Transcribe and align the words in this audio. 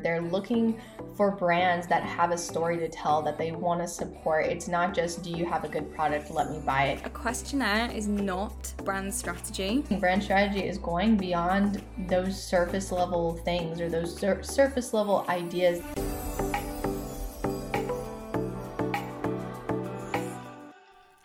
They're 0.00 0.22
looking 0.22 0.80
for 1.16 1.32
brands 1.32 1.88
that 1.88 2.04
have 2.04 2.30
a 2.30 2.38
story 2.38 2.78
to 2.78 2.88
tell 2.88 3.20
that 3.22 3.36
they 3.36 3.50
want 3.50 3.80
to 3.80 3.88
support. 3.88 4.46
It's 4.46 4.68
not 4.68 4.94
just, 4.94 5.24
do 5.24 5.30
you 5.30 5.44
have 5.44 5.64
a 5.64 5.68
good 5.68 5.92
product? 5.92 6.30
Let 6.30 6.52
me 6.52 6.60
buy 6.64 6.84
it. 6.90 7.00
A 7.04 7.10
questionnaire 7.10 7.90
is 7.90 8.06
not 8.06 8.72
brand 8.84 9.12
strategy. 9.12 9.82
Brand 9.98 10.22
strategy 10.22 10.60
is 10.60 10.78
going 10.78 11.16
beyond 11.16 11.82
those 12.06 12.40
surface 12.40 12.92
level 12.92 13.38
things 13.38 13.80
or 13.80 13.88
those 13.88 14.16
sur- 14.16 14.40
surface 14.44 14.94
level 14.94 15.26
ideas. 15.28 15.82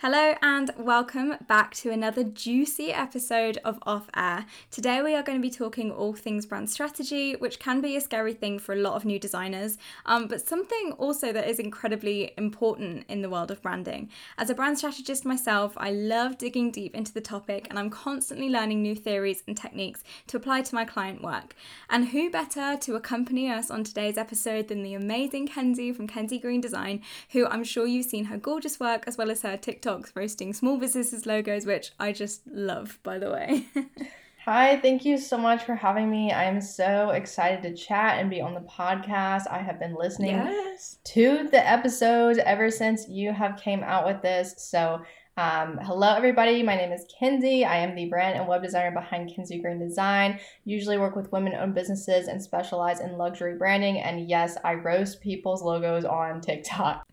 Hello 0.04 0.36
and 0.42 0.70
welcome 0.78 1.36
back 1.48 1.74
to 1.76 1.90
another 1.90 2.26
juicy 2.26 2.92
episode 2.92 3.58
of 3.64 3.80
Off 3.84 4.10
Air. 4.14 4.46
Today 4.70 5.02
we 5.02 5.16
are 5.16 5.24
going 5.24 5.38
to 5.38 5.42
be 5.42 5.50
talking 5.50 5.92
all 5.92 6.12
things 6.12 6.46
brand 6.46 6.70
strategy, 6.70 7.38
which 7.38 7.58
can 7.58 7.80
be 7.80 7.96
a 7.96 8.02
scary 8.02 8.34
thing 8.34 8.60
for 8.60 8.74
a 8.74 8.82
lot 8.82 8.96
of 8.96 9.06
new 9.06 9.18
designers, 9.18 9.78
um, 10.06 10.28
but 10.28 10.46
something 10.46 10.92
also 10.98 11.32
that 11.32 11.48
is 11.48 11.58
incredibly 11.58 12.34
important 12.38 13.06
in 13.08 13.22
the 13.22 13.30
world 13.30 13.50
of 13.50 13.62
branding. 13.62 14.10
As 14.38 14.50
a 14.50 14.54
brand 14.54 14.78
strategist 14.78 15.24
myself, 15.24 15.74
I 15.78 15.92
love 15.92 16.38
digging 16.38 16.70
deep 16.70 16.94
into 16.96 17.14
the 17.14 17.22
topic 17.22 17.68
and 17.70 17.80
I'm 17.80 17.90
constantly 17.90 18.50
learning 18.50 18.82
new 18.82 18.96
theories 18.96 19.42
and 19.48 19.56
techniques 19.56 20.04
to 20.28 20.36
apply 20.36 20.64
to 20.64 20.76
my 20.76 20.84
client 20.84 21.24
work. 21.24 21.56
And 21.90 22.10
who 22.10 22.30
better 22.30 22.76
to 22.76 22.96
accompany 22.96 23.50
us 23.50 23.72
on 23.72 23.86
today's 23.86 24.18
episode 24.18 24.68
than 24.68 24.84
the 24.84 24.96
amazing 24.96 25.48
Kenzie 25.48 25.94
from 25.94 26.08
Kenzie 26.08 26.40
Green 26.40 26.60
Design, 26.60 27.02
who 27.30 27.48
I'm 27.48 27.64
sure 27.64 27.88
you've 27.88 28.08
seen 28.08 28.26
her 28.26 28.36
gorgeous 28.36 28.82
work 28.82 29.06
as 29.08 29.18
well 29.18 29.32
as 29.32 29.44
her 29.44 29.56
TikTok 29.56 29.93
TikToks 29.94 30.16
roasting 30.16 30.54
small 30.54 30.78
businesses 30.78 31.26
logos, 31.26 31.66
which 31.66 31.92
I 32.00 32.12
just 32.12 32.42
love, 32.48 33.00
by 33.04 33.20
the 33.20 33.32
way. 33.32 33.66
Hi, 34.46 34.78
thank 34.82 35.06
you 35.06 35.18
so 35.18 35.38
much 35.38 35.64
for 35.64 35.74
having 35.74 36.12
me. 36.12 36.32
I 36.34 36.44
am 36.44 36.60
so 36.60 37.12
excited 37.12 37.62
to 37.64 37.74
chat 37.74 38.20
and 38.20 38.30
be 38.30 38.42
on 38.42 38.54
the 38.54 38.60
podcast. 38.62 39.44
I 39.50 39.60
have 39.60 39.80
been 39.80 39.96
listening 39.96 40.36
yes. 40.36 40.98
to 41.06 41.48
the 41.50 41.66
episodes 41.66 42.40
ever 42.40 42.70
since 42.70 43.08
you 43.08 43.32
have 43.32 43.56
came 43.58 43.84
out 43.84 44.06
with 44.06 44.22
this. 44.22 44.56
So, 44.58 45.02
um, 45.38 45.80
hello 45.82 46.14
everybody. 46.14 46.62
My 46.62 46.76
name 46.76 46.92
is 46.92 47.06
Kenzie. 47.18 47.64
I 47.64 47.78
am 47.78 47.96
the 47.96 48.10
brand 48.10 48.38
and 48.38 48.48
web 48.48 48.62
designer 48.62 48.92
behind 48.92 49.34
Kenzie 49.34 49.60
Green 49.60 49.80
Design. 49.80 50.40
Usually 50.66 50.98
work 50.98 51.16
with 51.16 51.32
women-owned 51.32 51.74
businesses 51.74 52.28
and 52.28 52.44
specialize 52.44 53.00
in 53.00 53.18
luxury 53.18 53.58
branding. 53.58 54.00
And 54.00 54.30
yes, 54.30 54.58
I 54.64 54.74
roast 54.74 55.22
people's 55.22 55.64
logos 55.64 56.04
on 56.04 56.42
TikTok. 56.42 57.08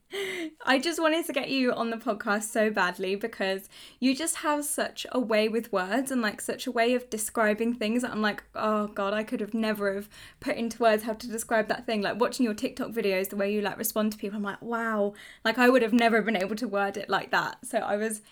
I 0.66 0.78
just 0.78 1.00
wanted 1.00 1.26
to 1.26 1.32
get 1.32 1.50
you 1.50 1.72
on 1.72 1.90
the 1.90 1.96
podcast 1.96 2.44
so 2.44 2.70
badly 2.70 3.14
because 3.14 3.68
you 4.00 4.14
just 4.14 4.36
have 4.36 4.64
such 4.64 5.06
a 5.12 5.20
way 5.20 5.48
with 5.48 5.72
words 5.72 6.10
and 6.10 6.20
like 6.20 6.40
such 6.40 6.66
a 6.66 6.72
way 6.72 6.94
of 6.94 7.08
describing 7.10 7.74
things 7.74 8.02
I'm 8.02 8.22
like, 8.22 8.42
oh 8.54 8.88
god, 8.88 9.14
I 9.14 9.22
could 9.22 9.40
have 9.40 9.54
never 9.54 9.94
have 9.94 10.08
put 10.40 10.56
into 10.56 10.82
words 10.82 11.04
how 11.04 11.12
to 11.12 11.28
describe 11.28 11.68
that 11.68 11.86
thing. 11.86 12.02
Like 12.02 12.20
watching 12.20 12.44
your 12.44 12.54
TikTok 12.54 12.90
videos, 12.90 13.28
the 13.28 13.36
way 13.36 13.52
you 13.52 13.60
like 13.60 13.78
respond 13.78 14.12
to 14.12 14.18
people, 14.18 14.36
I'm 14.36 14.42
like, 14.42 14.60
wow, 14.62 15.14
like 15.44 15.58
I 15.58 15.68
would 15.68 15.82
have 15.82 15.92
never 15.92 16.22
been 16.22 16.36
able 16.36 16.56
to 16.56 16.68
word 16.68 16.96
it 16.96 17.08
like 17.08 17.30
that. 17.30 17.64
So 17.64 17.78
I 17.78 17.96
was 17.96 18.22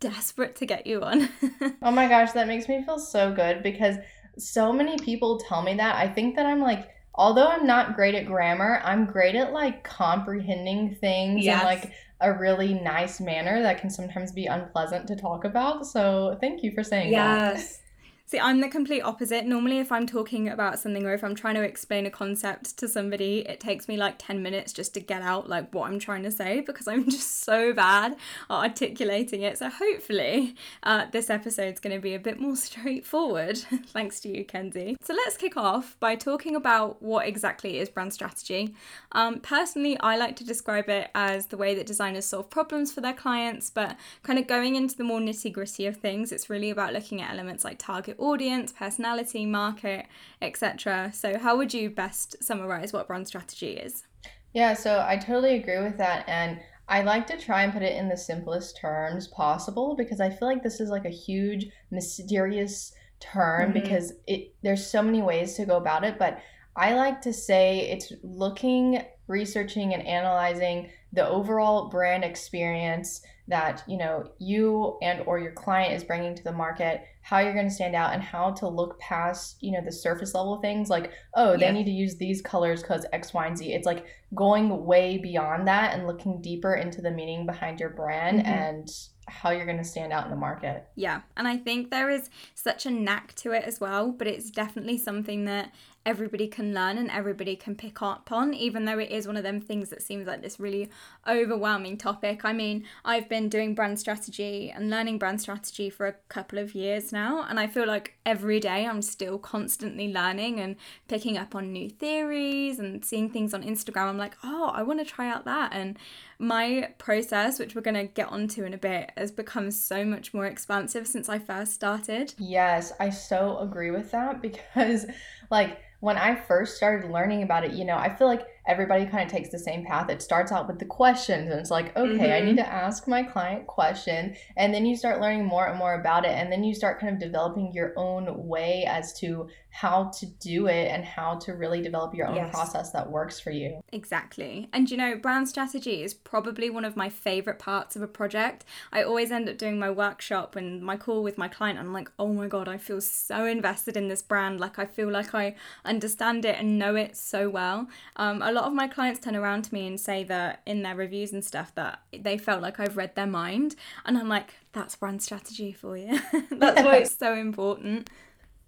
desperate 0.00 0.56
to 0.56 0.66
get 0.66 0.86
you 0.86 1.02
on. 1.02 1.28
oh 1.82 1.90
my 1.90 2.08
gosh, 2.08 2.32
that 2.32 2.48
makes 2.48 2.68
me 2.68 2.82
feel 2.84 2.98
so 2.98 3.32
good 3.32 3.62
because 3.62 3.96
so 4.38 4.72
many 4.72 4.96
people 4.98 5.38
tell 5.38 5.62
me 5.62 5.74
that. 5.74 5.96
I 5.96 6.08
think 6.08 6.36
that 6.36 6.46
I'm 6.46 6.60
like 6.60 6.88
although 7.16 7.46
I'm 7.46 7.66
not 7.66 7.96
great 7.96 8.14
at 8.14 8.26
grammar, 8.26 8.80
I'm 8.84 9.06
great 9.06 9.34
at 9.34 9.52
like 9.52 9.84
comprehending 9.84 10.94
things 10.96 11.44
yes. 11.44 11.60
in 11.60 11.66
like 11.66 11.92
a 12.20 12.32
really 12.32 12.74
nice 12.74 13.20
manner 13.20 13.62
that 13.62 13.80
can 13.80 13.90
sometimes 13.90 14.32
be 14.32 14.46
unpleasant 14.46 15.06
to 15.08 15.16
talk 15.16 15.44
about. 15.44 15.86
So 15.86 16.38
thank 16.40 16.62
you 16.62 16.72
for 16.72 16.82
saying 16.82 17.12
yes. 17.12 17.22
that. 17.22 17.56
Yes. 17.56 17.80
See, 18.28 18.40
I'm 18.40 18.60
the 18.60 18.68
complete 18.68 19.02
opposite. 19.02 19.46
Normally, 19.46 19.78
if 19.78 19.92
I'm 19.92 20.04
talking 20.04 20.48
about 20.48 20.80
something 20.80 21.06
or 21.06 21.14
if 21.14 21.22
I'm 21.22 21.36
trying 21.36 21.54
to 21.54 21.62
explain 21.62 22.06
a 22.06 22.10
concept 22.10 22.76
to 22.78 22.88
somebody, 22.88 23.46
it 23.48 23.60
takes 23.60 23.86
me 23.86 23.96
like 23.96 24.16
10 24.18 24.42
minutes 24.42 24.72
just 24.72 24.94
to 24.94 25.00
get 25.00 25.22
out 25.22 25.48
like 25.48 25.72
what 25.72 25.88
I'm 25.88 26.00
trying 26.00 26.24
to 26.24 26.32
say 26.32 26.60
because 26.60 26.88
I'm 26.88 27.04
just 27.08 27.44
so 27.44 27.72
bad 27.72 28.14
at 28.14 28.18
articulating 28.50 29.42
it. 29.42 29.58
So, 29.58 29.68
hopefully, 29.68 30.56
uh, 30.82 31.06
this 31.12 31.30
episode's 31.30 31.78
going 31.78 31.94
to 31.94 32.02
be 32.02 32.14
a 32.14 32.18
bit 32.18 32.40
more 32.40 32.56
straightforward 32.66 33.58
thanks 33.86 34.18
to 34.20 34.28
you, 34.28 34.44
Kenzie. 34.44 34.96
So, 35.02 35.14
let's 35.14 35.36
kick 35.36 35.56
off 35.56 35.96
by 36.00 36.16
talking 36.16 36.56
about 36.56 37.00
what 37.00 37.28
exactly 37.28 37.78
is 37.78 37.88
brand 37.88 38.12
strategy. 38.12 38.74
Um, 39.12 39.38
personally, 39.38 40.00
I 40.00 40.16
like 40.16 40.34
to 40.36 40.44
describe 40.44 40.88
it 40.88 41.10
as 41.14 41.46
the 41.46 41.56
way 41.56 41.76
that 41.76 41.86
designers 41.86 42.26
solve 42.26 42.50
problems 42.50 42.92
for 42.92 43.00
their 43.02 43.14
clients, 43.14 43.70
but 43.70 43.96
kind 44.24 44.40
of 44.40 44.48
going 44.48 44.74
into 44.74 44.96
the 44.96 45.04
more 45.04 45.20
nitty 45.20 45.52
gritty 45.52 45.86
of 45.86 45.98
things, 45.98 46.32
it's 46.32 46.50
really 46.50 46.70
about 46.70 46.92
looking 46.92 47.22
at 47.22 47.30
elements 47.30 47.64
like 47.64 47.78
target 47.78 48.15
audience, 48.18 48.72
personality, 48.72 49.46
market, 49.46 50.06
etc. 50.42 51.10
So, 51.12 51.38
how 51.38 51.56
would 51.56 51.72
you 51.74 51.90
best 51.90 52.42
summarize 52.42 52.92
what 52.92 53.06
brand 53.06 53.26
strategy 53.26 53.72
is? 53.72 54.04
Yeah, 54.52 54.74
so 54.74 55.04
I 55.06 55.16
totally 55.16 55.56
agree 55.56 55.80
with 55.82 55.98
that. 55.98 56.24
And 56.28 56.60
I 56.88 57.02
like 57.02 57.26
to 57.28 57.38
try 57.38 57.62
and 57.62 57.72
put 57.72 57.82
it 57.82 57.96
in 57.96 58.08
the 58.08 58.16
simplest 58.16 58.78
terms 58.78 59.28
possible 59.28 59.96
because 59.96 60.20
I 60.20 60.30
feel 60.30 60.48
like 60.48 60.62
this 60.62 60.80
is 60.80 60.88
like 60.88 61.04
a 61.04 61.10
huge, 61.10 61.66
mysterious 61.90 62.92
term 63.20 63.72
mm-hmm. 63.72 63.80
because 63.80 64.12
it 64.26 64.54
there's 64.62 64.86
so 64.86 65.02
many 65.02 65.22
ways 65.22 65.54
to 65.54 65.66
go 65.66 65.76
about 65.76 66.04
it. 66.04 66.18
But 66.18 66.38
I 66.76 66.94
like 66.94 67.20
to 67.22 67.32
say 67.32 67.90
it's 67.90 68.12
looking, 68.22 69.02
researching, 69.26 69.94
and 69.94 70.06
analyzing 70.06 70.90
the 71.16 71.26
overall 71.26 71.88
brand 71.88 72.22
experience 72.22 73.22
that 73.48 73.82
you 73.88 73.96
know 73.96 74.28
you 74.38 74.98
and 75.02 75.22
or 75.26 75.38
your 75.38 75.52
client 75.52 75.92
is 75.92 76.04
bringing 76.04 76.34
to 76.34 76.44
the 76.44 76.52
market 76.52 77.02
how 77.22 77.38
you're 77.38 77.54
going 77.54 77.68
to 77.68 77.74
stand 77.74 77.94
out 77.94 78.12
and 78.12 78.22
how 78.22 78.50
to 78.50 78.68
look 78.68 78.98
past 79.00 79.56
you 79.62 79.72
know 79.72 79.80
the 79.84 79.92
surface 79.92 80.34
level 80.34 80.60
things 80.60 80.90
like 80.90 81.10
oh 81.34 81.56
they 81.56 81.72
need 81.72 81.84
to 81.84 81.90
use 81.90 82.16
these 82.16 82.42
colors 82.42 82.82
because 82.82 83.06
x 83.12 83.32
y 83.32 83.46
and 83.46 83.56
z 83.56 83.72
it's 83.72 83.86
like 83.86 84.04
going 84.34 84.84
way 84.84 85.16
beyond 85.16 85.66
that 85.66 85.94
and 85.94 86.06
looking 86.06 86.40
deeper 86.42 86.74
into 86.74 87.00
the 87.00 87.10
meaning 87.10 87.46
behind 87.46 87.80
your 87.80 87.90
brand 87.90 88.40
mm-hmm. 88.40 88.52
and 88.52 88.88
how 89.28 89.50
you're 89.50 89.66
going 89.66 89.78
to 89.78 89.84
stand 89.84 90.12
out 90.12 90.24
in 90.24 90.30
the 90.30 90.36
market. 90.36 90.86
Yeah. 90.94 91.22
And 91.36 91.48
I 91.48 91.56
think 91.56 91.90
there 91.90 92.10
is 92.10 92.30
such 92.54 92.86
a 92.86 92.90
knack 92.90 93.34
to 93.36 93.50
it 93.50 93.64
as 93.64 93.80
well, 93.80 94.12
but 94.12 94.28
it's 94.28 94.50
definitely 94.50 94.98
something 94.98 95.46
that 95.46 95.72
everybody 96.06 96.46
can 96.46 96.72
learn 96.72 96.96
and 96.96 97.10
everybody 97.10 97.56
can 97.56 97.74
pick 97.74 98.00
up 98.00 98.30
on, 98.30 98.54
even 98.54 98.84
though 98.84 98.98
it 98.98 99.10
is 99.10 99.26
one 99.26 99.36
of 99.36 99.42
them 99.42 99.60
things 99.60 99.90
that 99.90 100.00
seems 100.00 100.26
like 100.26 100.40
this 100.40 100.60
really 100.60 100.88
overwhelming 101.28 101.98
topic. 101.98 102.44
I 102.44 102.52
mean, 102.52 102.84
I've 103.04 103.28
been 103.28 103.48
doing 103.48 103.74
brand 103.74 103.98
strategy 103.98 104.72
and 104.74 104.88
learning 104.88 105.18
brand 105.18 105.40
strategy 105.40 105.90
for 105.90 106.06
a 106.06 106.14
couple 106.28 106.60
of 106.60 106.76
years 106.76 107.12
now, 107.12 107.44
and 107.48 107.58
I 107.58 107.66
feel 107.66 107.86
like 107.86 108.14
every 108.24 108.60
day 108.60 108.86
I'm 108.86 109.02
still 109.02 109.36
constantly 109.36 110.12
learning 110.12 110.60
and 110.60 110.76
picking 111.08 111.36
up 111.36 111.56
on 111.56 111.72
new 111.72 111.90
theories 111.90 112.78
and 112.78 113.04
seeing 113.04 113.28
things 113.28 113.52
on 113.52 113.64
Instagram. 113.64 114.08
I'm 114.08 114.18
like, 114.18 114.36
oh, 114.44 114.70
I 114.72 114.84
want 114.84 115.00
to 115.00 115.04
try 115.04 115.28
out 115.28 115.44
that. 115.44 115.72
And 115.72 115.98
my 116.38 116.90
process, 116.98 117.58
which 117.58 117.74
we're 117.74 117.80
going 117.80 117.94
to 117.94 118.04
get 118.04 118.28
onto 118.28 118.64
in 118.64 118.74
a 118.74 118.78
bit, 118.78 119.10
has 119.16 119.32
become 119.32 119.70
so 119.70 120.04
much 120.04 120.34
more 120.34 120.46
expansive 120.46 121.06
since 121.06 121.28
I 121.28 121.38
first 121.38 121.72
started. 121.72 122.34
Yes, 122.38 122.92
I 123.00 123.10
so 123.10 123.58
agree 123.58 123.90
with 123.90 124.10
that 124.12 124.42
because, 124.42 125.06
like, 125.50 125.80
when 126.00 126.16
I 126.18 126.34
first 126.34 126.76
started 126.76 127.10
learning 127.10 127.42
about 127.42 127.64
it, 127.64 127.72
you 127.72 127.84
know, 127.84 127.96
I 127.96 128.14
feel 128.14 128.26
like 128.26 128.46
everybody 128.66 129.06
kind 129.06 129.24
of 129.24 129.30
takes 129.30 129.50
the 129.50 129.58
same 129.58 129.84
path. 129.84 130.10
It 130.10 130.22
starts 130.22 130.52
out 130.52 130.66
with 130.66 130.78
the 130.78 130.84
questions, 130.84 131.50
and 131.50 131.60
it's 131.60 131.70
like, 131.70 131.96
okay, 131.96 132.28
mm-hmm. 132.28 132.32
I 132.32 132.40
need 132.40 132.56
to 132.56 132.66
ask 132.66 133.06
my 133.06 133.22
client 133.22 133.66
question, 133.66 134.36
and 134.56 134.72
then 134.72 134.86
you 134.86 134.96
start 134.96 135.20
learning 135.20 135.44
more 135.44 135.66
and 135.66 135.78
more 135.78 135.94
about 135.94 136.24
it, 136.24 136.32
and 136.32 136.50
then 136.50 136.64
you 136.64 136.74
start 136.74 137.00
kind 137.00 137.12
of 137.12 137.20
developing 137.20 137.72
your 137.72 137.92
own 137.96 138.46
way 138.46 138.84
as 138.88 139.18
to 139.20 139.48
how 139.70 140.04
to 140.04 140.24
do 140.24 140.68
it 140.68 140.88
and 140.90 141.04
how 141.04 141.34
to 141.34 141.52
really 141.52 141.82
develop 141.82 142.14
your 142.14 142.26
own 142.26 142.36
yes. 142.36 142.50
process 142.50 142.92
that 142.92 143.10
works 143.10 143.38
for 143.38 143.50
you. 143.50 143.78
Exactly. 143.92 144.70
And 144.72 144.90
you 144.90 144.96
know, 144.96 145.16
brand 145.16 145.50
strategy 145.50 146.02
is 146.02 146.14
probably 146.14 146.70
one 146.70 146.86
of 146.86 146.96
my 146.96 147.10
favorite 147.10 147.58
parts 147.58 147.94
of 147.94 148.00
a 148.00 148.08
project. 148.08 148.64
I 148.90 149.02
always 149.02 149.30
end 149.30 149.50
up 149.50 149.58
doing 149.58 149.78
my 149.78 149.90
workshop 149.90 150.56
and 150.56 150.80
my 150.80 150.96
call 150.96 151.22
with 151.22 151.36
my 151.36 151.48
client, 151.48 151.78
and 151.78 151.88
I'm 151.88 151.92
like, 151.92 152.10
oh 152.18 152.32
my 152.32 152.46
god, 152.46 152.68
I 152.68 152.78
feel 152.78 153.02
so 153.02 153.44
invested 153.44 153.96
in 153.96 154.08
this 154.08 154.22
brand. 154.22 154.60
Like 154.60 154.78
I 154.78 154.86
feel 154.86 155.10
like 155.10 155.34
I 155.34 155.56
understand 155.84 156.46
it 156.46 156.56
and 156.58 156.78
know 156.78 156.96
it 156.96 157.14
so 157.14 157.50
well. 157.50 157.86
Um, 158.16 158.40
a 158.40 158.52
lot 158.56 158.66
of 158.66 158.72
my 158.72 158.88
clients 158.88 159.20
turn 159.20 159.36
around 159.36 159.62
to 159.64 159.74
me 159.74 159.86
and 159.86 160.00
say 160.00 160.24
that 160.24 160.62
in 160.66 160.82
their 160.82 160.94
reviews 160.94 161.32
and 161.32 161.44
stuff 161.44 161.74
that 161.74 162.00
they 162.12 162.38
felt 162.38 162.62
like 162.62 162.80
I've 162.80 162.96
read 162.96 163.14
their 163.14 163.26
mind, 163.26 163.76
and 164.04 164.18
I'm 164.18 164.28
like, 164.28 164.54
that's 164.72 164.96
brand 164.96 165.22
strategy 165.22 165.72
for 165.72 165.96
you. 165.96 166.18
that's 166.50 166.82
why 166.82 166.96
it's 166.98 167.16
so 167.16 167.34
important. 167.34 168.10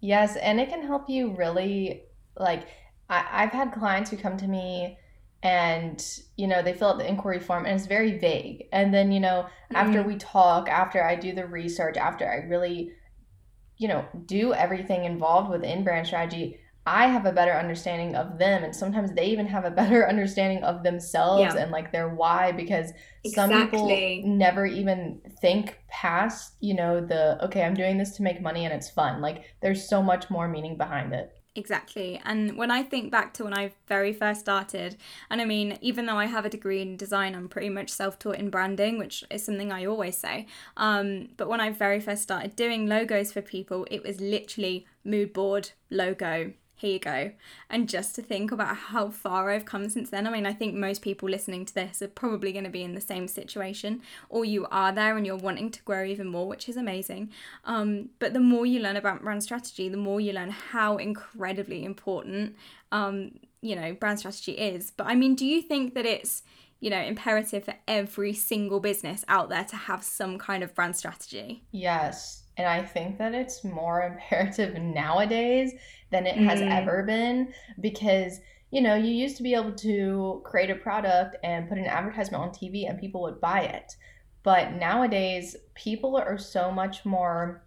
Yes, 0.00 0.36
and 0.36 0.60
it 0.60 0.68
can 0.68 0.86
help 0.86 1.08
you 1.10 1.34
really 1.34 2.02
like 2.38 2.68
I, 3.08 3.26
I've 3.30 3.52
had 3.52 3.72
clients 3.72 4.10
who 4.10 4.16
come 4.16 4.36
to 4.36 4.46
me 4.46 4.96
and 5.42 6.04
you 6.36 6.46
know 6.46 6.62
they 6.62 6.72
fill 6.72 6.88
out 6.88 6.98
the 6.98 7.08
inquiry 7.08 7.38
form 7.38 7.64
and 7.64 7.76
it's 7.76 7.86
very 7.86 8.18
vague 8.18 8.66
and 8.72 8.92
then 8.92 9.12
you 9.12 9.20
know 9.20 9.46
mm-hmm. 9.46 9.76
after 9.76 10.02
we 10.02 10.16
talk 10.16 10.68
after 10.68 11.02
i 11.02 11.14
do 11.14 11.32
the 11.32 11.46
research 11.46 11.96
after 11.96 12.28
i 12.28 12.44
really 12.48 12.90
you 13.76 13.86
know 13.86 14.04
do 14.26 14.52
everything 14.52 15.04
involved 15.04 15.48
within 15.48 15.84
brand 15.84 16.04
strategy 16.04 16.58
I 16.88 17.06
have 17.06 17.26
a 17.26 17.32
better 17.32 17.52
understanding 17.52 18.14
of 18.14 18.38
them 18.38 18.64
and 18.64 18.74
sometimes 18.74 19.12
they 19.12 19.26
even 19.26 19.46
have 19.46 19.66
a 19.66 19.70
better 19.82 20.08
understanding 20.08 20.64
of 20.64 20.82
themselves 20.82 21.54
yeah. 21.54 21.62
and 21.62 21.70
like 21.70 21.92
their 21.92 22.08
why 22.08 22.52
because 22.52 22.92
exactly. 23.24 23.56
some 23.58 23.70
people 23.70 24.22
never 24.24 24.64
even 24.64 25.20
think 25.42 25.78
past, 25.88 26.54
you 26.60 26.74
know, 26.74 27.04
the 27.04 27.44
okay, 27.44 27.62
I'm 27.62 27.74
doing 27.74 27.98
this 27.98 28.12
to 28.16 28.22
make 28.22 28.40
money 28.40 28.64
and 28.64 28.72
it's 28.72 28.88
fun. 28.88 29.20
Like 29.20 29.44
there's 29.60 29.86
so 29.86 30.02
much 30.02 30.30
more 30.30 30.48
meaning 30.48 30.78
behind 30.78 31.12
it. 31.12 31.34
Exactly. 31.54 32.20
And 32.24 32.56
when 32.56 32.70
I 32.70 32.84
think 32.84 33.10
back 33.10 33.34
to 33.34 33.44
when 33.44 33.52
I 33.52 33.72
very 33.88 34.12
first 34.12 34.40
started, 34.40 34.96
and 35.28 35.40
I 35.40 35.44
mean, 35.44 35.76
even 35.80 36.06
though 36.06 36.16
I 36.16 36.26
have 36.26 36.44
a 36.44 36.48
degree 36.48 36.80
in 36.80 36.96
design, 36.96 37.34
I'm 37.34 37.48
pretty 37.48 37.68
much 37.68 37.90
self 37.90 38.18
taught 38.18 38.36
in 38.36 38.48
branding, 38.48 38.96
which 38.96 39.24
is 39.28 39.44
something 39.44 39.72
I 39.72 39.84
always 39.84 40.16
say. 40.16 40.46
Um, 40.76 41.30
but 41.36 41.48
when 41.48 41.60
I 41.60 41.70
very 41.70 41.98
first 41.98 42.22
started 42.22 42.54
doing 42.54 42.86
logos 42.86 43.32
for 43.32 43.42
people, 43.42 43.86
it 43.90 44.04
was 44.04 44.20
literally 44.20 44.86
mood 45.04 45.32
board, 45.32 45.72
logo, 45.90 46.52
here 46.78 46.92
you 46.92 46.98
go. 47.00 47.32
And 47.68 47.88
just 47.88 48.14
to 48.14 48.22
think 48.22 48.52
about 48.52 48.76
how 48.76 49.10
far 49.10 49.50
I've 49.50 49.64
come 49.64 49.88
since 49.90 50.10
then. 50.10 50.28
I 50.28 50.30
mean, 50.30 50.46
I 50.46 50.52
think 50.52 50.74
most 50.74 51.02
people 51.02 51.28
listening 51.28 51.64
to 51.66 51.74
this 51.74 52.00
are 52.00 52.08
probably 52.08 52.52
going 52.52 52.64
to 52.64 52.70
be 52.70 52.84
in 52.84 52.94
the 52.94 53.00
same 53.00 53.26
situation, 53.26 54.00
or 54.28 54.44
you 54.44 54.66
are 54.70 54.92
there 54.92 55.16
and 55.16 55.26
you're 55.26 55.36
wanting 55.36 55.70
to 55.72 55.82
grow 55.82 56.04
even 56.04 56.28
more, 56.28 56.46
which 56.46 56.68
is 56.68 56.76
amazing. 56.76 57.30
Um, 57.64 58.10
but 58.20 58.32
the 58.32 58.40
more 58.40 58.64
you 58.64 58.80
learn 58.80 58.96
about 58.96 59.22
brand 59.22 59.42
strategy, 59.42 59.88
the 59.88 59.96
more 59.96 60.20
you 60.20 60.32
learn 60.32 60.50
how 60.50 60.98
incredibly 60.98 61.84
important, 61.84 62.54
um, 62.92 63.32
you 63.60 63.74
know, 63.74 63.92
brand 63.92 64.20
strategy 64.20 64.52
is. 64.52 64.92
But 64.96 65.08
I 65.08 65.16
mean, 65.16 65.34
do 65.34 65.44
you 65.44 65.60
think 65.60 65.94
that 65.94 66.06
it's 66.06 66.44
you 66.80 66.90
know, 66.90 67.00
imperative 67.00 67.64
for 67.64 67.74
every 67.88 68.32
single 68.32 68.78
business 68.78 69.24
out 69.26 69.48
there 69.48 69.64
to 69.64 69.74
have 69.74 70.04
some 70.04 70.38
kind 70.38 70.62
of 70.62 70.74
brand 70.76 70.94
strategy. 70.94 71.64
Yes. 71.72 72.44
And 72.58 72.66
I 72.66 72.82
think 72.82 73.18
that 73.18 73.34
it's 73.34 73.64
more 73.64 74.02
imperative 74.12 74.74
nowadays 74.74 75.72
than 76.10 76.26
it 76.26 76.36
has 76.36 76.60
mm. 76.60 76.70
ever 76.70 77.02
been 77.04 77.54
because, 77.80 78.40
you 78.70 78.82
know, 78.82 78.94
you 78.94 79.10
used 79.10 79.36
to 79.38 79.42
be 79.42 79.54
able 79.54 79.72
to 79.72 80.42
create 80.44 80.70
a 80.70 80.74
product 80.74 81.36
and 81.42 81.68
put 81.68 81.78
an 81.78 81.86
advertisement 81.86 82.42
on 82.42 82.50
TV 82.50 82.88
and 82.88 82.98
people 82.98 83.22
would 83.22 83.40
buy 83.40 83.60
it. 83.60 83.94
But 84.42 84.72
nowadays, 84.72 85.56
people 85.74 86.16
are 86.16 86.38
so 86.38 86.70
much 86.70 87.04
more 87.04 87.64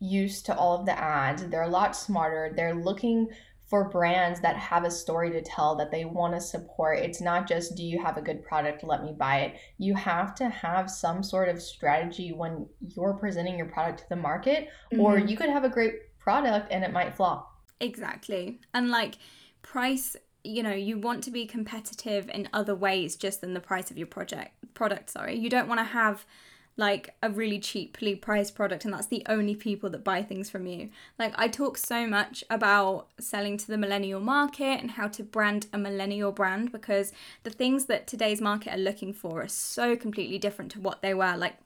used 0.00 0.46
to 0.46 0.56
all 0.56 0.78
of 0.78 0.86
the 0.86 0.98
ads. 0.98 1.46
They're 1.46 1.62
a 1.62 1.68
lot 1.68 1.96
smarter. 1.96 2.52
They're 2.54 2.74
looking 2.74 3.28
for 3.68 3.88
brands 3.90 4.40
that 4.40 4.56
have 4.56 4.84
a 4.84 4.90
story 4.90 5.30
to 5.30 5.42
tell 5.42 5.74
that 5.76 5.90
they 5.90 6.04
want 6.04 6.34
to 6.34 6.40
support. 6.40 7.00
It's 7.00 7.20
not 7.20 7.48
just, 7.48 7.74
do 7.74 7.82
you 7.82 8.00
have 8.02 8.16
a 8.16 8.22
good 8.22 8.44
product? 8.44 8.84
Let 8.84 9.02
me 9.02 9.12
buy 9.12 9.40
it. 9.40 9.56
You 9.78 9.94
have 9.94 10.34
to 10.36 10.48
have 10.48 10.88
some 10.88 11.22
sort 11.22 11.48
of 11.48 11.60
strategy 11.60 12.32
when 12.32 12.66
you're 12.94 13.14
presenting 13.14 13.58
your 13.58 13.66
product 13.66 14.00
to 14.00 14.08
the 14.08 14.16
market, 14.16 14.68
mm-hmm. 14.92 15.00
or 15.00 15.18
you 15.18 15.36
could 15.36 15.50
have 15.50 15.64
a 15.64 15.68
great 15.68 15.94
product 16.18 16.70
and 16.70 16.84
it 16.84 16.92
might 16.92 17.16
flop. 17.16 17.52
Exactly. 17.80 18.60
And 18.72 18.90
like 18.90 19.18
price, 19.62 20.16
you 20.44 20.62
know, 20.62 20.72
you 20.72 20.98
want 20.98 21.24
to 21.24 21.32
be 21.32 21.44
competitive 21.44 22.30
in 22.30 22.48
other 22.52 22.74
ways 22.74 23.16
just 23.16 23.40
than 23.40 23.52
the 23.52 23.60
price 23.60 23.90
of 23.90 23.98
your 23.98 24.06
project 24.06 24.52
product, 24.74 25.10
sorry. 25.10 25.36
You 25.36 25.50
don't 25.50 25.68
want 25.68 25.80
to 25.80 25.84
have 25.84 26.24
like 26.76 27.14
a 27.22 27.30
really 27.30 27.58
cheaply 27.58 28.14
priced 28.14 28.54
product 28.54 28.84
and 28.84 28.92
that's 28.92 29.06
the 29.06 29.24
only 29.28 29.54
people 29.54 29.88
that 29.90 30.04
buy 30.04 30.22
things 30.22 30.50
from 30.50 30.66
you. 30.66 30.90
Like 31.18 31.32
I 31.36 31.48
talk 31.48 31.78
so 31.78 32.06
much 32.06 32.44
about 32.50 33.08
selling 33.18 33.56
to 33.56 33.66
the 33.66 33.78
millennial 33.78 34.20
market 34.20 34.80
and 34.80 34.92
how 34.92 35.08
to 35.08 35.22
brand 35.22 35.66
a 35.72 35.78
millennial 35.78 36.32
brand 36.32 36.72
because 36.72 37.12
the 37.44 37.50
things 37.50 37.86
that 37.86 38.06
today's 38.06 38.40
market 38.40 38.74
are 38.74 38.78
looking 38.78 39.14
for 39.14 39.42
are 39.42 39.48
so 39.48 39.96
completely 39.96 40.38
different 40.38 40.70
to 40.72 40.80
what 40.80 41.00
they 41.00 41.14
were 41.14 41.36
like 41.36 41.56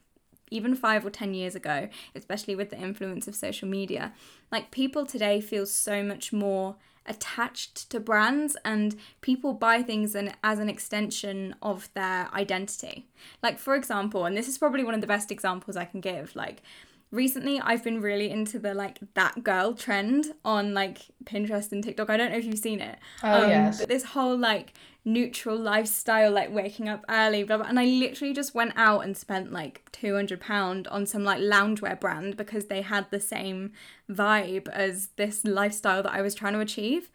even 0.50 0.74
5 0.74 1.06
or 1.06 1.10
10 1.10 1.32
years 1.32 1.54
ago, 1.54 1.88
especially 2.14 2.56
with 2.56 2.70
the 2.70 2.78
influence 2.78 3.28
of 3.28 3.36
social 3.36 3.68
media. 3.68 4.12
Like 4.50 4.72
people 4.72 5.06
today 5.06 5.40
feel 5.40 5.64
so 5.64 6.02
much 6.02 6.32
more 6.32 6.74
attached 7.06 7.90
to 7.90 8.00
brands 8.00 8.56
and 8.64 8.96
people 9.20 9.52
buy 9.52 9.82
things 9.82 10.14
and 10.14 10.34
as 10.44 10.58
an 10.58 10.68
extension 10.68 11.54
of 11.62 11.88
their 11.94 12.28
identity. 12.34 13.06
Like 13.42 13.58
for 13.58 13.74
example, 13.74 14.24
and 14.26 14.36
this 14.36 14.48
is 14.48 14.58
probably 14.58 14.84
one 14.84 14.94
of 14.94 15.00
the 15.00 15.06
best 15.06 15.30
examples 15.30 15.76
I 15.76 15.84
can 15.84 16.00
give, 16.00 16.36
like 16.36 16.62
recently 17.10 17.60
I've 17.60 17.82
been 17.82 18.00
really 18.00 18.30
into 18.30 18.58
the 18.58 18.74
like 18.74 18.98
that 19.14 19.42
girl 19.42 19.74
trend 19.74 20.26
on 20.44 20.74
like 20.74 21.00
Pinterest 21.24 21.72
and 21.72 21.82
TikTok. 21.82 22.10
I 22.10 22.16
don't 22.16 22.30
know 22.30 22.38
if 22.38 22.44
you've 22.44 22.58
seen 22.58 22.80
it. 22.80 22.98
Oh 23.22 23.44
um, 23.44 23.50
yes. 23.50 23.80
But 23.80 23.88
this 23.88 24.04
whole 24.04 24.36
like 24.36 24.72
neutral 25.04 25.56
lifestyle, 25.56 26.30
like 26.30 26.52
waking 26.52 26.88
up 26.88 27.04
early, 27.08 27.42
blah 27.42 27.58
blah. 27.58 27.66
And 27.66 27.80
I 27.80 27.84
literally 27.84 28.34
just 28.34 28.54
went 28.54 28.72
out 28.76 29.04
and 29.04 29.16
spent 29.16 29.52
like 29.52 29.88
two 29.92 30.14
hundred 30.14 30.40
pound 30.40 30.86
on 30.88 31.06
some 31.06 31.24
like 31.24 31.40
loungewear 31.40 31.98
brand 31.98 32.36
because 32.36 32.66
they 32.66 32.82
had 32.82 33.10
the 33.10 33.20
same 33.20 33.72
vibe 34.08 34.68
as 34.68 35.08
this 35.16 35.44
lifestyle 35.44 36.02
that 36.02 36.12
I 36.12 36.22
was 36.22 36.34
trying 36.34 36.54
to 36.54 36.60
achieve. 36.60 37.10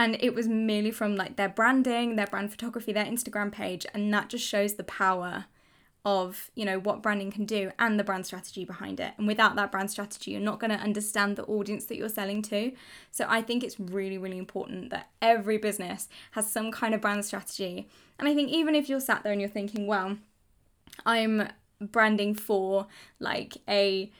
And 0.00 0.16
it 0.20 0.32
was 0.32 0.46
merely 0.46 0.92
from 0.92 1.16
like 1.16 1.34
their 1.34 1.48
branding, 1.48 2.14
their 2.14 2.28
brand 2.28 2.52
photography, 2.52 2.92
their 2.92 3.04
Instagram 3.04 3.50
page, 3.50 3.84
and 3.92 4.14
that 4.14 4.28
just 4.28 4.46
shows 4.46 4.74
the 4.74 4.84
power 4.84 5.46
of 6.04 6.50
you 6.54 6.64
know 6.64 6.78
what 6.78 7.02
branding 7.02 7.30
can 7.30 7.44
do 7.44 7.70
and 7.78 7.98
the 7.98 8.04
brand 8.04 8.24
strategy 8.26 8.64
behind 8.64 9.00
it. 9.00 9.12
And 9.18 9.26
without 9.26 9.56
that 9.56 9.72
brand 9.72 9.90
strategy 9.90 10.32
you're 10.32 10.40
not 10.40 10.60
going 10.60 10.70
to 10.70 10.76
understand 10.76 11.36
the 11.36 11.44
audience 11.44 11.86
that 11.86 11.96
you're 11.96 12.08
selling 12.08 12.42
to. 12.42 12.72
So 13.10 13.26
i 13.28 13.42
think 13.42 13.64
it's 13.64 13.78
really 13.78 14.18
really 14.18 14.38
important 14.38 14.90
that 14.90 15.10
every 15.20 15.58
business 15.58 16.08
has 16.32 16.50
some 16.50 16.70
kind 16.70 16.94
of 16.94 17.00
brand 17.00 17.24
strategy. 17.24 17.88
And 18.18 18.28
i 18.28 18.34
think 18.34 18.50
even 18.50 18.74
if 18.74 18.88
you're 18.88 19.00
sat 19.00 19.22
there 19.22 19.32
and 19.32 19.40
you're 19.40 19.50
thinking 19.50 19.86
well 19.86 20.18
i'm 21.06 21.48
branding 21.80 22.34
for 22.34 22.86
like 23.20 23.58
a 23.68 24.10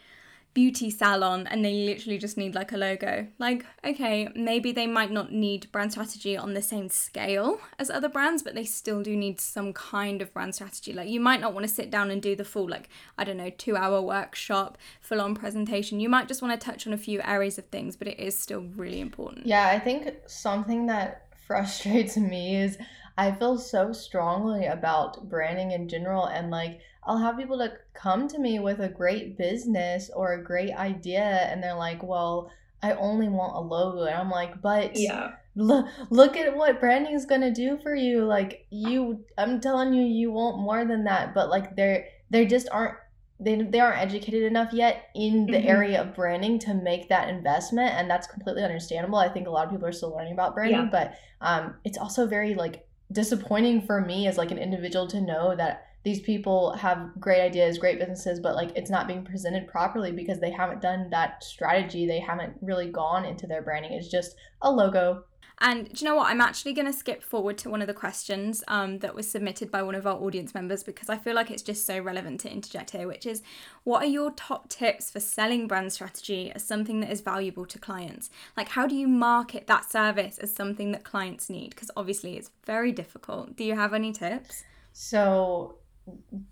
beauty 0.58 0.90
salon 0.90 1.46
and 1.46 1.64
they 1.64 1.72
literally 1.72 2.18
just 2.18 2.36
need 2.36 2.52
like 2.52 2.72
a 2.72 2.76
logo. 2.76 3.28
Like, 3.38 3.64
okay, 3.84 4.28
maybe 4.34 4.72
they 4.72 4.88
might 4.88 5.12
not 5.12 5.30
need 5.30 5.70
brand 5.70 5.92
strategy 5.92 6.36
on 6.36 6.52
the 6.52 6.62
same 6.62 6.88
scale 6.88 7.60
as 7.78 7.90
other 7.90 8.08
brands, 8.08 8.42
but 8.42 8.56
they 8.56 8.64
still 8.64 9.00
do 9.00 9.16
need 9.16 9.40
some 9.40 9.72
kind 9.72 10.20
of 10.20 10.34
brand 10.34 10.56
strategy. 10.56 10.92
Like, 10.92 11.08
you 11.08 11.20
might 11.20 11.40
not 11.40 11.54
want 11.54 11.64
to 11.64 11.72
sit 11.72 11.92
down 11.92 12.10
and 12.10 12.20
do 12.20 12.34
the 12.34 12.44
full, 12.44 12.68
like, 12.68 12.88
I 13.16 13.22
don't 13.22 13.36
know, 13.36 13.50
two 13.50 13.76
hour 13.76 14.02
workshop, 14.02 14.78
full 15.00 15.20
on 15.20 15.36
presentation. 15.36 16.00
You 16.00 16.08
might 16.08 16.26
just 16.26 16.42
want 16.42 16.60
to 16.60 16.64
touch 16.64 16.88
on 16.88 16.92
a 16.92 16.98
few 16.98 17.20
areas 17.22 17.56
of 17.58 17.66
things, 17.66 17.94
but 17.94 18.08
it 18.08 18.18
is 18.18 18.36
still 18.36 18.62
really 18.74 18.98
important. 18.98 19.46
Yeah, 19.46 19.68
I 19.68 19.78
think 19.78 20.12
something 20.26 20.86
that 20.86 21.28
frustrates 21.46 22.16
me 22.32 22.56
is 22.56 22.78
I 23.16 23.30
feel 23.30 23.58
so 23.58 23.92
strongly 23.92 24.66
about 24.66 25.28
branding 25.28 25.70
in 25.70 25.88
general 25.88 26.26
and 26.26 26.50
like 26.50 26.80
I'll 27.08 27.18
have 27.18 27.38
people 27.38 27.58
to 27.58 27.72
come 27.94 28.28
to 28.28 28.38
me 28.38 28.58
with 28.58 28.80
a 28.80 28.88
great 28.88 29.38
business 29.38 30.10
or 30.14 30.34
a 30.34 30.44
great 30.44 30.72
idea 30.72 31.22
and 31.22 31.62
they're 31.62 31.74
like, 31.74 32.02
"Well, 32.02 32.50
I 32.82 32.92
only 32.92 33.28
want 33.28 33.56
a 33.56 33.60
logo." 33.60 34.04
And 34.04 34.14
I'm 34.14 34.30
like, 34.30 34.60
"But 34.62 34.96
yeah. 34.96 35.32
Look, 35.56 35.86
look 36.10 36.36
at 36.36 36.56
what 36.56 36.78
branding 36.78 37.14
is 37.14 37.24
going 37.24 37.40
to 37.40 37.50
do 37.50 37.78
for 37.82 37.92
you. 37.92 38.24
Like 38.24 38.66
you 38.70 39.24
I'm 39.36 39.60
telling 39.60 39.92
you 39.92 40.04
you 40.04 40.30
want 40.30 40.58
more 40.58 40.84
than 40.84 41.04
that, 41.04 41.34
but 41.34 41.48
like 41.48 41.74
they're 41.74 42.06
they 42.30 42.46
just 42.46 42.68
aren't 42.70 42.94
they, 43.40 43.62
they 43.62 43.80
aren't 43.80 43.98
educated 43.98 44.42
enough 44.42 44.72
yet 44.72 45.08
in 45.14 45.46
the 45.46 45.52
mm-hmm. 45.52 45.68
area 45.68 46.02
of 46.02 46.14
branding 46.14 46.58
to 46.58 46.74
make 46.74 47.08
that 47.08 47.28
investment 47.28 47.94
and 47.94 48.10
that's 48.10 48.26
completely 48.26 48.64
understandable 48.64 49.16
i 49.16 49.28
think 49.28 49.46
a 49.46 49.50
lot 49.50 49.64
of 49.64 49.70
people 49.70 49.86
are 49.86 49.92
still 49.92 50.14
learning 50.14 50.32
about 50.32 50.54
branding 50.54 50.80
yeah. 50.80 50.88
but 50.90 51.14
um, 51.40 51.74
it's 51.84 51.98
also 51.98 52.26
very 52.26 52.54
like 52.54 52.84
disappointing 53.12 53.80
for 53.80 54.00
me 54.00 54.26
as 54.26 54.36
like 54.36 54.50
an 54.50 54.58
individual 54.58 55.06
to 55.06 55.20
know 55.20 55.54
that 55.54 55.87
these 56.08 56.20
people 56.20 56.72
have 56.72 57.10
great 57.20 57.42
ideas, 57.42 57.76
great 57.76 57.98
businesses, 57.98 58.40
but 58.40 58.54
like 58.54 58.70
it's 58.74 58.88
not 58.88 59.06
being 59.06 59.22
presented 59.22 59.68
properly 59.68 60.10
because 60.10 60.40
they 60.40 60.50
haven't 60.50 60.80
done 60.80 61.10
that 61.10 61.44
strategy. 61.44 62.06
They 62.06 62.18
haven't 62.18 62.56
really 62.62 62.90
gone 62.90 63.26
into 63.26 63.46
their 63.46 63.60
branding. 63.60 63.92
It's 63.92 64.08
just 64.08 64.34
a 64.62 64.72
logo. 64.72 65.24
And 65.60 65.92
do 65.92 65.92
you 65.98 66.04
know 66.06 66.16
what? 66.16 66.30
I'm 66.30 66.40
actually 66.40 66.72
going 66.72 66.86
to 66.86 66.94
skip 66.94 67.22
forward 67.22 67.58
to 67.58 67.68
one 67.68 67.82
of 67.82 67.88
the 67.88 67.92
questions 67.92 68.64
um, 68.68 69.00
that 69.00 69.14
was 69.14 69.30
submitted 69.30 69.70
by 69.70 69.82
one 69.82 69.94
of 69.94 70.06
our 70.06 70.16
audience 70.16 70.54
members 70.54 70.82
because 70.82 71.10
I 71.10 71.18
feel 71.18 71.34
like 71.34 71.50
it's 71.50 71.62
just 71.62 71.84
so 71.84 72.00
relevant 72.00 72.40
to 72.40 72.50
interject 72.50 72.92
here, 72.92 73.06
which 73.06 73.26
is 73.26 73.42
what 73.84 74.02
are 74.02 74.08
your 74.08 74.30
top 74.30 74.70
tips 74.70 75.10
for 75.10 75.20
selling 75.20 75.66
brand 75.66 75.92
strategy 75.92 76.50
as 76.54 76.64
something 76.64 77.00
that 77.00 77.10
is 77.10 77.20
valuable 77.20 77.66
to 77.66 77.78
clients? 77.78 78.30
Like, 78.56 78.70
how 78.70 78.86
do 78.86 78.94
you 78.94 79.08
market 79.08 79.66
that 79.66 79.90
service 79.90 80.38
as 80.38 80.54
something 80.54 80.90
that 80.92 81.04
clients 81.04 81.50
need? 81.50 81.70
Because 81.70 81.90
obviously 81.98 82.38
it's 82.38 82.50
very 82.64 82.92
difficult. 82.92 83.56
Do 83.56 83.64
you 83.64 83.74
have 83.74 83.92
any 83.92 84.12
tips? 84.12 84.64
So, 85.00 85.77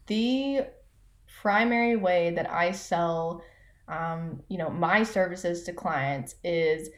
the 0.07 0.67
primary 1.41 1.97
way 1.97 2.31
that 2.31 2.51
I 2.51 2.73
sell, 2.73 3.43
um, 3.89 4.43
you 4.49 4.59
know, 4.59 4.71
my 4.71 5.03
services 5.03 5.63
to 5.65 5.73
clients 5.73 6.37
is 6.43 6.91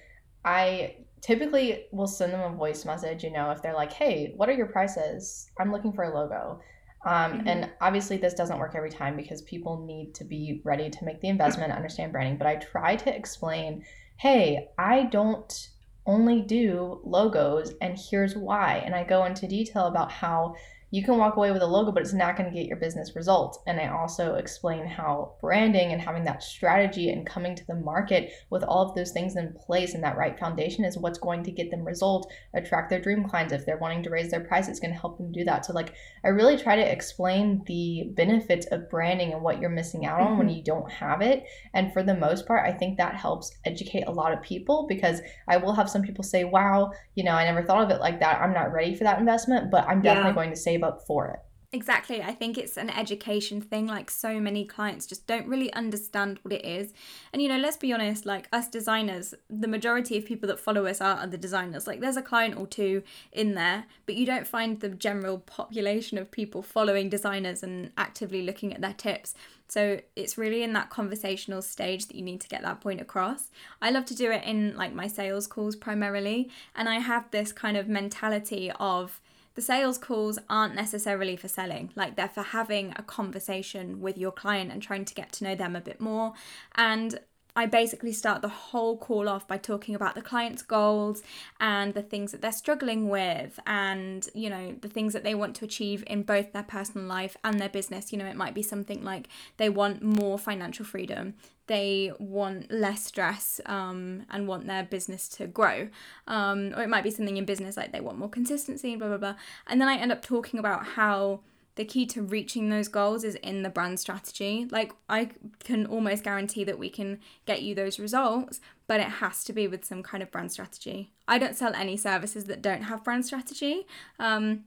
I 0.45 0.97
typically 1.21 1.87
will 1.93 2.07
send 2.07 2.33
them 2.33 2.41
a 2.41 2.57
voice 2.57 2.85
message. 2.85 3.25
You 3.25 3.31
know, 3.31 3.51
if 3.51 3.63
they're 3.63 3.75
like, 3.75 3.93
"Hey, 3.93 4.33
what 4.37 4.49
are 4.49 4.53
your 4.53 4.67
prices? 4.67 5.51
I'm 5.59 5.73
looking 5.73 5.93
for 5.93 6.05
a 6.05 6.15
logo." 6.15 6.61
Um, 7.05 7.33
mm-hmm. 7.33 7.49
And 7.49 7.71
obviously, 7.81 8.17
this 8.17 8.35
doesn't 8.35 8.59
work 8.59 8.75
every 8.75 8.91
time 8.91 9.17
because 9.17 9.43
people 9.43 9.85
need 9.85 10.15
to 10.15 10.25
be 10.25 10.61
ready 10.65 10.91
to 10.91 11.05
make 11.05 11.21
the 11.21 11.29
investment, 11.29 11.73
understand 11.73 12.13
branding. 12.13 12.39
But 12.39 12.47
I 12.47 12.57
try 12.57 12.97
to 12.97 13.15
explain, 13.15 13.85
"Hey, 14.17 14.69
I 14.79 15.05
don't 15.05 15.71
only 16.07 16.41
do 16.41 17.01
logos, 17.05 17.75
and 17.81 17.99
here's 17.99 18.37
why." 18.37 18.83
And 18.85 18.95
I 18.95 19.05
go 19.05 19.25
into 19.25 19.47
detail 19.47 19.87
about 19.87 20.11
how 20.11 20.55
you 20.91 21.05
can 21.05 21.19
walk 21.19 21.37
away 21.37 21.53
with 21.53 21.63
a 21.63 21.67
logo, 21.67 21.93
but 21.93 22.03
it's 22.03 22.15
not 22.15 22.37
going 22.37 22.49
to 22.49 22.55
get 22.55 22.67
your 22.67 22.79
business 22.79 23.15
results. 23.15 23.59
And 23.67 23.79
I 23.79 23.89
also 23.89 24.37
explain 24.37 24.87
how 24.87 25.35
branding 25.41 25.93
and 25.93 26.01
having 26.01 26.25
that 26.25 26.43
strategy 26.43 27.11
and 27.11 27.27
coming 27.27 27.55
to 27.55 27.67
the 27.67 27.75
market 27.75 28.33
with 28.49 28.63
all 28.63 28.89
of 28.89 28.95
those 28.95 29.13
things 29.13 29.37
in 29.37 29.53
place 29.53 29.95
and 29.95 30.03
that 30.03 30.17
right 30.17 30.39
foundation 30.39 30.85
is 30.85 30.97
what's 30.97 31.19
going 31.19 31.43
to 31.45 31.53
get 31.53 31.71
them 31.71 31.85
results, 31.85 32.33
attract 32.55 32.89
their 32.89 33.01
dream 33.01 33.29
clients. 33.29 33.53
If 33.53 33.67
they're 33.67 33.77
wanting 33.77 34.03
to 34.05 34.11
raise 34.11 34.31
their 34.31 34.41
price, 34.41 34.69
it's 34.69 34.81
going 34.81 34.95
to 34.95 35.01
help 35.01 35.19
them 35.19 35.31
do 35.31 35.45
that. 35.45 35.67
So, 35.67 35.75
like, 35.75 35.93
I 36.25 36.29
really 36.29 36.57
try 36.57 36.77
to 36.77 36.93
explain 36.93 37.63
the 37.67 38.11
benefits 38.15 38.67
of 38.67 38.89
branding 38.89 39.33
and 39.33 39.43
what 39.43 39.61
you're 39.61 39.69
missing 39.69 40.07
out 40.07 40.21
on 40.21 40.29
mm-hmm. 40.29 40.39
when 40.39 40.49
you 40.49 40.63
don't 40.63 40.91
have 40.91 41.21
it. 41.21 41.45
And 41.75 41.93
for 41.93 42.03
the 42.03 42.17
most 42.17 42.47
part, 42.47 42.67
I 42.67 42.73
think 42.73 42.97
that 42.97 43.15
helps 43.15 43.53
educate 43.67 44.05
a 44.07 44.13
lot 44.13 44.33
of 44.33 44.41
people 44.41 44.87
because 44.89 45.21
I 45.49 45.59
will 45.59 45.75
have 45.75 45.91
some 45.91 46.03
people 46.03 46.25
say, 46.25 46.45
wow, 46.45 46.93
you 47.15 47.25
know, 47.25 47.33
I 47.33 47.45
never 47.45 47.63
thought 47.63 47.85
of 47.85 47.91
it 47.91 48.01
like 48.01 48.21
that. 48.21 48.41
I'm 48.41 48.55
not 48.55 48.73
ready 48.73 48.95
for 48.95 49.05
that 49.05 49.19
investment, 49.19 49.71
but 49.71 49.87
I'm 49.87 50.01
definitely 50.01 50.31
yeah. 50.31 50.35
going 50.35 50.51
to 50.51 50.57
save 50.57 50.78
up 50.83 51.07
for 51.07 51.29
it. 51.29 51.41
Exactly. 51.71 52.23
I 52.23 52.33
think 52.33 52.57
it's 52.57 52.79
an 52.79 52.89
education 52.89 53.61
thing. 53.61 53.87
Like, 53.87 54.11
so 54.11 54.41
many 54.41 54.65
clients 54.65 55.05
just 55.05 55.27
don't 55.27 55.47
really 55.47 55.71
understand 55.75 56.39
what 56.41 56.55
it 56.55 56.65
is. 56.65 56.95
And, 57.31 57.43
you 57.43 57.49
know, 57.49 57.59
let's 57.59 57.77
be 57.77 57.93
honest, 57.93 58.25
like, 58.25 58.49
us 58.55 58.69
designers, 58.69 59.35
the 59.51 59.69
majority 59.69 60.17
of 60.17 60.25
people 60.25 60.49
that 60.49 60.59
follow 60.59 60.87
us 60.87 61.03
are, 61.03 61.19
other 61.19 61.37
designers. 61.37 61.87
Like, 61.87 62.01
there's 62.01 62.17
a 62.17 62.23
client 62.23 62.57
or 62.57 62.67
two 62.67 63.03
in 63.33 63.55
there, 63.55 63.85
but 64.07 64.15
you 64.15 64.25
don't 64.25 64.47
find 64.47 64.81
the 64.81 64.89
general 64.89 65.41
population 65.41 66.17
of 66.17 66.31
people 66.31 66.63
following 66.63 67.11
designers 67.11 67.63
and 67.63 67.93
actively 67.99 68.41
looking 68.41 68.73
at 68.73 68.81
their 68.81 68.95
tips. 68.95 69.35
So 69.69 70.01
it's 70.17 70.39
really 70.39 70.63
in 70.63 70.73
that 70.73 70.89
conversational 70.89 71.61
stage 71.61 72.07
that 72.07 72.17
you 72.17 72.23
need 72.23 72.41
to 72.41 72.49
get 72.49 72.63
that 72.63 72.81
point 72.81 73.03
across. 73.03 73.51
I 73.83 73.91
love 73.91 74.07
to 74.07 74.15
do 74.15 74.31
it 74.31 74.43
in 74.45 74.75
like 74.75 74.95
my 74.95 75.07
sales 75.07 75.47
calls 75.47 75.77
primarily. 75.77 76.49
And 76.75 76.89
I 76.89 77.01
have 77.01 77.31
this 77.31 77.53
kind 77.53 77.77
of 77.77 77.89
mentality 77.89 78.73
of, 78.81 79.21
the 79.59 79.63
sales 79.63 79.99
calls 79.99 80.39
aren't 80.49 80.77
necessarily 80.77 81.35
for 81.35 81.49
selling, 81.49 81.91
like 81.97 82.15
they're 82.15 82.29
for 82.29 82.45
having 82.45 82.93
a 82.95 83.03
conversation 83.03 84.01
with 84.01 84.17
your 84.17 84.31
client 84.31 84.71
and 84.71 84.81
trying 84.81 85.05
to 85.05 85.13
get 85.15 85.33
to 85.33 85.43
know 85.43 85.57
them 85.57 85.75
a 85.75 85.81
bit 85.81 86.01
more. 86.01 86.33
And 86.77 87.19
I 87.57 87.67
basically 87.67 88.13
start 88.13 88.41
the 88.41 88.49
whole 88.49 88.97
call 88.97 89.29
off 89.29 89.49
by 89.49 89.59
talking 89.59 89.97
about 89.97 90.15
the 90.15 90.23
client's 90.23 90.63
goals 90.63 91.25
and 91.59 91.93
the 91.93 92.05
things 92.05 92.31
that 92.31 92.41
they're 92.41 92.53
struggling 92.53 93.09
with 93.09 93.59
and, 93.67 94.29
you 94.33 94.49
know, 94.49 94.77
the 94.81 94.89
things 94.89 95.13
that 95.13 95.25
they 95.25 95.35
want 95.35 95.57
to 95.57 95.65
achieve 95.65 96.05
in 96.07 96.23
both 96.23 96.53
their 96.53 96.63
personal 96.63 97.09
life 97.09 97.37
and 97.43 97.59
their 97.59 97.69
business. 97.69 98.13
You 98.13 98.19
know, 98.19 98.27
it 98.27 98.37
might 98.37 98.55
be 98.55 98.63
something 98.63 99.03
like 99.03 99.27
they 99.57 99.69
want 99.69 100.05
more 100.05 100.39
financial 100.39 100.85
freedom, 100.85 101.35
they 101.69 102.13
want 102.19 102.71
less 102.71 103.05
stress 103.05 103.61
um, 103.67 104.25
and 104.31 104.49
want 104.49 104.67
their 104.67 104.83
business 104.83 105.29
to 105.29 105.47
grow. 105.47 105.89
Um, 106.27 106.73
or 106.77 106.83
it 106.83 106.89
might 106.89 107.05
be 107.05 107.11
something 107.11 107.37
in 107.37 107.45
business 107.45 107.77
like 107.77 107.93
they 107.93 108.01
want 108.01 108.19
more 108.19 108.29
consistency 108.29 108.91
and 108.91 108.99
blah, 108.99 109.09
blah, 109.09 109.19
blah. 109.19 109.35
And 109.67 109.81
then 109.81 109.89
I 109.89 109.97
end 109.97 110.11
up 110.11 110.23
talking 110.23 110.59
about 110.59 110.85
how 110.85 111.41
the 111.77 111.85
key 111.85 112.07
to 112.07 112.23
reaching 112.23 112.71
those 112.71 112.89
goals 112.89 113.23
is 113.23 113.37
in 113.37 113.63
the 113.63 113.69
brand 113.69 114.01
strategy. 114.01 114.67
Like, 114.69 114.93
I 115.09 115.31
can 115.61 115.87
almost 115.87 116.25
guarantee 116.25 116.65
that 116.65 116.79
we 116.79 116.91
can 116.91 117.21
get 117.47 117.63
you 117.63 117.73
those 117.75 118.01
results, 118.01 118.61
but 118.89 118.99
it 118.99 119.09
has 119.09 119.45
to 119.45 119.53
be 119.53 119.69
with 119.69 119.85
some 119.85 120.03
kind 120.03 120.21
of 120.21 120.33
brand 120.33 120.51
strategy. 120.51 121.13
I 121.29 121.39
don't 121.39 121.55
sell 121.55 121.73
any 121.75 121.97
services 121.97 122.47
that 122.47 122.63
don't 122.63 122.83
have 122.83 123.05
brand 123.05 123.27
strategy. 123.27 123.87
Um, 124.19 124.65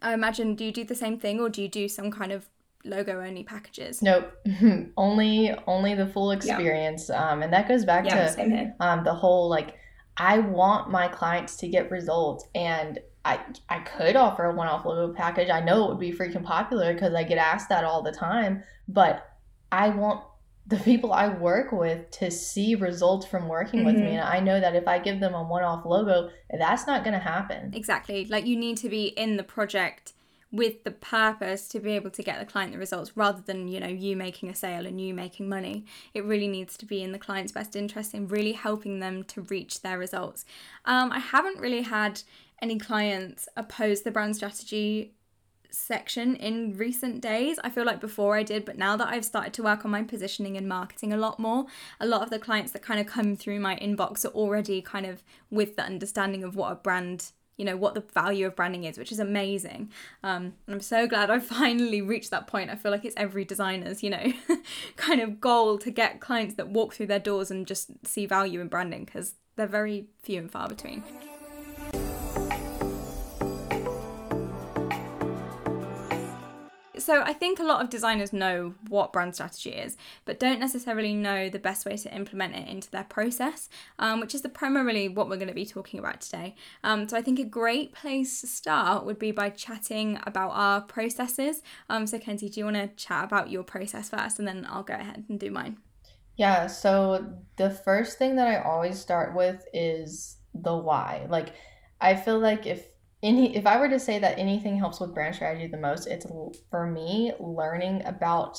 I 0.00 0.14
imagine, 0.14 0.56
do 0.56 0.64
you 0.64 0.72
do 0.72 0.82
the 0.82 0.96
same 0.96 1.16
thing 1.16 1.38
or 1.38 1.48
do 1.48 1.62
you 1.62 1.68
do 1.68 1.88
some 1.88 2.10
kind 2.10 2.32
of 2.32 2.48
logo 2.84 3.20
only 3.20 3.44
packages 3.44 4.02
nope 4.02 4.32
only 4.96 5.54
only 5.66 5.94
the 5.94 6.06
full 6.06 6.30
experience 6.30 7.08
yeah. 7.08 7.30
um 7.30 7.42
and 7.42 7.52
that 7.52 7.68
goes 7.68 7.84
back 7.84 8.04
yeah, 8.04 8.28
to 8.28 8.74
um 8.80 9.04
the 9.04 9.14
whole 9.14 9.48
like 9.48 9.76
i 10.16 10.38
want 10.38 10.90
my 10.90 11.08
clients 11.08 11.56
to 11.56 11.68
get 11.68 11.90
results 11.90 12.46
and 12.54 12.98
I 13.24 13.40
I 13.68 13.80
could 13.80 14.16
offer 14.16 14.44
a 14.46 14.54
one-off 14.54 14.84
logo 14.84 15.12
package. 15.14 15.48
I 15.48 15.60
know 15.60 15.84
it 15.84 15.88
would 15.90 16.00
be 16.00 16.12
freaking 16.12 16.42
popular 16.42 16.92
because 16.92 17.14
I 17.14 17.22
get 17.22 17.38
asked 17.38 17.68
that 17.68 17.84
all 17.84 18.02
the 18.02 18.12
time, 18.12 18.64
but 18.88 19.36
I 19.70 19.90
want 19.90 20.24
the 20.66 20.76
people 20.76 21.12
I 21.12 21.28
work 21.28 21.72
with 21.72 22.10
to 22.12 22.30
see 22.30 22.74
results 22.74 23.26
from 23.26 23.48
working 23.48 23.80
mm-hmm. 23.80 23.86
with 23.86 23.96
me. 23.96 24.02
Mm-hmm. 24.02 24.18
And 24.18 24.28
I 24.28 24.40
know 24.40 24.60
that 24.60 24.76
if 24.76 24.86
I 24.86 24.98
give 24.98 25.20
them 25.20 25.34
a 25.34 25.42
one-off 25.42 25.84
logo, 25.84 26.30
that's 26.56 26.86
not 26.86 27.04
going 27.04 27.14
to 27.14 27.20
happen. 27.20 27.72
Exactly. 27.74 28.24
Like 28.26 28.46
you 28.46 28.56
need 28.56 28.76
to 28.78 28.88
be 28.88 29.06
in 29.06 29.36
the 29.36 29.42
project 29.42 30.12
with 30.52 30.84
the 30.84 30.90
purpose 30.90 31.66
to 31.66 31.80
be 31.80 31.92
able 31.92 32.10
to 32.10 32.22
get 32.22 32.38
the 32.38 32.44
client 32.44 32.72
the 32.72 32.78
results 32.78 33.16
rather 33.16 33.40
than 33.40 33.66
you 33.66 33.80
know 33.80 33.88
you 33.88 34.14
making 34.14 34.50
a 34.50 34.54
sale 34.54 34.86
and 34.86 35.00
you 35.00 35.14
making 35.14 35.48
money 35.48 35.84
it 36.14 36.24
really 36.24 36.48
needs 36.48 36.76
to 36.76 36.86
be 36.86 37.02
in 37.02 37.12
the 37.12 37.18
client's 37.18 37.52
best 37.52 37.74
interest 37.74 38.14
in 38.14 38.28
really 38.28 38.52
helping 38.52 39.00
them 39.00 39.24
to 39.24 39.40
reach 39.42 39.80
their 39.80 39.98
results 39.98 40.44
um, 40.84 41.10
i 41.10 41.18
haven't 41.18 41.58
really 41.58 41.82
had 41.82 42.22
any 42.60 42.78
clients 42.78 43.48
oppose 43.56 44.02
the 44.02 44.10
brand 44.10 44.36
strategy 44.36 45.14
section 45.72 46.36
in 46.36 46.76
recent 46.76 47.20
days. 47.20 47.58
I 47.64 47.70
feel 47.70 47.84
like 47.84 48.00
before 48.00 48.36
I 48.36 48.42
did, 48.42 48.64
but 48.64 48.78
now 48.78 48.96
that 48.96 49.08
I've 49.08 49.24
started 49.24 49.52
to 49.54 49.62
work 49.62 49.84
on 49.84 49.90
my 49.90 50.02
positioning 50.02 50.56
and 50.56 50.68
marketing 50.68 51.12
a 51.12 51.16
lot 51.16 51.38
more, 51.38 51.66
a 51.98 52.06
lot 52.06 52.22
of 52.22 52.30
the 52.30 52.38
clients 52.38 52.72
that 52.72 52.82
kind 52.82 53.00
of 53.00 53.06
come 53.06 53.36
through 53.36 53.60
my 53.60 53.76
inbox 53.76 54.24
are 54.24 54.28
already 54.28 54.80
kind 54.82 55.06
of 55.06 55.22
with 55.50 55.76
the 55.76 55.82
understanding 55.82 56.44
of 56.44 56.54
what 56.54 56.72
a 56.72 56.76
brand 56.76 57.32
you 57.56 57.64
know 57.64 57.76
what 57.76 57.94
the 57.94 58.04
value 58.14 58.46
of 58.46 58.56
branding 58.56 58.84
is 58.84 58.98
which 58.98 59.12
is 59.12 59.18
amazing. 59.18 59.90
Um, 60.22 60.54
and 60.66 60.74
i'm 60.74 60.80
so 60.80 61.06
glad 61.06 61.30
i 61.30 61.38
finally 61.58 62.02
reached 62.02 62.30
that 62.30 62.46
point. 62.46 62.70
I 62.70 62.76
feel 62.76 62.90
like 62.90 63.04
it's 63.04 63.16
every 63.16 63.44
designer's 63.44 64.02
you 64.02 64.10
know 64.10 64.32
kind 64.96 65.20
of 65.20 65.40
goal 65.40 65.78
to 65.78 65.90
get 65.90 66.20
clients 66.20 66.54
that 66.56 66.68
walk 66.68 66.94
through 66.94 67.06
their 67.06 67.18
doors 67.18 67.50
and 67.50 67.66
just 67.66 67.90
see 68.06 68.26
value 68.26 68.60
in 68.60 68.68
branding 68.68 69.04
because 69.04 69.34
they're 69.56 69.66
very 69.66 70.06
few 70.22 70.38
and 70.38 70.50
far 70.50 70.68
between 70.68 71.02
so 77.02 77.22
I 77.22 77.32
think 77.32 77.58
a 77.58 77.64
lot 77.64 77.82
of 77.82 77.90
designers 77.90 78.32
know 78.32 78.74
what 78.88 79.12
brand 79.12 79.34
strategy 79.34 79.70
is, 79.70 79.96
but 80.24 80.40
don't 80.40 80.60
necessarily 80.60 81.14
know 81.14 81.48
the 81.48 81.58
best 81.58 81.84
way 81.84 81.96
to 81.96 82.14
implement 82.14 82.54
it 82.54 82.68
into 82.68 82.90
their 82.90 83.04
process, 83.04 83.68
um, 83.98 84.20
which 84.20 84.34
is 84.34 84.42
the 84.42 84.48
primarily 84.48 85.08
what 85.08 85.28
we're 85.28 85.36
going 85.36 85.48
to 85.48 85.54
be 85.54 85.66
talking 85.66 85.98
about 85.98 86.20
today. 86.20 86.54
Um, 86.84 87.08
so 87.08 87.16
I 87.16 87.22
think 87.22 87.38
a 87.38 87.44
great 87.44 87.92
place 87.94 88.40
to 88.40 88.46
start 88.46 89.04
would 89.04 89.18
be 89.18 89.32
by 89.32 89.50
chatting 89.50 90.18
about 90.26 90.50
our 90.50 90.80
processes. 90.80 91.62
Um, 91.88 92.06
so 92.06 92.18
Kenzie, 92.18 92.48
do 92.48 92.60
you 92.60 92.64
want 92.64 92.76
to 92.76 92.88
chat 92.88 93.24
about 93.24 93.50
your 93.50 93.64
process 93.64 94.08
first, 94.08 94.38
and 94.38 94.46
then 94.46 94.66
I'll 94.70 94.82
go 94.82 94.94
ahead 94.94 95.24
and 95.28 95.38
do 95.38 95.50
mine. 95.50 95.78
Yeah. 96.36 96.66
So 96.66 97.34
the 97.56 97.70
first 97.70 98.18
thing 98.18 98.36
that 98.36 98.48
I 98.48 98.62
always 98.62 98.98
start 98.98 99.34
with 99.34 99.64
is 99.72 100.36
the 100.54 100.76
why. 100.76 101.26
Like 101.28 101.54
I 102.00 102.16
feel 102.16 102.38
like 102.38 102.66
if 102.66 102.86
any 103.22 103.56
if 103.56 103.66
I 103.66 103.78
were 103.78 103.88
to 103.88 104.00
say 104.00 104.18
that 104.18 104.38
anything 104.38 104.76
helps 104.78 105.00
with 105.00 105.14
brand 105.14 105.34
strategy 105.34 105.66
the 105.66 105.76
most, 105.76 106.06
it's 106.06 106.26
for 106.70 106.86
me 106.86 107.32
learning 107.38 108.02
about 108.04 108.58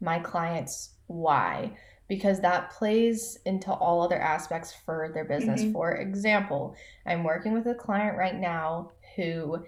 my 0.00 0.18
clients 0.18 0.94
why 1.06 1.76
because 2.08 2.40
that 2.40 2.70
plays 2.70 3.38
into 3.46 3.72
all 3.72 4.02
other 4.02 4.20
aspects 4.20 4.74
for 4.84 5.10
their 5.14 5.24
business. 5.24 5.62
Mm-hmm. 5.62 5.72
For 5.72 5.92
example, 5.92 6.76
I'm 7.06 7.24
working 7.24 7.54
with 7.54 7.66
a 7.66 7.74
client 7.74 8.18
right 8.18 8.38
now 8.38 8.90
who 9.16 9.64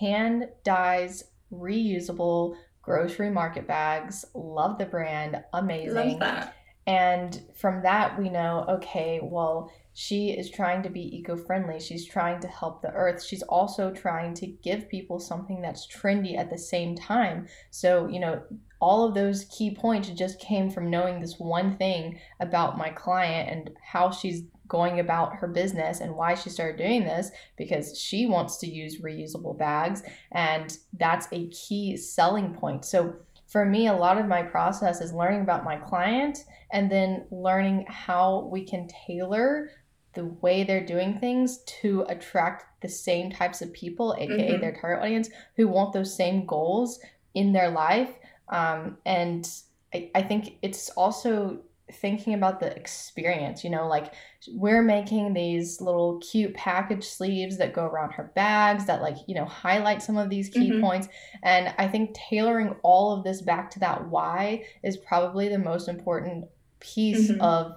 hand 0.00 0.48
dyes 0.62 1.24
reusable 1.50 2.56
grocery 2.82 3.30
market 3.30 3.66
bags. 3.66 4.26
Love 4.34 4.76
the 4.76 4.84
brand, 4.84 5.42
amazing. 5.54 5.94
Love 5.94 6.20
that. 6.20 6.56
And 6.86 7.42
from 7.54 7.82
that, 7.82 8.18
we 8.18 8.28
know 8.28 8.66
okay, 8.68 9.20
well, 9.22 9.72
she 9.98 10.28
is 10.28 10.50
trying 10.50 10.82
to 10.82 10.90
be 10.90 11.16
eco 11.16 11.38
friendly. 11.38 11.80
She's 11.80 12.04
trying 12.04 12.38
to 12.40 12.48
help 12.48 12.82
the 12.82 12.92
earth. 12.92 13.24
She's 13.24 13.42
also 13.44 13.90
trying 13.90 14.34
to 14.34 14.46
give 14.46 14.90
people 14.90 15.18
something 15.18 15.62
that's 15.62 15.88
trendy 15.88 16.36
at 16.36 16.50
the 16.50 16.58
same 16.58 16.94
time. 16.94 17.46
So, 17.70 18.06
you 18.06 18.20
know, 18.20 18.42
all 18.78 19.08
of 19.08 19.14
those 19.14 19.46
key 19.46 19.74
points 19.74 20.10
just 20.10 20.38
came 20.38 20.68
from 20.68 20.90
knowing 20.90 21.18
this 21.18 21.38
one 21.38 21.78
thing 21.78 22.20
about 22.40 22.76
my 22.76 22.90
client 22.90 23.48
and 23.48 23.70
how 23.82 24.10
she's 24.10 24.42
going 24.68 25.00
about 25.00 25.36
her 25.36 25.48
business 25.48 26.00
and 26.00 26.14
why 26.14 26.34
she 26.34 26.50
started 26.50 26.76
doing 26.76 27.04
this 27.04 27.30
because 27.56 27.98
she 27.98 28.26
wants 28.26 28.58
to 28.58 28.66
use 28.66 29.00
reusable 29.00 29.56
bags 29.56 30.02
and 30.32 30.76
that's 30.98 31.26
a 31.32 31.48
key 31.48 31.96
selling 31.96 32.52
point. 32.52 32.84
So 32.84 33.14
for 33.46 33.64
me, 33.64 33.86
a 33.86 33.94
lot 33.94 34.18
of 34.18 34.26
my 34.26 34.42
process 34.42 35.00
is 35.00 35.14
learning 35.14 35.40
about 35.40 35.64
my 35.64 35.76
client 35.76 36.44
and 36.72 36.90
then 36.90 37.24
learning 37.30 37.86
how 37.88 38.48
we 38.52 38.62
can 38.62 38.88
tailor 39.06 39.70
the 40.16 40.24
way 40.24 40.64
they're 40.64 40.84
doing 40.84 41.20
things 41.20 41.58
to 41.80 42.04
attract 42.08 42.82
the 42.82 42.88
same 42.88 43.30
types 43.30 43.62
of 43.62 43.72
people, 43.72 44.16
aka 44.18 44.50
mm-hmm. 44.50 44.60
their 44.60 44.74
target 44.74 45.04
audience, 45.04 45.30
who 45.54 45.68
want 45.68 45.92
those 45.92 46.12
same 46.12 46.44
goals 46.44 46.98
in 47.34 47.52
their 47.52 47.70
life. 47.70 48.10
Um, 48.48 48.98
and 49.06 49.48
I, 49.94 50.10
I 50.16 50.22
think 50.22 50.58
it's 50.62 50.90
also 50.90 51.60
thinking 51.92 52.34
about 52.34 52.58
the 52.58 52.74
experience, 52.76 53.62
you 53.62 53.70
know, 53.70 53.86
like 53.86 54.12
we're 54.48 54.82
making 54.82 55.34
these 55.34 55.80
little 55.80 56.18
cute 56.18 56.52
package 56.54 57.04
sleeves 57.04 57.58
that 57.58 57.72
go 57.72 57.84
around 57.84 58.10
her 58.10 58.32
bags 58.34 58.86
that, 58.86 59.02
like, 59.02 59.16
you 59.28 59.36
know, 59.36 59.44
highlight 59.44 60.02
some 60.02 60.16
of 60.16 60.28
these 60.28 60.48
key 60.48 60.70
mm-hmm. 60.70 60.80
points. 60.80 61.08
And 61.44 61.72
I 61.78 61.86
think 61.86 62.14
tailoring 62.14 62.74
all 62.82 63.12
of 63.12 63.22
this 63.22 63.40
back 63.40 63.70
to 63.72 63.78
that 63.80 64.08
why 64.08 64.64
is 64.82 64.96
probably 64.96 65.48
the 65.48 65.58
most 65.58 65.88
important 65.88 66.46
piece 66.80 67.30
mm-hmm. 67.30 67.40
of 67.40 67.76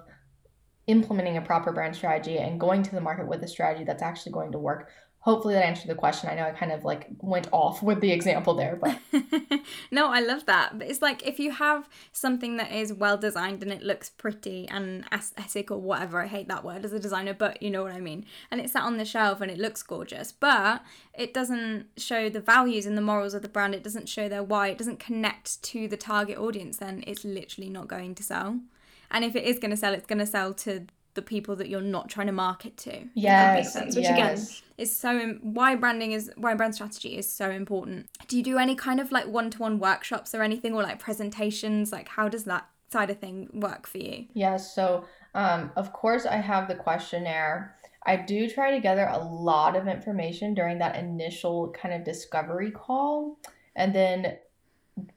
implementing 0.86 1.36
a 1.36 1.42
proper 1.42 1.72
brand 1.72 1.94
strategy 1.94 2.38
and 2.38 2.58
going 2.58 2.82
to 2.82 2.94
the 2.94 3.00
market 3.00 3.26
with 3.26 3.42
a 3.42 3.48
strategy 3.48 3.84
that's 3.84 4.02
actually 4.02 4.32
going 4.32 4.52
to 4.52 4.58
work 4.58 4.90
hopefully 5.20 5.52
that 5.52 5.64
answered 5.64 5.88
the 5.88 5.94
question. 5.94 6.30
I 6.30 6.34
know 6.34 6.44
I 6.44 6.50
kind 6.50 6.72
of 6.72 6.82
like 6.82 7.08
went 7.20 7.46
off 7.52 7.82
with 7.82 8.00
the 8.00 8.10
example 8.10 8.54
there, 8.54 8.76
but 8.76 8.98
no, 9.90 10.10
I 10.10 10.20
love 10.20 10.46
that. 10.46 10.78
But 10.78 10.88
it's 10.88 11.02
like 11.02 11.26
if 11.26 11.38
you 11.38 11.50
have 11.52 11.88
something 12.10 12.56
that 12.56 12.72
is 12.72 12.92
well 12.92 13.18
designed 13.18 13.62
and 13.62 13.70
it 13.70 13.82
looks 13.82 14.08
pretty 14.08 14.66
and 14.68 15.04
aesthetic 15.12 15.70
or 15.70 15.78
whatever, 15.78 16.22
I 16.22 16.26
hate 16.26 16.48
that 16.48 16.64
word 16.64 16.84
as 16.84 16.94
a 16.94 16.98
designer, 16.98 17.34
but 17.34 17.62
you 17.62 17.70
know 17.70 17.82
what 17.82 17.92
I 17.92 18.00
mean. 18.00 18.24
And 18.50 18.60
it's 18.60 18.72
sat 18.72 18.82
on 18.82 18.96
the 18.96 19.04
shelf 19.04 19.42
and 19.42 19.50
it 19.50 19.58
looks 19.58 19.82
gorgeous, 19.82 20.32
but 20.32 20.82
it 21.12 21.34
doesn't 21.34 21.86
show 21.98 22.30
the 22.30 22.40
values 22.40 22.86
and 22.86 22.96
the 22.96 23.02
morals 23.02 23.34
of 23.34 23.42
the 23.42 23.48
brand. 23.48 23.74
It 23.74 23.84
doesn't 23.84 24.08
show 24.08 24.28
their 24.28 24.42
why. 24.42 24.68
It 24.68 24.78
doesn't 24.78 25.00
connect 25.00 25.62
to 25.64 25.86
the 25.86 25.98
target 25.98 26.38
audience. 26.38 26.78
Then 26.78 27.04
it's 27.06 27.24
literally 27.24 27.68
not 27.68 27.88
going 27.88 28.14
to 28.14 28.22
sell. 28.22 28.60
And 29.10 29.24
if 29.24 29.34
it 29.36 29.44
is 29.44 29.58
going 29.58 29.70
to 29.70 29.76
sell, 29.76 29.94
it's 29.94 30.06
going 30.06 30.18
to 30.18 30.26
sell 30.26 30.54
to 30.54 30.86
the 31.14 31.22
people 31.22 31.56
that 31.56 31.68
you're 31.68 31.80
not 31.80 32.08
trying 32.08 32.28
to 32.28 32.32
market 32.32 32.76
to. 32.78 33.04
Yes, 33.14 33.72
sense, 33.72 33.96
which 33.96 34.04
yes. 34.04 34.12
again 34.12 34.46
is 34.78 34.96
so 34.96 35.34
why 35.42 35.74
branding 35.74 36.12
is 36.12 36.30
why 36.36 36.54
brand 36.54 36.74
strategy 36.74 37.16
is 37.16 37.30
so 37.30 37.50
important. 37.50 38.08
Do 38.28 38.36
you 38.36 38.42
do 38.42 38.58
any 38.58 38.74
kind 38.74 39.00
of 39.00 39.12
like 39.12 39.26
one-to-one 39.26 39.78
workshops 39.78 40.34
or 40.34 40.42
anything 40.42 40.72
or 40.72 40.82
like 40.82 40.98
presentations? 40.98 41.92
Like 41.92 42.08
how 42.08 42.28
does 42.28 42.44
that 42.44 42.68
side 42.90 43.10
of 43.10 43.18
thing 43.18 43.48
work 43.52 43.86
for 43.86 43.98
you? 43.98 44.26
Yes, 44.32 44.74
so 44.74 45.04
um, 45.34 45.70
of 45.76 45.92
course 45.92 46.26
I 46.26 46.36
have 46.36 46.68
the 46.68 46.74
questionnaire. 46.74 47.76
I 48.06 48.16
do 48.16 48.48
try 48.48 48.70
to 48.70 48.80
gather 48.80 49.06
a 49.06 49.18
lot 49.18 49.76
of 49.76 49.86
information 49.86 50.54
during 50.54 50.78
that 50.78 50.96
initial 50.96 51.70
kind 51.72 51.94
of 51.94 52.02
discovery 52.02 52.70
call. 52.70 53.38
And 53.76 53.94
then 53.94 54.38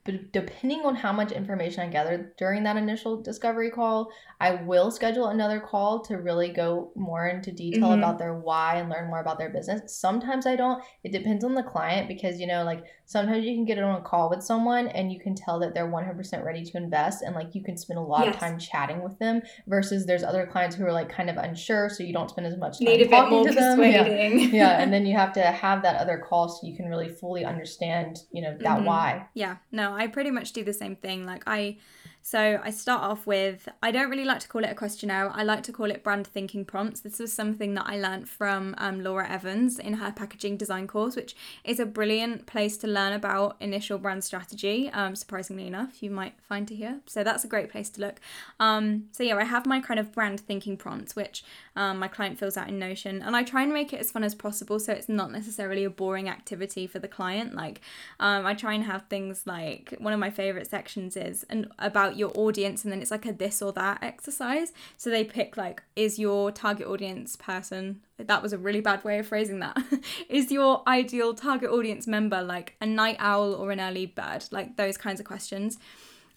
but 0.04 0.32
depending 0.32 0.82
on 0.84 0.94
how 0.94 1.12
much 1.12 1.32
information 1.32 1.80
I 1.80 1.88
gather 1.88 2.34
during 2.38 2.62
that 2.64 2.76
initial 2.76 3.22
discovery 3.22 3.70
call, 3.70 4.10
I 4.40 4.56
will 4.56 4.90
schedule 4.90 5.28
another 5.28 5.60
call 5.60 6.00
to 6.04 6.16
really 6.16 6.50
go 6.50 6.92
more 6.94 7.28
into 7.28 7.52
detail 7.52 7.88
mm-hmm. 7.88 7.98
about 7.98 8.18
their 8.18 8.34
why 8.34 8.76
and 8.76 8.88
learn 8.88 9.08
more 9.08 9.20
about 9.20 9.38
their 9.38 9.50
business. 9.50 9.96
Sometimes 9.96 10.46
I 10.46 10.56
don't. 10.56 10.82
It 11.02 11.12
depends 11.12 11.44
on 11.44 11.54
the 11.54 11.62
client 11.62 12.08
because, 12.08 12.40
you 12.40 12.46
know, 12.46 12.64
like 12.64 12.84
sometimes 13.06 13.44
you 13.44 13.54
can 13.54 13.64
get 13.64 13.78
on 13.78 13.96
a 13.96 14.00
call 14.00 14.30
with 14.30 14.42
someone 14.42 14.88
and 14.88 15.12
you 15.12 15.20
can 15.20 15.34
tell 15.34 15.58
that 15.60 15.74
they're 15.74 15.88
100% 15.88 16.44
ready 16.44 16.64
to 16.64 16.76
invest 16.76 17.22
and 17.22 17.34
like 17.34 17.54
you 17.54 17.62
can 17.62 17.76
spend 17.76 17.98
a 17.98 18.02
lot 18.02 18.24
yes. 18.24 18.34
of 18.34 18.40
time 18.40 18.58
chatting 18.58 19.02
with 19.02 19.18
them 19.18 19.42
versus 19.66 20.06
there's 20.06 20.22
other 20.22 20.46
clients 20.46 20.76
who 20.76 20.84
are 20.84 20.92
like 20.92 21.08
kind 21.08 21.28
of 21.28 21.36
unsure 21.36 21.88
so 21.88 22.02
you 22.02 22.12
don't 22.12 22.30
spend 22.30 22.46
as 22.46 22.56
much 22.56 22.78
time 22.78 22.86
Need 22.86 23.06
a 23.06 23.08
bit 23.08 23.30
more 23.30 23.44
to 23.44 23.52
persuading. 23.52 24.38
them. 24.38 24.38
Yeah. 24.38 24.46
yeah, 24.52 24.82
and 24.82 24.92
then 24.92 25.06
you 25.06 25.16
have 25.16 25.32
to 25.34 25.42
have 25.42 25.82
that 25.82 26.00
other 26.00 26.18
call 26.18 26.48
so 26.48 26.66
you 26.66 26.76
can 26.76 26.86
really 26.86 27.08
fully 27.08 27.44
understand, 27.44 28.20
you 28.32 28.42
know, 28.42 28.56
that 28.60 28.78
mm-hmm. 28.78 28.86
why. 28.86 29.26
Yeah. 29.34 29.56
No, 29.70 29.94
I 29.94 30.06
pretty 30.06 30.30
much 30.30 30.52
do 30.52 30.64
the 30.64 30.72
same 30.72 30.96
thing. 30.96 31.26
Like 31.26 31.42
I 31.46 31.78
so 32.26 32.58
I 32.64 32.70
start 32.70 33.02
off 33.02 33.26
with 33.26 33.68
I 33.82 33.90
don't 33.90 34.08
really 34.08 34.24
like 34.24 34.40
to 34.40 34.48
call 34.48 34.64
it 34.64 34.70
a 34.70 34.74
questionnaire. 34.74 35.30
I 35.30 35.42
like 35.42 35.62
to 35.64 35.72
call 35.72 35.90
it 35.90 36.02
brand 36.02 36.26
thinking 36.26 36.64
prompts. 36.64 37.00
This 37.00 37.18
was 37.18 37.34
something 37.34 37.74
that 37.74 37.84
I 37.86 38.00
learned 38.00 38.30
from 38.30 38.74
um, 38.78 39.04
Laura 39.04 39.28
Evans 39.28 39.78
in 39.78 39.92
her 39.92 40.10
packaging 40.10 40.56
design 40.56 40.86
course, 40.86 41.16
which 41.16 41.36
is 41.64 41.78
a 41.78 41.84
brilliant 41.84 42.46
place 42.46 42.78
to 42.78 42.86
learn 42.86 43.12
about 43.12 43.56
initial 43.60 43.98
brand 43.98 44.24
strategy. 44.24 44.88
Um, 44.88 45.14
surprisingly 45.14 45.66
enough, 45.66 46.02
you 46.02 46.10
might 46.10 46.32
find 46.40 46.66
to 46.68 46.74
here. 46.74 47.00
So 47.04 47.24
that's 47.24 47.44
a 47.44 47.46
great 47.46 47.70
place 47.70 47.90
to 47.90 48.00
look. 48.00 48.20
Um, 48.58 49.04
so 49.12 49.22
yeah, 49.22 49.36
I 49.36 49.44
have 49.44 49.66
my 49.66 49.80
kind 49.80 50.00
of 50.00 50.10
brand 50.10 50.40
thinking 50.40 50.78
prompts, 50.78 51.14
which 51.14 51.44
um, 51.76 51.98
my 51.98 52.08
client 52.08 52.38
fills 52.38 52.56
out 52.56 52.70
in 52.70 52.78
Notion, 52.78 53.20
and 53.20 53.36
I 53.36 53.42
try 53.42 53.64
and 53.64 53.72
make 53.72 53.92
it 53.92 54.00
as 54.00 54.10
fun 54.10 54.24
as 54.24 54.34
possible, 54.34 54.80
so 54.80 54.94
it's 54.94 55.10
not 55.10 55.30
necessarily 55.30 55.84
a 55.84 55.90
boring 55.90 56.30
activity 56.30 56.86
for 56.86 56.98
the 56.98 57.08
client. 57.08 57.54
Like 57.54 57.82
um, 58.18 58.46
I 58.46 58.54
try 58.54 58.72
and 58.72 58.84
have 58.84 59.08
things 59.08 59.42
like 59.46 59.94
one 59.98 60.14
of 60.14 60.18
my 60.18 60.30
favorite 60.30 60.70
sections 60.70 61.18
is 61.18 61.44
and 61.50 61.68
about 61.78 62.13
your 62.16 62.32
audience 62.34 62.84
and 62.84 62.92
then 62.92 63.00
it's 63.02 63.10
like 63.10 63.26
a 63.26 63.32
this 63.32 63.60
or 63.62 63.72
that 63.72 64.02
exercise. 64.02 64.72
So 64.96 65.10
they 65.10 65.24
pick 65.24 65.56
like 65.56 65.82
is 65.96 66.18
your 66.18 66.50
target 66.50 66.86
audience 66.86 67.36
person 67.36 68.00
that 68.18 68.42
was 68.42 68.52
a 68.52 68.58
really 68.58 68.80
bad 68.80 69.02
way 69.04 69.18
of 69.18 69.26
phrasing 69.26 69.58
that 69.60 69.76
is 70.28 70.50
your 70.52 70.82
ideal 70.86 71.34
target 71.34 71.70
audience 71.70 72.06
member 72.06 72.42
like 72.42 72.76
a 72.80 72.86
night 72.86 73.16
owl 73.18 73.54
or 73.54 73.70
an 73.70 73.80
early 73.80 74.06
bird? 74.06 74.44
Like 74.50 74.76
those 74.76 74.96
kinds 74.96 75.20
of 75.20 75.26
questions. 75.26 75.78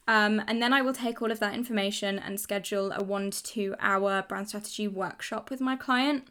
Um, 0.08 0.42
and 0.48 0.62
then 0.62 0.72
I 0.72 0.82
will 0.82 0.94
take 0.94 1.22
all 1.22 1.32
of 1.32 1.40
that 1.40 1.54
information 1.54 2.18
and 2.18 2.40
schedule 2.40 2.94
a 2.94 3.04
one 3.04 3.30
to 3.32 3.44
two 3.44 3.76
hour 3.80 4.24
brand 4.28 4.48
strategy 4.48 4.88
workshop 4.88 5.50
with 5.50 5.60
my 5.60 5.76
client. 5.76 6.30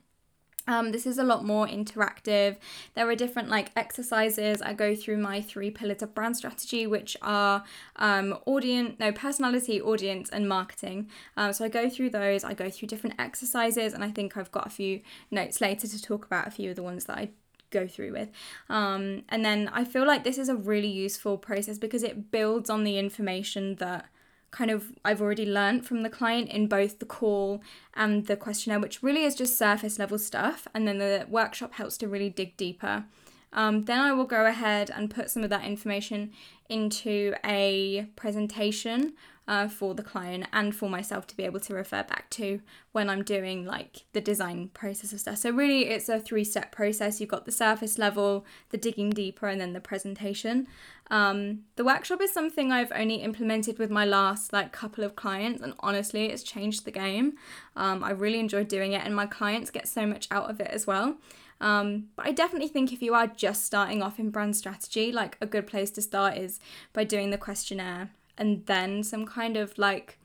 Um, 0.69 0.93
this 0.93 1.07
is 1.07 1.19
a 1.19 1.25
lot 1.25 1.45
more 1.45 1.67
interactive. 1.67 2.57
There 2.95 3.09
are 3.09 3.15
different 3.15 3.49
like 3.49 3.71
exercises. 3.77 4.61
I 4.63 4.73
go 4.73 4.95
through 4.95 5.19
my 5.19 5.41
three 5.41 5.71
pillars 5.71 6.03
of 6.03 6.15
brand 6.15 6.37
strategy, 6.37 6.87
which 6.87 7.17
are 7.23 7.65
um, 7.97 8.39
audience, 8.47 8.97
no 8.99 9.13
personality, 9.13 9.81
audience, 9.81 10.31
and 10.31 10.49
marketing. 10.49 11.11
Um, 11.37 11.53
so 11.53 11.65
I 11.65 11.69
go 11.69 11.89
through 11.89 12.11
those. 12.11 12.45
I 12.45 12.55
go 12.55 12.71
through 12.71 12.89
different 12.89 13.17
exercises, 13.19 13.93
and 13.93 14.03
I 14.03 14.11
think 14.11 14.37
I've 14.37 14.53
got 14.53 14.67
a 14.67 14.71
few 14.71 15.01
notes 15.31 15.61
later 15.61 15.87
to 15.87 16.03
talk 16.03 16.27
about 16.27 16.47
a 16.47 16.51
few 16.51 16.71
of 16.71 16.77
the 16.77 16.83
ones 16.83 17.05
that 17.05 17.19
I 17.19 17.31
go 17.71 17.87
through 17.87 18.13
with. 18.13 18.31
Um, 18.69 19.25
and 19.29 19.45
then 19.45 19.69
I 19.73 19.85
feel 19.85 20.07
like 20.07 20.25
this 20.25 20.39
is 20.39 20.49
a 20.49 20.57
really 20.57 20.89
useful 20.89 21.37
process 21.37 21.79
because 21.79 22.03
it 22.03 22.31
builds 22.31 22.71
on 22.71 22.85
the 22.85 22.99
information 22.99 23.77
that 23.77 24.07
kind 24.51 24.71
of 24.71 24.93
I've 25.05 25.21
already 25.21 25.47
learned 25.47 25.87
from 25.87 26.03
the 26.03 26.11
client 26.11 26.49
in 26.51 26.67
both 26.67 26.99
the 26.99 27.07
call 27.07 27.63
and 27.95 28.27
the 28.27 28.37
questionnaire, 28.37 28.81
which 28.81 29.03
really 29.03 29.25
is 29.25 29.35
just 29.35 29.59
surface 29.59 29.99
level 29.99 30.19
stuff. 30.19 30.67
And 30.75 30.87
then 30.87 30.99
the 30.99 31.27
workshop 31.29 31.75
helps 31.75 31.97
to 31.99 32.09
really 32.09 32.31
dig 32.31 32.57
deeper. 32.57 33.05
Um, 33.53 33.85
then 33.85 34.01
I 34.01 34.13
will 34.13 34.25
go 34.25 34.45
ahead 34.45 34.91
and 34.91 35.11
put 35.11 35.31
some 35.31 35.43
of 35.43 35.51
that 35.51 35.65
information 35.65 36.33
into 36.69 37.35
a 37.45 38.07
presentation 38.17 39.15
uh, 39.49 39.69
for 39.69 39.95
the 39.95 40.03
client 40.03 40.47
and 40.53 40.75
for 40.75 40.91
myself 40.91 41.27
to 41.29 41.37
be 41.37 41.45
able 41.45 41.61
to 41.61 41.75
refer 41.75 42.03
back 42.03 42.29
to 42.31 42.61
when 42.93 43.09
I'm 43.09 43.23
doing 43.23 43.65
like 43.65 44.05
the 44.13 44.21
design 44.21 44.71
process 44.75 45.13
of 45.13 45.21
stuff. 45.21 45.39
So 45.39 45.51
really 45.51 45.87
it's 45.87 46.09
a 46.09 46.19
three-step 46.19 46.73
process. 46.73 47.21
You've 47.21 47.31
got 47.31 47.45
the 47.45 47.53
surface 47.53 47.99
level, 47.99 48.45
the 48.71 48.79
digging 48.79 49.11
deeper, 49.11 49.47
and 49.47 49.61
then 49.61 49.73
the 49.73 49.81
presentation. 49.81 50.67
Um, 51.11 51.61
the 51.77 51.85
workshop 51.85 52.21
is 52.21 52.33
something 52.33 52.73
I've 52.73 52.93
only 52.95 53.17
implemented 53.17 53.79
with 53.79 53.91
my 53.91 54.05
last 54.05 54.53
like 54.53 54.73
couple 54.73 55.05
of 55.05 55.17
clients, 55.17 55.63
and 55.63 55.75
honestly, 55.81 56.27
it's 56.27 56.43
changed 56.43 56.85
the 56.85 56.91
game. 56.91 57.35
Um, 57.77 58.03
I 58.03 58.11
really 58.11 58.41
enjoyed 58.41 58.69
doing 58.69 58.93
it, 58.93 59.05
and 59.05 59.15
my 59.15 59.27
clients 59.27 59.71
get 59.71 59.89
so 59.89 60.07
much 60.07 60.27
out 60.31 60.51
of 60.51 60.61
it 60.61 60.69
as 60.69 60.87
well. 60.87 61.17
Um, 61.61 62.09
but 62.17 62.27
I 62.27 62.33
definitely 62.33 62.69
think 62.69 62.93
if 62.93 63.01
you 63.01 63.15
are 63.15 63.27
just 63.27 63.65
starting 63.65 64.03
off 64.03 64.19
in 64.19 64.31
brand 64.31 64.57
strategy, 64.57 65.11
like 65.13 65.39
a 65.41 65.47
good 65.47 65.67
place 65.67 65.91
to 65.93 66.03
start 66.03 66.37
is 66.37 66.61
by 66.93 67.05
doing 67.05 67.31
the 67.31 67.39
questionnaire 67.39 68.11
and 68.39 68.67
then 68.67 69.03
some 69.03 69.25
kind 69.25 69.57
of 69.57 69.77
like 69.79 70.19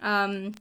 um, 0.00 0.52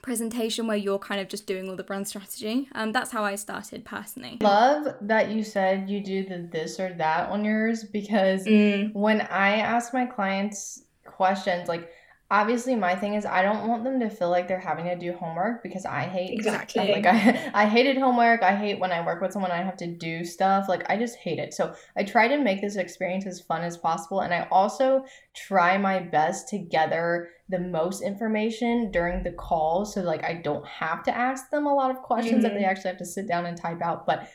presentation 0.00 0.66
where 0.66 0.76
you're 0.76 0.98
kind 0.98 1.20
of 1.20 1.28
just 1.28 1.46
doing 1.46 1.68
all 1.68 1.76
the 1.76 1.84
brand 1.84 2.08
strategy. 2.08 2.68
Um, 2.74 2.92
that's 2.92 3.10
how 3.10 3.24
I 3.24 3.34
started 3.34 3.84
personally. 3.84 4.38
Love 4.40 4.94
that 5.02 5.30
you 5.30 5.44
said 5.44 5.90
you 5.90 6.02
do 6.02 6.24
the 6.24 6.48
this 6.50 6.80
or 6.80 6.94
that 6.94 7.28
on 7.28 7.44
yours 7.44 7.84
because 7.84 8.44
mm. 8.44 8.92
when 8.94 9.20
I 9.22 9.56
ask 9.56 9.92
my 9.92 10.06
clients 10.06 10.82
questions 11.04 11.68
like 11.68 11.90
obviously 12.32 12.74
my 12.74 12.96
thing 12.96 13.12
is 13.12 13.26
I 13.26 13.42
don't 13.42 13.68
want 13.68 13.84
them 13.84 14.00
to 14.00 14.08
feel 14.08 14.30
like 14.30 14.48
they're 14.48 14.58
having 14.58 14.86
to 14.86 14.96
do 14.96 15.12
homework 15.12 15.62
because 15.62 15.84
I 15.84 16.04
hate 16.04 16.30
exactly 16.30 16.90
like 16.90 17.04
I, 17.04 17.50
I 17.54 17.66
hated 17.66 17.98
homework. 17.98 18.42
I 18.42 18.56
hate 18.56 18.80
when 18.80 18.90
I 18.90 19.04
work 19.04 19.20
with 19.20 19.32
someone 19.32 19.50
I 19.50 19.62
have 19.62 19.76
to 19.76 19.86
do 19.86 20.24
stuff. 20.24 20.64
Like 20.66 20.88
I 20.88 20.96
just 20.96 21.18
hate 21.18 21.38
it. 21.38 21.52
So 21.52 21.74
I 21.94 22.04
try 22.04 22.28
to 22.28 22.38
make 22.38 22.62
this 22.62 22.76
experience 22.76 23.26
as 23.26 23.42
fun 23.42 23.60
as 23.62 23.76
possible 23.76 24.20
and 24.20 24.32
I 24.32 24.48
also 24.50 25.04
try 25.34 25.76
my 25.76 25.98
best 25.98 26.48
to 26.48 26.58
gather 26.58 27.28
the 27.50 27.58
most 27.58 28.02
information 28.02 28.90
during 28.90 29.22
the 29.24 29.32
call 29.32 29.84
so 29.84 30.00
like 30.00 30.24
I 30.24 30.32
don't 30.32 30.66
have 30.66 31.02
to 31.02 31.14
ask 31.14 31.50
them 31.50 31.66
a 31.66 31.74
lot 31.74 31.90
of 31.90 31.98
questions 31.98 32.36
mm-hmm. 32.36 32.42
that 32.44 32.54
they 32.54 32.60
mm-hmm. 32.60 32.70
actually 32.70 32.88
have 32.92 32.98
to 32.98 33.04
sit 33.04 33.28
down 33.28 33.44
and 33.44 33.58
type 33.58 33.82
out. 33.82 34.06
But 34.06 34.26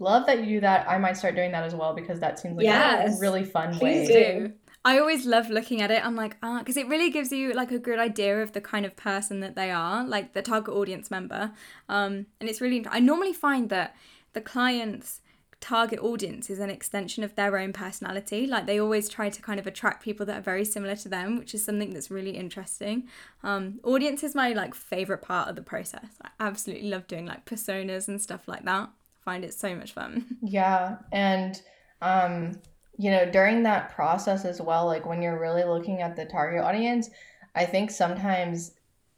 love 0.00 0.26
that 0.26 0.40
you 0.40 0.46
do 0.46 0.60
that. 0.62 0.90
I 0.90 0.98
might 0.98 1.16
start 1.16 1.36
doing 1.36 1.52
that 1.52 1.62
as 1.62 1.76
well 1.76 1.94
because 1.94 2.18
that 2.18 2.40
seems 2.40 2.56
like 2.56 2.64
yes. 2.64 3.16
a 3.16 3.20
really 3.20 3.44
fun 3.44 3.72
Please 3.72 4.08
way. 4.08 4.38
Do. 4.48 4.52
I 4.86 5.00
always 5.00 5.26
love 5.26 5.50
looking 5.50 5.82
at 5.82 5.90
it. 5.90 6.06
I'm 6.06 6.14
like, 6.14 6.36
ah, 6.44 6.60
because 6.60 6.76
it 6.76 6.86
really 6.86 7.10
gives 7.10 7.32
you 7.32 7.52
like 7.52 7.72
a 7.72 7.78
good 7.78 7.98
idea 7.98 8.40
of 8.40 8.52
the 8.52 8.60
kind 8.60 8.86
of 8.86 8.94
person 8.94 9.40
that 9.40 9.56
they 9.56 9.72
are, 9.72 10.06
like 10.06 10.32
the 10.32 10.42
target 10.42 10.72
audience 10.72 11.10
member. 11.10 11.50
Um, 11.88 12.26
and 12.40 12.48
it's 12.48 12.60
really, 12.60 12.86
I 12.88 13.00
normally 13.00 13.32
find 13.32 13.68
that 13.70 13.96
the 14.32 14.40
client's 14.40 15.22
target 15.60 15.98
audience 15.98 16.50
is 16.50 16.60
an 16.60 16.70
extension 16.70 17.24
of 17.24 17.34
their 17.34 17.58
own 17.58 17.72
personality. 17.72 18.46
Like 18.46 18.66
they 18.66 18.78
always 18.78 19.08
try 19.08 19.28
to 19.28 19.42
kind 19.42 19.58
of 19.58 19.66
attract 19.66 20.04
people 20.04 20.24
that 20.26 20.38
are 20.38 20.42
very 20.52 20.64
similar 20.64 20.94
to 20.94 21.08
them, 21.08 21.36
which 21.36 21.52
is 21.52 21.64
something 21.64 21.92
that's 21.92 22.08
really 22.08 22.36
interesting. 22.36 23.08
Um, 23.42 23.80
audience 23.82 24.22
is 24.22 24.36
my 24.36 24.52
like 24.52 24.72
favorite 24.72 25.22
part 25.22 25.48
of 25.48 25.56
the 25.56 25.62
process. 25.62 26.10
I 26.22 26.28
absolutely 26.38 26.90
love 26.90 27.08
doing 27.08 27.26
like 27.26 27.44
personas 27.44 28.06
and 28.06 28.22
stuff 28.22 28.46
like 28.46 28.64
that. 28.66 28.88
I 28.88 29.24
find 29.24 29.44
it 29.44 29.52
so 29.52 29.74
much 29.74 29.90
fun. 29.94 30.36
Yeah, 30.42 30.98
and 31.10 31.60
um 32.00 32.60
you 32.98 33.10
know, 33.10 33.30
during 33.30 33.62
that 33.64 33.94
process 33.94 34.44
as 34.44 34.60
well, 34.60 34.86
like 34.86 35.06
when 35.06 35.22
you're 35.22 35.40
really 35.40 35.64
looking 35.64 36.00
at 36.00 36.16
the 36.16 36.24
target 36.24 36.62
audience, 36.62 37.10
I 37.54 37.64
think 37.64 37.90
sometimes, 37.90 38.72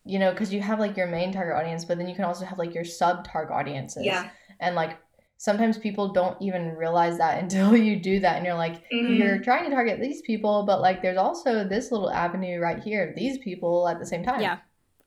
you 0.05 0.19
know, 0.19 0.31
because 0.33 0.53
you 0.53 0.61
have 0.61 0.81
like 0.81 0.97
your 0.97 1.07
main 1.07 1.33
target 1.33 1.57
audience, 1.57 1.85
but 1.85 1.99
then 1.99 2.09
you 2.09 2.15
can 2.15 2.25
also 2.25 2.45
have 2.45 2.59
like 2.59 2.75
your 2.75 2.85
sub 2.85 3.27
target 3.27 3.53
audiences. 3.53 4.05
Yeah. 4.05 4.31
And 4.61 4.75
like 4.75 4.99
sometimes 5.39 5.79
people 5.79 6.13
don't 6.13 6.41
even 6.43 6.75
realize 6.75 7.17
that 7.19 7.39
until 7.43 7.77
you 7.77 7.99
do 7.99 8.21
that 8.21 8.37
and 8.37 8.45
you're 8.45 8.55
like 8.55 8.89
mm-hmm. 8.91 9.15
you're 9.15 9.39
trying 9.39 9.65
to 9.65 9.71
target 9.71 10.01
these 10.01 10.21
people 10.23 10.65
but 10.67 10.81
like 10.81 11.01
there's 11.01 11.17
also 11.17 11.67
this 11.67 11.91
little 11.91 12.11
avenue 12.11 12.61
right 12.61 12.83
here 12.83 13.09
of 13.09 13.15
these 13.15 13.39
people 13.39 13.89
at 13.89 13.99
the 13.99 14.07
same 14.07 14.23
time 14.23 14.41
yeah 14.41 14.59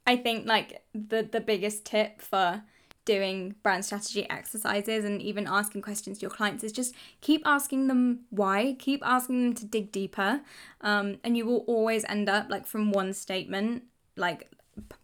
i 0.08 0.16
think 0.16 0.48
like 0.48 0.82
the 0.96 1.28
the 1.32 1.42
biggest 1.42 1.86
tip 1.86 2.22
for 2.22 2.64
doing 3.06 3.56
brand 3.64 3.84
strategy 3.84 4.30
exercises 4.30 5.04
and 5.06 5.22
even 5.22 5.48
asking 5.48 5.82
questions 5.82 6.20
to 6.20 6.22
your 6.22 6.32
clients 6.32 6.64
is 6.64 6.72
just 6.72 6.94
keep 7.22 7.42
asking 7.46 7.88
them 7.88 8.22
why, 8.30 8.76
keep 8.80 9.02
asking 9.06 9.42
them 9.42 9.54
to 9.56 9.66
dig 9.66 9.92
deeper, 9.92 10.42
um, 10.82 11.18
and 11.24 11.36
you 11.36 11.46
will 11.46 11.64
always 11.68 12.06
end 12.06 12.30
up 12.30 12.50
like 12.50 12.68
from 12.68 12.92
one 12.92 13.14
statement, 13.14 13.84
like 14.16 14.52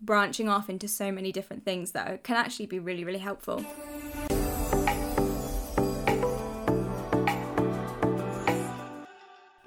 branching 0.02 0.48
off 0.48 0.70
into 0.70 0.88
so 0.88 1.12
many 1.12 1.32
different 1.32 1.66
things 1.66 1.92
that 1.92 2.24
can 2.24 2.36
actually 2.36 2.66
be 2.66 2.80
really, 2.80 3.04
really 3.04 3.20
helpful. 3.20 3.66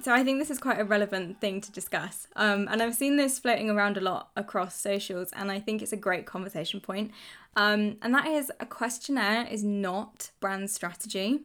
So 0.03 0.15
I 0.15 0.25
think 0.25 0.39
this 0.39 0.51
is 0.51 0.59
quite 0.59 0.81
a 0.81 0.85
relevant 0.85 1.41
thing 1.41 1.61
to 1.61 1.71
discuss. 1.71 2.27
Um, 2.35 2.69
and 2.71 2.83
I've 2.83 2.95
seen 2.95 3.17
this 3.17 3.39
floating 3.39 3.69
around 3.69 3.99
a 3.99 4.01
lot 4.01 4.31
across 4.35 4.75
socials, 4.75 5.31
and 5.35 5.51
I 5.51 5.61
think 5.61 5.83
it's 5.83 5.93
a 5.93 5.97
great 5.97 6.25
conversation 6.25 6.81
point. 6.81 7.13
Um, 7.55 7.97
and 8.01 8.15
that 8.15 8.27
is 8.27 8.51
a 8.61 8.67
questionnaire 8.67 9.47
is 9.47 9.63
not 9.63 10.31
brand 10.41 10.71
strategy. 10.71 11.43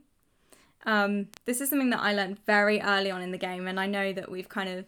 Um, 0.86 1.28
this 1.46 1.60
is 1.60 1.70
something 1.70 1.90
that 1.90 2.00
I 2.00 2.14
learned 2.14 2.40
very 2.46 2.80
early 2.80 3.12
on 3.12 3.22
in 3.22 3.32
the 3.32 3.38
game, 3.38 3.68
and 3.68 3.80
I 3.80 3.88
know 3.88 4.14
that 4.14 4.32
we've 4.32 4.50
kind 4.50 4.70
of 4.70 4.86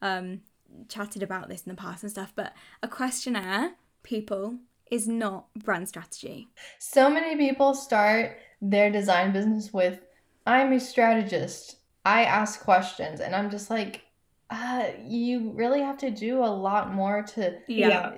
um, 0.00 0.42
chatted 0.88 1.22
about 1.22 1.48
this 1.48 1.62
in 1.62 1.70
the 1.70 1.76
past 1.76 2.04
and 2.04 2.12
stuff, 2.12 2.32
but 2.36 2.54
a 2.82 2.88
questionnaire, 2.88 3.72
people, 4.04 4.58
is 4.90 5.08
not 5.08 5.46
brand 5.54 5.88
strategy. 5.88 6.48
So 6.78 7.10
many 7.10 7.36
people 7.36 7.74
start 7.74 8.38
their 8.62 8.90
design 8.90 9.32
business 9.32 9.72
with 9.72 10.00
I'm 10.46 10.72
a 10.72 10.80
strategist 10.80 11.77
I 12.08 12.24
ask 12.24 12.60
questions 12.60 13.20
and 13.20 13.36
I'm 13.36 13.50
just 13.50 13.68
like, 13.68 14.00
uh, 14.48 14.86
you 15.04 15.50
really 15.50 15.80
have 15.80 15.98
to 15.98 16.10
do 16.10 16.42
a 16.42 16.46
lot 16.46 16.94
more 16.94 17.22
to 17.34 17.58
yeah. 17.68 18.14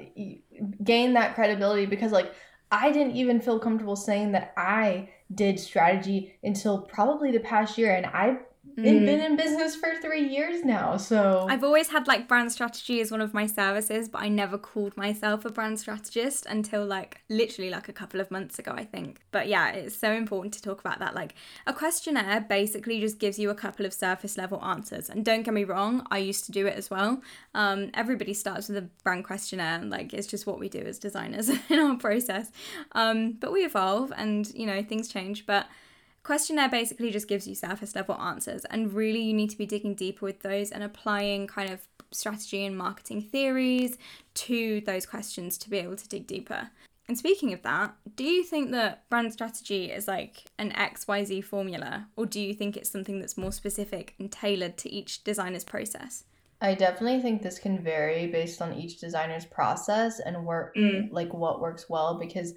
gain 0.85 1.14
that 1.14 1.35
credibility 1.35 1.87
because 1.87 2.12
like 2.12 2.33
I 2.70 2.92
didn't 2.92 3.16
even 3.16 3.40
feel 3.40 3.59
comfortable 3.59 3.96
saying 3.96 4.31
that 4.33 4.53
I 4.57 5.09
did 5.35 5.59
strategy 5.59 6.37
until 6.44 6.83
probably 6.83 7.33
the 7.33 7.40
past 7.40 7.76
year 7.76 7.92
and 7.92 8.07
I 8.07 8.38
Mm. 8.76 9.06
Been 9.06 9.20
in 9.20 9.37
business 9.37 9.76
for 9.76 9.94
three 10.00 10.28
years 10.28 10.64
now, 10.64 10.96
so 10.96 11.46
I've 11.48 11.64
always 11.64 11.88
had 11.88 12.06
like 12.06 12.28
brand 12.28 12.52
strategy 12.52 13.00
as 13.00 13.11
one 13.11 13.20
of 13.20 13.35
my 13.35 13.46
services, 13.46 14.09
but 14.09 14.22
I 14.22 14.28
never 14.28 14.59
called 14.59 14.96
myself 14.96 15.44
a 15.44 15.50
brand 15.50 15.80
strategist 15.80 16.46
until 16.46 16.85
like 16.85 17.22
literally 17.28 17.70
like 17.70 17.88
a 17.88 17.92
couple 17.92 18.20
of 18.20 18.30
months 18.30 18.59
ago, 18.59 18.72
I 18.74 18.85
think. 18.85 19.20
But 19.30 19.48
yeah, 19.48 19.70
it's 19.70 19.96
so 19.96 20.12
important 20.12 20.54
to 20.54 20.62
talk 20.62 20.80
about 20.80 20.98
that. 21.00 21.14
Like 21.14 21.35
a 21.66 21.72
questionnaire 21.72 22.40
basically 22.40 23.00
just 23.00 23.18
gives 23.18 23.38
you 23.38 23.50
a 23.50 23.54
couple 23.54 23.87
of 23.87 23.92
surface 23.92 24.37
level 24.37 24.62
answers. 24.64 25.11
And 25.11 25.24
don't 25.24 25.42
get 25.42 25.54
me 25.54 25.64
wrong, 25.64 26.06
I 26.11 26.18
used 26.18 26.44
to 26.46 26.52
do 26.52 26.66
it 26.66 26.76
as 26.76 26.90
well. 26.90 27.22
Um, 27.54 27.90
everybody 27.94 28.35
starts 28.35 28.68
with 28.68 28.76
a 28.78 28.88
brand 29.02 29.24
questionnaire, 29.24 29.78
and 29.78 29.90
like 29.90 30.14
it's 30.14 30.26
just 30.26 30.46
what 30.46 30.59
we 30.59 30.68
do 30.68 30.80
as 30.80 30.98
designers 30.98 31.48
in 31.68 31.78
our 31.78 31.96
process. 31.96 32.50
Um, 32.92 33.33
but 33.33 33.52
we 33.52 33.64
evolve, 33.64 34.12
and 34.16 34.52
you 34.54 34.66
know 34.66 34.83
things 34.83 35.09
change, 35.09 35.46
but 35.46 35.66
questionnaire 36.22 36.68
basically 36.68 37.11
just 37.11 37.28
gives 37.28 37.46
you 37.46 37.54
surface 37.54 37.94
level 37.94 38.14
answers 38.16 38.64
and 38.66 38.92
really 38.92 39.20
you 39.20 39.33
need 39.33 39.50
to 39.50 39.59
be 39.59 39.66
digging 39.66 39.94
deeper 39.94 40.26
with 40.26 40.40
those 40.40 40.70
and 40.70 40.83
applying 40.83 41.46
kind 41.46 41.70
of 41.70 41.87
strategy 42.12 42.64
and 42.64 42.76
marketing 42.76 43.22
theories 43.22 43.96
to 44.35 44.80
those 44.83 45.06
questions 45.06 45.56
to 45.56 45.70
be 45.70 45.78
able 45.78 45.96
to 45.96 46.09
dig 46.09 46.26
deeper 46.26 46.70
and 47.09 47.16
speaking 47.16 47.52
of 47.52 47.62
that 47.62 47.94
do 48.16 48.24
you 48.24 48.42
think 48.42 48.70
that 48.70 49.09
brand 49.09 49.33
strategy 49.33 49.90
is 49.90 50.06
like 50.09 50.44
an 50.59 50.72
xyz 50.72 51.42
formula 51.42 52.09
or 52.16 52.26
do 52.26 52.40
you 52.40 52.52
think 52.52 52.76
it's 52.76 52.90
something 52.90 53.20
that's 53.20 53.38
more 53.38 53.52
specific 53.52 54.14
and 54.18 54.30
tailored 54.30 54.76
to 54.76 54.90
each 54.90 55.24
designer's 55.24 55.64
process 55.64 56.24
I 56.62 56.74
definitely 56.74 57.22
think 57.22 57.40
this 57.40 57.59
can 57.59 57.83
vary 57.83 58.26
based 58.26 58.61
on 58.61 58.74
each 58.74 59.00
designer's 59.00 59.46
process 59.46 60.20
and 60.20 60.44
work 60.44 60.76
mm. 60.76 61.11
like 61.11 61.33
what 61.33 61.61
works 61.61 61.88
well 61.88 62.18
because 62.18 62.52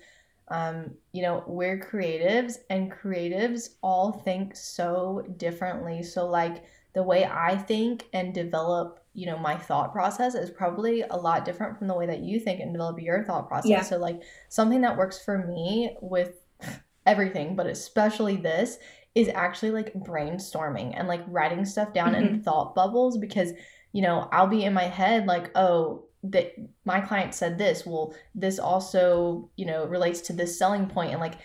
um, 0.49 0.91
you 1.11 1.21
know, 1.21 1.43
we're 1.47 1.79
creatives 1.79 2.57
and 2.69 2.91
creatives 2.91 3.69
all 3.81 4.11
think 4.11 4.55
so 4.55 5.23
differently. 5.37 6.03
So, 6.03 6.27
like, 6.27 6.63
the 6.93 7.03
way 7.03 7.25
I 7.25 7.55
think 7.55 8.05
and 8.13 8.33
develop, 8.33 8.99
you 9.13 9.25
know, 9.25 9.37
my 9.37 9.55
thought 9.55 9.91
process 9.91 10.35
is 10.35 10.49
probably 10.49 11.01
a 11.01 11.15
lot 11.15 11.45
different 11.45 11.77
from 11.77 11.87
the 11.87 11.95
way 11.95 12.05
that 12.05 12.19
you 12.19 12.39
think 12.39 12.59
and 12.59 12.73
develop 12.73 12.99
your 12.99 13.23
thought 13.23 13.47
process. 13.47 13.69
Yeah. 13.69 13.81
So, 13.81 13.97
like, 13.97 14.21
something 14.49 14.81
that 14.81 14.97
works 14.97 15.23
for 15.23 15.47
me 15.47 15.95
with 16.01 16.35
everything, 17.05 17.55
but 17.55 17.67
especially 17.67 18.35
this, 18.35 18.77
is 19.15 19.29
actually 19.29 19.69
like 19.71 19.93
brainstorming 19.93 20.93
and 20.97 21.07
like 21.07 21.21
writing 21.27 21.65
stuff 21.65 21.93
down 21.93 22.13
mm-hmm. 22.13 22.25
in 22.35 22.41
thought 22.41 22.73
bubbles 22.73 23.17
because, 23.17 23.53
you 23.91 24.01
know, 24.01 24.27
I'll 24.31 24.47
be 24.47 24.63
in 24.63 24.73
my 24.73 24.85
head 24.85 25.27
like, 25.27 25.51
oh, 25.55 26.05
that 26.23 26.55
my 26.85 27.01
client 27.01 27.33
said 27.33 27.57
this 27.57 27.85
well 27.85 28.15
this 28.33 28.57
also 28.57 29.49
you 29.57 29.65
know 29.65 29.85
relates 29.85 30.21
to 30.21 30.33
this 30.33 30.57
selling 30.57 30.87
point 30.87 31.11
and 31.11 31.19
like 31.19 31.35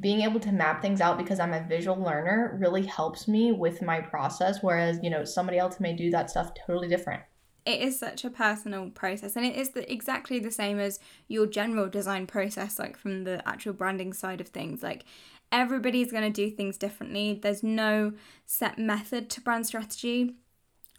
being 0.00 0.20
able 0.20 0.38
to 0.38 0.52
map 0.52 0.80
things 0.80 1.00
out 1.00 1.18
because 1.18 1.40
i'm 1.40 1.52
a 1.52 1.66
visual 1.66 1.96
learner 1.96 2.56
really 2.60 2.86
helps 2.86 3.26
me 3.26 3.50
with 3.50 3.82
my 3.82 4.00
process 4.00 4.62
whereas 4.62 5.00
you 5.02 5.10
know 5.10 5.24
somebody 5.24 5.58
else 5.58 5.80
may 5.80 5.92
do 5.92 6.10
that 6.10 6.30
stuff 6.30 6.52
totally 6.66 6.88
different. 6.88 7.22
It 7.66 7.82
is 7.82 7.98
such 7.98 8.24
a 8.24 8.30
personal 8.30 8.88
process 8.90 9.36
and 9.36 9.44
it 9.44 9.54
is 9.54 9.70
the, 9.70 9.92
exactly 9.92 10.38
the 10.38 10.50
same 10.50 10.78
as 10.78 10.98
your 11.26 11.46
general 11.46 11.86
design 11.86 12.26
process 12.26 12.78
like 12.78 12.96
from 12.96 13.24
the 13.24 13.46
actual 13.46 13.74
branding 13.74 14.14
side 14.14 14.40
of 14.40 14.48
things. 14.48 14.82
Like 14.82 15.04
everybody's 15.52 16.10
going 16.10 16.22
to 16.22 16.30
do 16.30 16.50
things 16.50 16.78
differently. 16.78 17.38
There's 17.42 17.62
no 17.62 18.12
set 18.46 18.78
method 18.78 19.28
to 19.30 19.42
brand 19.42 19.66
strategy 19.66 20.36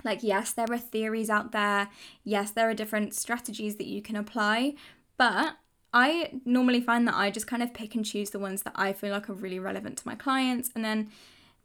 like, 0.03 0.23
yes, 0.23 0.51
there 0.53 0.67
are 0.71 0.77
theories 0.77 1.29
out 1.29 1.51
there. 1.51 1.89
Yes, 2.23 2.51
there 2.51 2.69
are 2.69 2.73
different 2.73 3.13
strategies 3.13 3.75
that 3.75 3.88
you 3.88 4.01
can 4.01 4.15
apply. 4.15 4.75
But 5.17 5.57
I 5.93 6.39
normally 6.45 6.81
find 6.81 7.07
that 7.07 7.15
I 7.15 7.31
just 7.31 7.47
kind 7.47 7.63
of 7.63 7.73
pick 7.73 7.95
and 7.95 8.05
choose 8.05 8.29
the 8.29 8.39
ones 8.39 8.62
that 8.63 8.73
I 8.75 8.93
feel 8.93 9.12
like 9.12 9.29
are 9.29 9.33
really 9.33 9.59
relevant 9.59 9.97
to 9.97 10.07
my 10.07 10.15
clients. 10.15 10.69
And 10.75 10.85
then, 10.85 11.09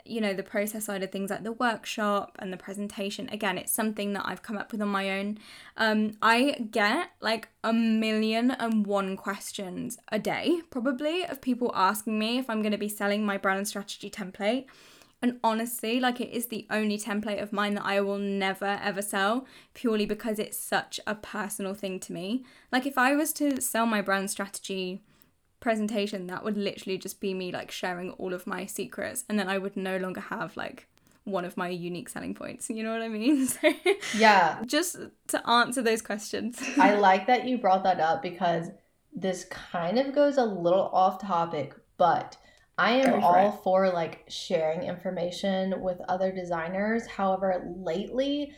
you 0.05 0.21
know, 0.21 0.35
the 0.35 0.43
process 0.43 0.87
side 0.87 1.03
of 1.03 1.13
things 1.13 1.31
like 1.31 1.45
the 1.45 1.53
workshop 1.53 2.37
and 2.39 2.53
the 2.53 2.57
presentation, 2.57 3.29
again, 3.29 3.57
it's 3.57 3.73
something 3.73 4.15
that 4.15 4.25
I've 4.27 4.43
come 4.43 4.57
up 4.57 4.73
with 4.73 4.83
on 4.83 4.89
my 4.89 5.19
own. 5.19 5.39
Um, 5.77 6.13
I 6.21 6.67
get 6.71 7.11
like 7.21 7.49
a 7.63 7.73
million 7.73 8.51
and 8.51 8.87
one 8.87 9.17
questions 9.17 9.99
a 10.11 10.19
day, 10.19 10.61
probably, 10.71 11.25
of 11.25 11.41
people 11.41 11.71
asking 11.75 12.19
me 12.19 12.39
if 12.39 12.51
I'm 12.51 12.63
going 12.63 12.73
to 12.73 12.79
be 12.79 12.89
selling 12.89 13.25
my 13.25 13.37
brand 13.37 13.69
strategy 13.69 14.11
template. 14.11 14.67
And 15.25 15.41
honestly, 15.43 16.01
like 16.01 16.21
it 16.21 16.29
is 16.35 16.49
the 16.49 16.67
only 16.69 16.99
template 16.99 17.43
of 17.43 17.51
mine 17.51 17.77
that 17.77 17.87
I 17.87 17.99
will 18.03 18.19
never 18.19 18.79
ever 18.83 19.01
sell 19.01 19.47
purely 19.73 20.05
because 20.05 20.39
it's 20.39 20.59
such 20.59 21.01
a 21.07 21.15
personal 21.15 21.73
thing 21.73 21.99
to 22.01 22.13
me. 22.13 22.45
Like 22.71 22.85
if 22.85 22.99
I 22.99 23.17
was 23.17 23.33
to 23.35 23.59
sell 23.63 23.87
my 23.87 24.03
brand 24.03 24.31
strategy 24.31 25.01
presentation, 25.61 26.27
that 26.27 26.45
would 26.45 26.59
literally 26.59 26.99
just 26.99 27.23
be 27.23 27.33
me 27.33 27.51
like 27.51 27.71
sharing 27.71 28.11
all 28.11 28.35
of 28.35 28.47
my 28.47 28.67
secrets 28.67 29.25
and 29.27 29.39
then 29.39 29.49
I 29.49 29.57
would 29.57 29.79
no 29.79 29.97
longer 29.97 30.21
have 30.21 30.59
like 30.59 30.89
one 31.25 31.47
of 31.47 31.57
my 31.57 31.71
unique 31.71 32.11
selling 32.11 32.35
points. 32.35 32.69
You 32.69 32.83
know 32.83 32.93
what 32.93 33.01
I 33.01 33.09
mean? 33.09 33.49
So 33.63 33.73
yeah. 34.19 34.61
Just 34.67 34.99
to 35.29 35.49
answer 35.49 35.81
those 35.81 36.03
questions. 36.03 36.63
I 36.77 36.97
like 36.97 37.27
that 37.29 37.49
you 37.49 37.57
brought 37.57 37.85
that 37.85 37.99
up 37.99 38.21
because 38.21 38.69
this 39.15 39.47
kind 39.47 39.99
of 39.99 40.15
goes 40.15 40.37
a 40.37 40.45
little 40.45 40.91
off 40.93 41.19
topic, 41.23 41.75
but 41.97 42.37
I 42.77 42.93
am 42.93 43.21
for 43.21 43.27
all 43.27 43.49
it. 43.51 43.63
for 43.63 43.91
like 43.91 44.25
sharing 44.29 44.83
information 44.83 45.81
with 45.81 46.01
other 46.09 46.33
designers. 46.33 47.07
However, 47.07 47.65
lately, 47.77 48.53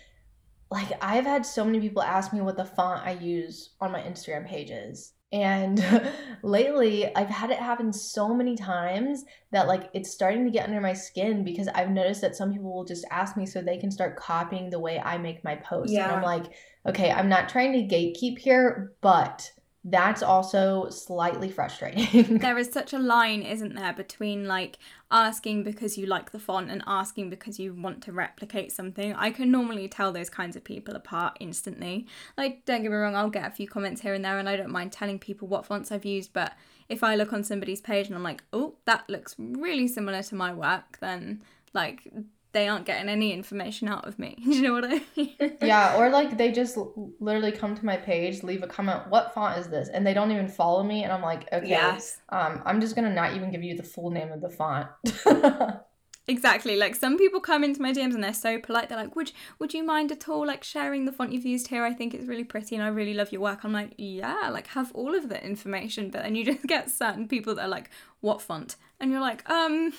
like 0.71 0.93
I've 1.03 1.25
had 1.25 1.45
so 1.45 1.65
many 1.65 1.81
people 1.81 2.03
ask 2.03 2.33
me 2.33 2.41
what 2.41 2.57
the 2.57 2.65
font 2.65 3.07
I 3.07 3.13
use 3.13 3.71
on 3.81 3.93
my 3.93 4.01
Instagram 4.01 4.47
pages. 4.47 5.13
And 5.33 5.85
lately, 6.43 7.15
I've 7.15 7.29
had 7.29 7.51
it 7.51 7.59
happen 7.59 7.93
so 7.93 8.33
many 8.33 8.57
times 8.57 9.25
that 9.53 9.69
like 9.69 9.91
it's 9.93 10.11
starting 10.11 10.45
to 10.45 10.51
get 10.51 10.67
under 10.67 10.81
my 10.81 10.93
skin 10.93 11.45
because 11.45 11.69
I've 11.69 11.91
noticed 11.91 12.21
that 12.23 12.37
some 12.37 12.53
people 12.53 12.73
will 12.73 12.85
just 12.85 13.05
ask 13.11 13.37
me 13.37 13.45
so 13.45 13.61
they 13.61 13.79
can 13.79 13.91
start 13.91 14.17
copying 14.17 14.71
the 14.71 14.81
way 14.81 14.99
I 14.99 15.19
make 15.19 15.45
my 15.45 15.57
posts. 15.57 15.93
Yeah. 15.93 16.07
And 16.07 16.17
I'm 16.17 16.23
like, 16.23 16.53
okay, 16.89 17.11
I'm 17.11 17.29
not 17.29 17.49
trying 17.49 17.73
to 17.73 17.95
gatekeep 17.95 18.39
here, 18.39 18.93
but 19.01 19.51
that's 19.89 20.21
also 20.21 20.89
slightly 20.91 21.49
frustrating. 21.49 22.39
there 22.39 22.59
is 22.59 22.69
such 22.73 22.93
a 22.93 22.99
line, 22.99 23.43
isn't 23.43 23.77
there, 23.77 23.93
between 23.93 24.49
like 24.49 24.79
asking 25.13 25.63
because 25.63 25.97
you 25.97 26.07
like 26.07 26.33
the 26.33 26.41
font 26.41 26.71
and 26.71 26.83
asking 26.89 27.31
because 27.31 27.61
you 27.61 27.73
want 27.73 28.03
to 28.03 28.13
replicate 28.13 28.73
something. 28.73 29.15
I 29.15 29.31
can 29.31 29.53
normally 29.53 29.87
tell 29.87 30.11
those 30.11 30.29
kinds 30.29 30.57
of 30.57 30.65
people 30.65 30.97
apart 30.97 31.37
instantly. 31.39 32.09
Like, 32.37 32.65
don't 32.65 32.83
get 32.83 32.91
me 32.91 32.97
wrong, 32.97 33.15
I'll 33.15 33.31
get 33.31 33.47
a 33.47 33.55
few 33.55 33.69
comments 33.69 34.01
here 34.01 34.13
and 34.13 34.25
there, 34.25 34.41
and 34.41 34.49
I 34.49 34.57
don't 34.57 34.73
mind 34.73 34.91
telling 34.91 35.21
people 35.21 35.47
what 35.47 35.65
fonts 35.65 35.93
I've 35.93 36.05
used, 36.05 36.33
but 36.33 36.55
if 36.89 37.05
I 37.05 37.15
look 37.15 37.33
on 37.33 37.45
somebody's 37.45 37.81
page 37.81 38.09
and 38.09 38.17
I'm 38.17 38.25
like, 38.25 38.43
oh, 38.53 38.75
that 38.87 39.09
looks 39.09 39.37
really 39.39 39.87
similar 39.87 40.23
to 40.25 40.35
my 40.35 40.53
work, 40.53 40.99
then 41.01 41.43
like 41.73 42.13
they 42.57 42.69
aren't 42.69 42.87
getting 42.87 43.11
any 43.11 43.35
information 43.35 43.87
out 43.87 44.09
of 44.09 44.19
me. 44.19 44.39
Do 44.43 44.51
you 44.51 44.63
know 44.63 44.73
what 44.73 44.85
I 44.87 45.03
mean? 45.15 45.59
yeah, 45.61 45.97
or 45.99 46.09
like 46.09 46.39
they 46.39 46.51
just 46.51 46.79
literally 47.21 47.53
come 47.53 47.77
to 47.77 47.85
my 47.85 47.99
page, 47.99 48.43
leave 48.43 48.63
a 48.63 48.67
comment, 48.67 49.03
what 49.11 49.35
font 49.35 49.59
is 49.59 49.69
this? 49.69 49.91
And 49.91 50.07
they 50.07 50.15
don't 50.15 50.33
even 50.33 50.49
follow 50.49 50.83
me 50.83 51.05
and 51.05 51.13
I'm 51.13 51.21
like, 51.21 51.47
okay, 51.53 51.69
yes. 51.69 52.19
um, 52.31 52.63
I'm 52.65 52.81
just 52.81 52.97
gonna 52.97 53.13
not 53.13 53.35
even 53.35 53.51
give 53.53 53.63
you 53.63 53.77
the 53.77 53.83
full 53.83 54.11
name 54.11 54.33
of 54.33 54.41
the 54.41 54.49
font. 54.49 54.89
Exactly. 56.29 56.75
Like 56.75 56.97
some 56.97 57.17
people 57.17 57.39
come 57.39 57.63
into 57.63 57.81
my 57.81 57.93
DMs 57.93 58.15
and 58.15 58.25
they're 58.25 58.35
so 58.35 58.59
polite. 58.59 58.89
They're 58.89 58.99
like, 58.99 59.15
"Would 59.15 59.31
would 59.61 59.73
you 59.73 59.85
mind 59.85 60.11
at 60.11 60.29
all 60.29 60.45
like 60.45 60.65
sharing 60.65 61.05
the 61.05 61.13
font 61.13 61.33
you've 61.33 61.47
used 61.47 61.69
here? 61.69 61.85
I 61.85 61.93
think 61.93 62.15
it's 62.15 62.27
really 62.27 62.43
pretty 62.43 62.75
and 62.75 62.85
I 62.85 62.89
really 62.89 63.15
love 63.15 63.31
your 63.31 63.43
work." 63.43 63.63
I'm 63.63 63.73
like, 63.73 63.95
"Yeah, 63.97 64.51
like 64.53 64.67
have 64.79 64.91
all 64.93 65.15
of 65.15 65.29
the 65.29 65.41
information." 65.47 66.11
But 66.11 66.25
then 66.25 66.35
you 66.35 66.45
just 66.45 66.67
get 66.67 66.91
certain 66.91 67.29
people 67.29 67.55
that 67.55 67.67
are 67.67 67.69
like, 67.69 67.91
"What 68.23 68.43
font?" 68.43 68.75
And 68.99 69.13
you're 69.13 69.21
like, 69.21 69.49
"Um, 69.49 69.93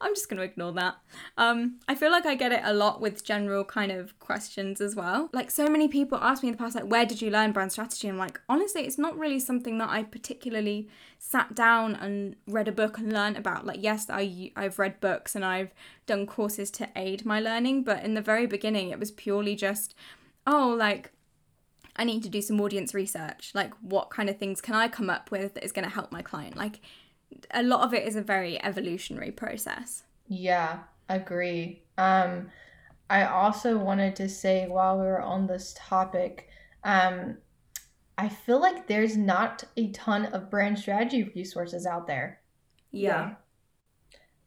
I'm 0.00 0.14
just 0.14 0.28
going 0.28 0.38
to 0.38 0.44
ignore 0.44 0.72
that. 0.72 0.96
Um, 1.36 1.80
I 1.88 1.94
feel 1.94 2.10
like 2.10 2.26
I 2.26 2.34
get 2.34 2.52
it 2.52 2.60
a 2.64 2.72
lot 2.72 3.00
with 3.00 3.24
general 3.24 3.64
kind 3.64 3.92
of 3.92 4.18
questions 4.18 4.80
as 4.80 4.94
well. 4.94 5.30
Like 5.32 5.50
so 5.50 5.68
many 5.68 5.88
people 5.88 6.18
ask 6.18 6.42
me 6.42 6.48
in 6.48 6.54
the 6.54 6.58
past, 6.58 6.74
like, 6.74 6.90
where 6.90 7.06
did 7.06 7.22
you 7.22 7.30
learn 7.30 7.52
brand 7.52 7.72
strategy? 7.72 8.08
I'm 8.08 8.18
like, 8.18 8.40
honestly, 8.48 8.82
it's 8.82 8.98
not 8.98 9.18
really 9.18 9.40
something 9.40 9.78
that 9.78 9.90
I 9.90 10.02
particularly 10.02 10.88
sat 11.18 11.54
down 11.54 11.94
and 11.94 12.36
read 12.46 12.68
a 12.68 12.72
book 12.72 12.98
and 12.98 13.12
learned 13.12 13.36
about. 13.36 13.64
Like, 13.66 13.82
yes, 13.82 14.06
I 14.10 14.52
I've 14.56 14.78
read 14.78 15.00
books 15.00 15.34
and 15.34 15.44
I've 15.44 15.72
done 16.06 16.26
courses 16.26 16.70
to 16.72 16.88
aid 16.96 17.24
my 17.24 17.40
learning, 17.40 17.84
but 17.84 18.04
in 18.04 18.14
the 18.14 18.22
very 18.22 18.46
beginning, 18.46 18.90
it 18.90 18.98
was 18.98 19.10
purely 19.10 19.54
just, 19.56 19.94
oh, 20.46 20.74
like. 20.78 21.10
I 21.96 22.02
need 22.02 22.24
to 22.24 22.28
do 22.28 22.42
some 22.42 22.60
audience 22.60 22.92
research. 22.92 23.52
Like, 23.54 23.72
what 23.80 24.10
kind 24.10 24.28
of 24.28 24.36
things 24.36 24.60
can 24.60 24.74
I 24.74 24.88
come 24.88 25.08
up 25.08 25.30
with 25.30 25.54
that 25.54 25.62
is 25.62 25.70
going 25.70 25.88
to 25.88 25.94
help 25.94 26.10
my 26.10 26.22
client? 26.22 26.56
Like, 26.56 26.80
a 27.52 27.62
lot 27.62 27.82
of 27.82 27.94
it 27.94 28.06
is 28.06 28.16
a 28.16 28.22
very 28.22 28.62
evolutionary 28.62 29.30
process. 29.30 30.04
Yeah, 30.28 30.80
agree. 31.08 31.82
Um, 31.98 32.50
I 33.10 33.24
also 33.24 33.78
wanted 33.78 34.16
to 34.16 34.28
say 34.28 34.66
while 34.66 34.98
we 34.98 35.04
were 35.04 35.20
on 35.20 35.46
this 35.46 35.74
topic, 35.78 36.48
um, 36.82 37.38
I 38.16 38.28
feel 38.28 38.60
like 38.60 38.86
there's 38.86 39.16
not 39.16 39.64
a 39.76 39.90
ton 39.90 40.26
of 40.26 40.50
brand 40.50 40.78
strategy 40.78 41.30
resources 41.34 41.86
out 41.86 42.06
there. 42.06 42.40
Yeah. 42.90 43.08
yeah. 43.10 43.34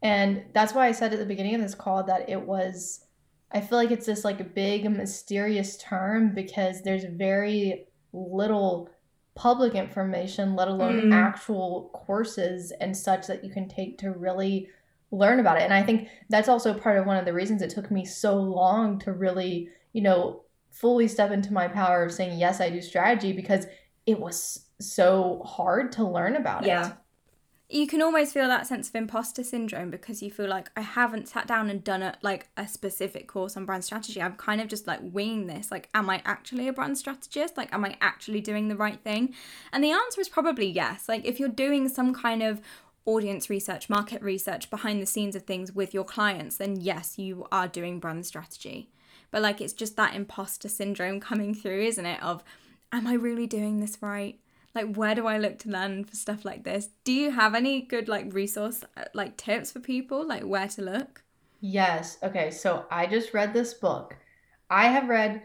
And 0.01 0.45
that's 0.53 0.73
why 0.73 0.87
I 0.87 0.91
said 0.91 1.13
at 1.13 1.19
the 1.19 1.25
beginning 1.25 1.55
of 1.55 1.61
this 1.61 1.75
call 1.75 2.03
that 2.03 2.29
it 2.29 2.41
was, 2.41 3.05
I 3.51 3.61
feel 3.61 3.77
like 3.77 3.91
it's 3.91 4.05
this 4.05 4.23
like 4.23 4.39
a 4.39 4.45
big 4.45 4.89
mysterious 4.89 5.77
term 5.77 6.33
because 6.33 6.81
there's 6.81 7.05
very 7.05 7.87
little 8.13 8.89
public 9.37 9.75
information, 9.75 10.55
let 10.55 10.67
alone 10.67 10.99
mm. 10.99 11.13
actual 11.13 11.91
courses 11.93 12.71
and 12.81 12.97
such 12.97 13.27
that 13.27 13.43
you 13.43 13.51
can 13.51 13.69
take 13.69 13.99
to 13.99 14.11
really 14.11 14.67
learn 15.11 15.39
about 15.39 15.57
it. 15.57 15.63
And 15.63 15.73
I 15.73 15.83
think 15.83 16.09
that's 16.27 16.49
also 16.49 16.73
part 16.73 16.97
of 16.97 17.05
one 17.05 17.17
of 17.17 17.25
the 17.25 17.33
reasons 17.33 17.61
it 17.61 17.69
took 17.69 17.91
me 17.91 18.03
so 18.03 18.35
long 18.35 18.97
to 18.99 19.13
really, 19.13 19.69
you 19.93 20.01
know, 20.01 20.41
fully 20.71 21.07
step 21.07 21.31
into 21.31 21.53
my 21.53 21.67
power 21.67 22.03
of 22.03 22.11
saying, 22.11 22.39
yes, 22.39 22.59
I 22.59 22.71
do 22.71 22.81
strategy 22.81 23.31
because 23.31 23.67
it 24.07 24.19
was 24.19 24.65
so 24.81 25.43
hard 25.45 25.91
to 25.93 26.03
learn 26.03 26.35
about 26.35 26.65
yeah. 26.65 26.87
it 26.87 26.93
you 27.69 27.85
can 27.85 28.01
almost 28.01 28.33
feel 28.33 28.47
that 28.47 28.65
sense 28.65 28.87
of 28.87 28.95
imposter 28.95 29.43
syndrome 29.43 29.89
because 29.89 30.23
you 30.23 30.31
feel 30.31 30.47
like 30.47 30.71
I 30.77 30.81
haven't 30.81 31.27
sat 31.27 31.47
down 31.47 31.69
and 31.69 31.83
done 31.83 32.01
a 32.01 32.15
like 32.21 32.47
a 32.55 32.65
specific 32.65 33.27
course 33.27 33.57
on 33.57 33.65
brand 33.65 33.83
strategy. 33.83 34.21
I'm 34.21 34.35
kind 34.35 34.61
of 34.61 34.69
just 34.69 34.87
like 34.87 35.01
winging 35.01 35.47
this. 35.47 35.69
Like, 35.69 35.89
am 35.93 36.09
I 36.09 36.21
actually 36.23 36.69
a 36.69 36.73
brand 36.73 36.97
strategist? 36.97 37.57
Like, 37.57 37.73
am 37.73 37.83
I 37.83 37.97
actually 37.99 38.39
doing 38.39 38.69
the 38.69 38.77
right 38.77 39.01
thing? 39.01 39.33
And 39.73 39.83
the 39.83 39.91
answer 39.91 40.21
is 40.21 40.29
probably 40.29 40.67
yes. 40.67 41.09
Like, 41.09 41.25
if 41.25 41.41
you're 41.41 41.49
doing 41.49 41.89
some 41.89 42.13
kind 42.13 42.41
of 42.41 42.61
audience 43.05 43.49
research, 43.49 43.89
market 43.89 44.21
research 44.21 44.69
behind 44.69 45.01
the 45.01 45.05
scenes 45.05 45.35
of 45.35 45.43
things 45.43 45.73
with 45.73 45.93
your 45.93 46.05
clients, 46.05 46.57
then 46.57 46.79
yes, 46.79 47.17
you 47.17 47.47
are 47.51 47.67
doing 47.67 47.99
brand 47.99 48.25
strategy. 48.25 48.89
But 49.29 49.41
like, 49.41 49.59
it's 49.59 49.73
just 49.73 49.97
that 49.97 50.15
imposter 50.15 50.69
syndrome 50.69 51.19
coming 51.19 51.53
through, 51.53 51.81
isn't 51.81 52.05
it? 52.05 52.23
Of, 52.23 52.45
am 52.93 53.07
I 53.07 53.13
really 53.13 53.45
doing 53.45 53.81
this 53.81 53.97
right? 54.01 54.39
Like 54.75 54.95
where 54.95 55.15
do 55.15 55.27
i 55.27 55.37
look 55.37 55.59
to 55.59 55.69
learn 55.69 56.03
for 56.03 56.15
stuff 56.15 56.45
like 56.45 56.63
this? 56.63 56.89
Do 57.03 57.11
you 57.11 57.31
have 57.31 57.55
any 57.55 57.81
good 57.81 58.07
like 58.07 58.33
resource 58.33 58.83
uh, 58.95 59.05
like 59.13 59.37
tips 59.37 59.71
for 59.71 59.79
people 59.79 60.27
like 60.27 60.43
where 60.43 60.67
to 60.67 60.81
look? 60.81 61.23
Yes. 61.61 62.17
Okay 62.23 62.51
so 62.51 62.85
i 62.91 63.05
just 63.05 63.33
read 63.33 63.53
this 63.53 63.73
book. 63.73 64.15
I 64.69 64.87
have 64.87 65.07
read 65.07 65.43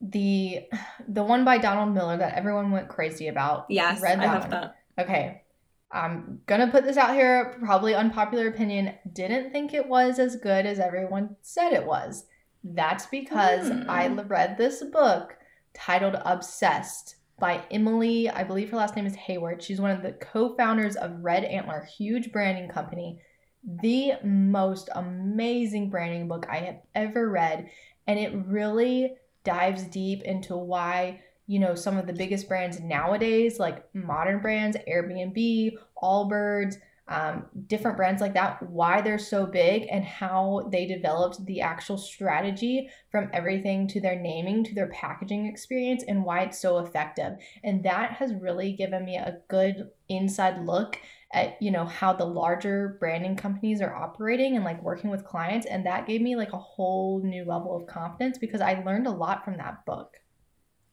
the 0.00 0.60
the 1.08 1.22
one 1.22 1.44
by 1.44 1.56
donald 1.58 1.94
miller 1.94 2.16
that 2.16 2.34
everyone 2.34 2.70
went 2.70 2.88
crazy 2.88 3.28
about. 3.28 3.66
Yes 3.68 4.00
read 4.00 4.20
that 4.20 4.28
I 4.28 4.32
have 4.32 4.42
one. 4.42 4.50
that. 4.50 4.76
Okay. 4.98 5.42
I'm 5.90 6.40
gonna 6.46 6.70
put 6.72 6.84
this 6.84 6.96
out 6.96 7.14
here 7.14 7.56
probably 7.60 7.94
unpopular 7.94 8.48
opinion. 8.48 8.94
Didn't 9.12 9.52
think 9.52 9.72
it 9.72 9.88
was 9.88 10.18
as 10.18 10.34
good 10.36 10.66
as 10.66 10.80
everyone 10.80 11.36
said 11.42 11.72
it 11.72 11.86
was. 11.86 12.24
That's 12.64 13.06
because 13.06 13.70
mm. 13.70 13.88
i 13.88 14.08
read 14.08 14.56
this 14.58 14.82
book 14.82 15.36
titled 15.74 16.16
obsessed 16.24 17.16
by 17.38 17.62
Emily, 17.70 18.28
I 18.28 18.44
believe 18.44 18.70
her 18.70 18.76
last 18.76 18.96
name 18.96 19.06
is 19.06 19.16
Heyward. 19.16 19.60
She's 19.60 19.80
one 19.80 19.90
of 19.90 20.02
the 20.02 20.12
co 20.12 20.54
founders 20.56 20.96
of 20.96 21.22
Red 21.22 21.44
Antler, 21.44 21.86
huge 21.96 22.32
branding 22.32 22.68
company. 22.68 23.20
The 23.64 24.14
most 24.22 24.88
amazing 24.94 25.90
branding 25.90 26.28
book 26.28 26.46
I 26.48 26.58
have 26.58 26.76
ever 26.94 27.28
read. 27.28 27.68
And 28.06 28.18
it 28.18 28.34
really 28.46 29.14
dives 29.42 29.84
deep 29.84 30.22
into 30.22 30.56
why, 30.56 31.22
you 31.46 31.58
know, 31.58 31.74
some 31.74 31.96
of 31.96 32.06
the 32.06 32.12
biggest 32.12 32.48
brands 32.48 32.80
nowadays, 32.80 33.58
like 33.58 33.84
modern 33.94 34.40
brands, 34.40 34.76
Airbnb, 34.88 35.72
Allbirds, 36.02 36.76
um, 37.06 37.46
different 37.66 37.96
brands 37.96 38.22
like 38.22 38.34
that, 38.34 38.62
why 38.62 39.00
they're 39.00 39.18
so 39.18 39.44
big 39.44 39.86
and 39.90 40.04
how 40.04 40.68
they 40.72 40.86
developed 40.86 41.44
the 41.44 41.60
actual 41.60 41.98
strategy 41.98 42.88
from 43.10 43.28
everything 43.32 43.86
to 43.88 44.00
their 44.00 44.18
naming 44.18 44.64
to 44.64 44.74
their 44.74 44.88
packaging 44.88 45.46
experience 45.46 46.02
and 46.06 46.24
why 46.24 46.42
it's 46.42 46.58
so 46.58 46.78
effective. 46.78 47.32
And 47.62 47.84
that 47.84 48.12
has 48.12 48.32
really 48.34 48.72
given 48.72 49.04
me 49.04 49.16
a 49.16 49.38
good 49.48 49.90
inside 50.08 50.64
look 50.64 50.98
at 51.32 51.60
you 51.60 51.70
know 51.70 51.84
how 51.84 52.12
the 52.12 52.24
larger 52.24 52.96
branding 53.00 53.34
companies 53.36 53.80
are 53.80 53.94
operating 53.94 54.54
and 54.54 54.64
like 54.64 54.82
working 54.82 55.10
with 55.10 55.24
clients 55.24 55.66
and 55.66 55.84
that 55.84 56.06
gave 56.06 56.20
me 56.20 56.36
like 56.36 56.52
a 56.52 56.58
whole 56.58 57.20
new 57.24 57.44
level 57.44 57.74
of 57.74 57.86
confidence 57.86 58.38
because 58.38 58.60
I 58.60 58.82
learned 58.84 59.06
a 59.06 59.10
lot 59.10 59.44
from 59.44 59.56
that 59.56 59.84
book. 59.84 60.16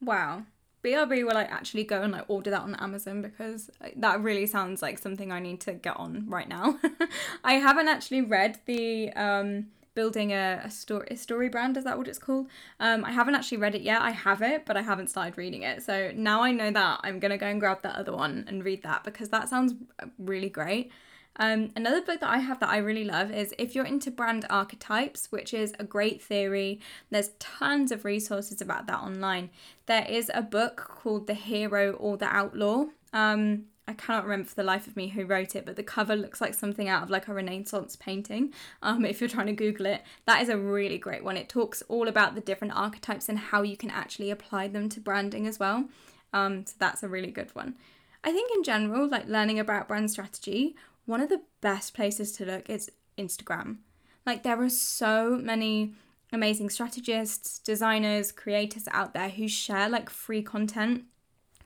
Wow. 0.02 0.44
BRB 0.84 1.24
will 1.26 1.34
like 1.34 1.52
actually 1.52 1.84
go 1.84 2.02
and 2.02 2.12
like 2.12 2.26
order 2.28 2.50
that 2.50 2.62
on 2.62 2.76
Amazon 2.76 3.22
because 3.22 3.70
that 3.96 4.22
really 4.22 4.46
sounds 4.46 4.82
like 4.82 4.98
something 4.98 5.32
I 5.32 5.40
need 5.40 5.60
to 5.62 5.74
get 5.74 5.98
on 5.98 6.26
right 6.28 6.48
now. 6.48 6.80
I 7.44 7.54
haven't 7.54 7.88
actually 7.88 8.22
read 8.22 8.60
the 8.66 9.12
um 9.14 9.68
building 9.94 10.32
a, 10.32 10.62
a 10.64 10.72
story 10.72 11.08
a 11.12 11.18
story 11.18 11.50
brand 11.50 11.76
is 11.76 11.84
that 11.84 11.98
what 11.98 12.08
it's 12.08 12.20
called? 12.20 12.48
Um 12.80 13.04
i 13.06 13.12
haven't 13.12 13.36
actually 13.36 13.58
read 13.58 13.76
it 13.76 13.82
yet. 13.82 14.02
I 14.02 14.12
have 14.12 14.42
it 14.42 14.66
but 14.66 14.78
i 14.78 14.82
haven't 14.82 15.10
started 15.10 15.38
reading 15.38 15.64
it. 15.64 15.84
So 15.84 16.12
now 16.16 16.42
i 16.42 16.52
know 16.52 16.72
that 16.72 17.02
i'm 17.04 17.20
gonna 17.20 17.38
go 17.38 17.48
and 17.48 17.60
grab 17.60 17.82
that 17.84 17.96
other 17.96 18.14
one 18.14 18.46
and 18.48 18.64
read 18.64 18.84
that 18.84 19.04
because 19.04 19.30
that 19.30 19.50
sounds 19.50 19.74
really 20.18 20.50
great 20.50 20.92
um, 21.38 21.72
another 21.76 22.02
book 22.02 22.20
that 22.20 22.30
I 22.30 22.40
have 22.40 22.60
that 22.60 22.70
I 22.70 22.78
really 22.78 23.06
love 23.06 23.32
is 23.32 23.54
If 23.58 23.74
You're 23.74 23.86
Into 23.86 24.12
Brand 24.12 24.46
Archetypes, 24.50 25.32
which 25.32 25.54
is 25.54 25.74
a 25.80 25.84
great 25.84 26.22
theory. 26.22 26.80
There's 27.10 27.32
tons 27.40 27.92
of 27.92 28.06
resources 28.06 28.62
about 28.62 28.88
that 28.88 29.00
online. 29.00 29.50
There 29.86 30.06
is 30.08 30.30
a 30.34 30.42
book 30.42 30.76
called 31.02 31.28
The 31.28 31.34
Hero 31.34 31.94
or 31.94 32.18
the 32.18 32.26
Outlaw. 32.26 32.86
Um, 33.14 33.66
I 33.88 33.94
cannot 33.94 34.24
remember 34.24 34.48
for 34.48 34.56
the 34.56 34.64
life 34.64 34.88
of 34.88 34.96
me 34.96 35.10
who 35.10 35.26
wrote 35.26 35.56
it, 35.56 35.66
but 35.66 35.76
the 35.76 35.84
cover 35.84 36.16
looks 36.16 36.40
like 36.40 36.54
something 36.54 36.88
out 36.88 37.04
of 37.04 37.10
like 37.10 37.28
a 37.28 37.34
Renaissance 37.34 37.96
painting. 37.96 38.54
Um, 38.82 39.06
if 39.06 39.22
you're 39.22 39.30
trying 39.30 39.48
to 39.48 39.54
Google 39.54 39.86
it, 39.86 40.04
that 40.26 40.42
is 40.42 40.50
a 40.50 40.58
really 40.58 40.98
great 40.98 41.24
one. 41.24 41.38
It 41.38 41.50
talks 41.50 41.82
all 41.84 42.08
about 42.08 42.36
the 42.36 42.42
different 42.42 42.76
archetypes 42.76 43.30
and 43.30 43.40
how 43.40 43.64
you 43.64 43.78
can 43.78 43.90
actually 43.90 44.32
apply 44.32 44.68
them 44.68 44.90
to 44.90 45.00
branding 45.00 45.48
as 45.48 45.60
well. 45.60 45.90
Um, 46.34 46.66
so 46.66 46.76
that's 46.78 47.04
a 47.04 47.08
really 47.08 47.32
good 47.32 47.54
one. 47.56 47.76
I 48.24 48.32
think 48.32 48.52
in 48.56 48.64
general, 48.64 49.10
like 49.10 49.28
learning 49.28 49.60
about 49.60 49.88
brand 49.88 50.12
strategy, 50.12 50.76
one 51.06 51.22
of 51.22 51.30
the 51.30 51.42
best 51.62 51.94
places 51.94 52.32
to 52.34 52.46
look 52.46 52.70
is 52.70 52.92
Instagram. 53.18 53.78
Like, 54.26 54.44
there 54.44 54.62
are 54.62 54.70
so 54.70 55.38
many 55.38 55.94
amazing 56.32 56.70
strategists, 56.70 57.60
designers, 57.60 58.32
creators 58.32 58.88
out 58.92 59.14
there 59.14 59.30
who 59.30 59.48
share 59.48 59.90
like 59.90 60.10
free 60.10 60.42
content 60.42 61.06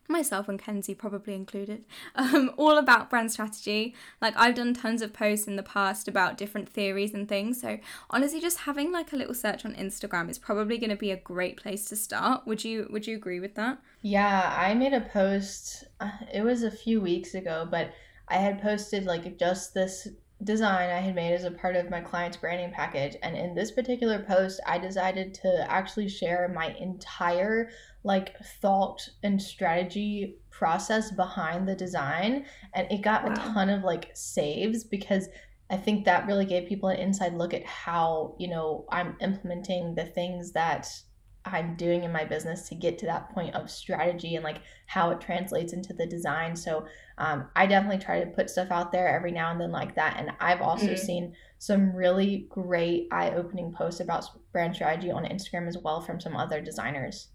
myself 0.07 0.47
and 0.47 0.59
Kenzie 0.59 0.95
probably 0.95 1.33
included, 1.33 1.83
um, 2.15 2.51
all 2.57 2.77
about 2.77 3.09
brand 3.09 3.31
strategy. 3.31 3.95
Like 4.21 4.33
I've 4.37 4.55
done 4.55 4.73
tons 4.73 5.01
of 5.01 5.13
posts 5.13 5.47
in 5.47 5.55
the 5.55 5.63
past 5.63 6.07
about 6.07 6.37
different 6.37 6.69
theories 6.69 7.13
and 7.13 7.27
things. 7.27 7.61
So 7.61 7.79
honestly, 8.09 8.39
just 8.39 8.59
having 8.59 8.91
like 8.91 9.13
a 9.13 9.15
little 9.15 9.33
search 9.33 9.65
on 9.65 9.75
Instagram 9.75 10.29
is 10.29 10.37
probably 10.37 10.77
going 10.77 10.89
to 10.89 10.95
be 10.95 11.11
a 11.11 11.17
great 11.17 11.57
place 11.57 11.85
to 11.85 11.95
start. 11.95 12.45
Would 12.45 12.63
you 12.63 12.87
Would 12.91 13.07
you 13.07 13.15
agree 13.15 13.39
with 13.39 13.55
that? 13.55 13.79
Yeah, 14.01 14.53
I 14.55 14.73
made 14.73 14.93
a 14.93 15.01
post. 15.01 15.85
Uh, 15.99 16.11
it 16.33 16.41
was 16.41 16.63
a 16.63 16.71
few 16.71 17.01
weeks 17.01 17.33
ago, 17.33 17.67
but 17.69 17.91
I 18.27 18.37
had 18.37 18.61
posted 18.61 19.05
like 19.05 19.37
just 19.37 19.73
this 19.73 20.07
design 20.43 20.89
I 20.89 20.99
had 20.99 21.15
made 21.15 21.33
as 21.33 21.45
a 21.45 21.51
part 21.51 21.75
of 21.75 21.89
my 21.89 22.01
client's 22.01 22.37
branding 22.37 22.71
package. 22.71 23.15
And 23.23 23.37
in 23.37 23.55
this 23.55 23.71
particular 23.71 24.19
post, 24.19 24.59
I 24.65 24.77
decided 24.77 25.33
to 25.35 25.65
actually 25.69 26.09
share 26.09 26.51
my 26.53 26.75
entire 26.79 27.69
like 28.03 28.37
thought 28.61 29.07
and 29.23 29.41
strategy 29.41 30.37
process 30.51 31.11
behind 31.11 31.67
the 31.67 31.75
design. 31.75 32.45
And 32.73 32.91
it 32.91 33.01
got 33.01 33.25
wow. 33.25 33.31
a 33.31 33.35
ton 33.35 33.69
of 33.69 33.83
like 33.83 34.11
saves 34.13 34.83
because 34.83 35.29
I 35.69 35.77
think 35.77 36.05
that 36.05 36.27
really 36.27 36.45
gave 36.45 36.67
people 36.67 36.89
an 36.89 36.99
inside 36.99 37.33
look 37.33 37.53
at 37.53 37.65
how, 37.65 38.35
you 38.37 38.49
know, 38.49 38.85
I'm 38.91 39.15
implementing 39.21 39.95
the 39.95 40.05
things 40.05 40.51
that 40.51 40.87
I'm 41.45 41.75
doing 41.75 42.03
in 42.03 42.11
my 42.11 42.25
business 42.25 42.67
to 42.69 42.75
get 42.75 42.97
to 42.99 43.05
that 43.05 43.29
point 43.29 43.55
of 43.55 43.69
strategy 43.69 44.35
and 44.35 44.43
like 44.43 44.61
how 44.87 45.11
it 45.11 45.21
translates 45.21 45.73
into 45.73 45.93
the 45.93 46.05
design. 46.05 46.55
So 46.55 46.85
um, 47.17 47.47
I 47.55 47.65
definitely 47.65 48.03
try 48.03 48.19
to 48.19 48.29
put 48.31 48.49
stuff 48.49 48.71
out 48.71 48.91
there 48.91 49.07
every 49.07 49.31
now 49.31 49.51
and 49.51 49.59
then 49.59 49.71
like 49.71 49.95
that. 49.95 50.17
And 50.17 50.31
I've 50.39 50.61
also 50.61 50.87
mm-hmm. 50.87 51.05
seen 51.05 51.33
some 51.59 51.95
really 51.95 52.47
great 52.49 53.07
eye 53.11 53.31
opening 53.31 53.73
posts 53.73 54.01
about 54.01 54.25
brand 54.51 54.75
strategy 54.75 55.11
on 55.11 55.23
Instagram 55.23 55.67
as 55.67 55.77
well 55.77 56.01
from 56.01 56.19
some 56.19 56.35
other 56.35 56.61
designers. 56.61 57.29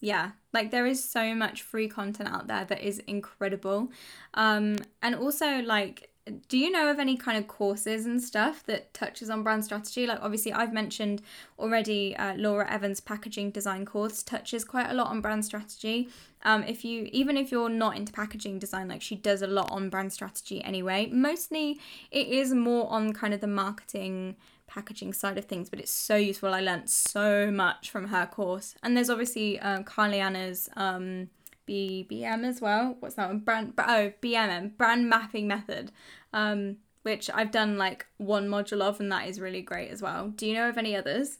Yeah, 0.00 0.32
like 0.52 0.70
there 0.70 0.86
is 0.86 1.08
so 1.08 1.34
much 1.34 1.62
free 1.62 1.88
content 1.88 2.28
out 2.28 2.46
there 2.46 2.64
that 2.66 2.82
is 2.82 2.98
incredible. 3.00 3.90
Um, 4.34 4.76
and 5.02 5.14
also, 5.14 5.60
like, 5.62 6.10
do 6.48 6.56
you 6.56 6.70
know 6.70 6.90
of 6.90 6.98
any 6.98 7.16
kind 7.16 7.36
of 7.36 7.46
courses 7.46 8.06
and 8.06 8.22
stuff 8.22 8.64
that 8.64 8.94
touches 8.94 9.28
on 9.28 9.42
brand 9.42 9.64
strategy? 9.64 10.06
Like 10.06 10.20
obviously 10.22 10.52
i've 10.52 10.72
mentioned 10.72 11.22
already 11.58 12.16
uh, 12.16 12.34
laura 12.36 12.70
evans 12.70 13.00
packaging 13.00 13.50
design 13.50 13.84
course 13.84 14.22
touches 14.22 14.64
quite 14.64 14.90
a 14.90 14.94
lot 14.94 15.08
on 15.08 15.20
brand 15.20 15.44
strategy. 15.44 16.08
Um, 16.42 16.62
if 16.64 16.84
you 16.84 17.08
even 17.12 17.36
if 17.36 17.50
you're 17.50 17.68
not 17.68 17.96
into 17.96 18.12
packaging 18.12 18.58
design 18.58 18.88
like 18.88 19.02
she 19.02 19.16
does 19.16 19.42
a 19.42 19.46
lot 19.46 19.70
on 19.70 19.90
brand 19.90 20.12
strategy 20.12 20.62
anyway. 20.64 21.08
Mostly 21.12 21.78
it 22.10 22.28
is 22.28 22.54
more 22.54 22.90
on 22.90 23.12
kind 23.12 23.34
of 23.34 23.40
the 23.40 23.46
marketing 23.46 24.36
packaging 24.66 25.12
side 25.12 25.36
of 25.36 25.44
things 25.44 25.68
but 25.68 25.78
it's 25.78 25.92
so 25.92 26.16
useful. 26.16 26.54
I 26.54 26.60
learned 26.60 26.88
so 26.88 27.50
much 27.50 27.90
from 27.90 28.08
her 28.08 28.26
course. 28.26 28.74
And 28.82 28.96
there's 28.96 29.10
obviously 29.10 29.60
uh, 29.60 29.82
Carli 29.82 30.20
Anna's 30.20 30.70
um, 30.74 31.28
BBM 31.68 32.44
as 32.44 32.60
well. 32.60 32.96
What's 33.00 33.14
that 33.16 33.28
one? 33.28 33.40
Brand 33.40 33.74
oh 33.78 34.12
BMM 34.22 34.76
brand 34.76 35.08
mapping 35.08 35.48
method, 35.48 35.92
um, 36.32 36.76
which 37.02 37.30
I've 37.32 37.50
done 37.50 37.78
like 37.78 38.06
one 38.18 38.48
module 38.48 38.82
of, 38.82 39.00
and 39.00 39.10
that 39.12 39.28
is 39.28 39.40
really 39.40 39.62
great 39.62 39.90
as 39.90 40.02
well. 40.02 40.28
Do 40.28 40.46
you 40.46 40.54
know 40.54 40.68
of 40.68 40.78
any 40.78 40.96
others? 40.96 41.38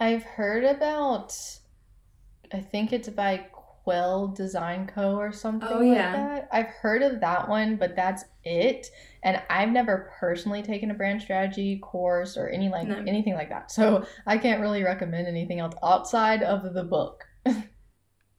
I've 0.00 0.22
heard 0.22 0.64
about. 0.64 1.34
I 2.52 2.60
think 2.60 2.92
it's 2.92 3.08
by 3.08 3.46
Quill 3.84 4.28
Design 4.28 4.86
Co. 4.86 5.16
or 5.16 5.30
something 5.30 5.68
oh, 5.70 5.80
yeah. 5.82 5.92
like 5.92 6.14
that. 6.14 6.48
I've 6.52 6.66
heard 6.66 7.02
of 7.02 7.20
that 7.20 7.48
one, 7.48 7.76
but 7.76 7.94
that's 7.94 8.24
it. 8.42 8.88
And 9.22 9.42
I've 9.50 9.70
never 9.70 10.10
personally 10.18 10.62
taken 10.62 10.90
a 10.90 10.94
brand 10.94 11.20
strategy 11.20 11.78
course 11.78 12.36
or 12.36 12.48
any 12.48 12.70
like 12.70 12.88
no. 12.88 12.96
anything 13.06 13.34
like 13.34 13.50
that. 13.50 13.70
So 13.70 14.06
I 14.26 14.38
can't 14.38 14.60
really 14.60 14.82
recommend 14.82 15.26
anything 15.26 15.60
else 15.60 15.74
outside 15.82 16.42
of 16.42 16.72
the 16.74 16.84
book. 16.84 17.24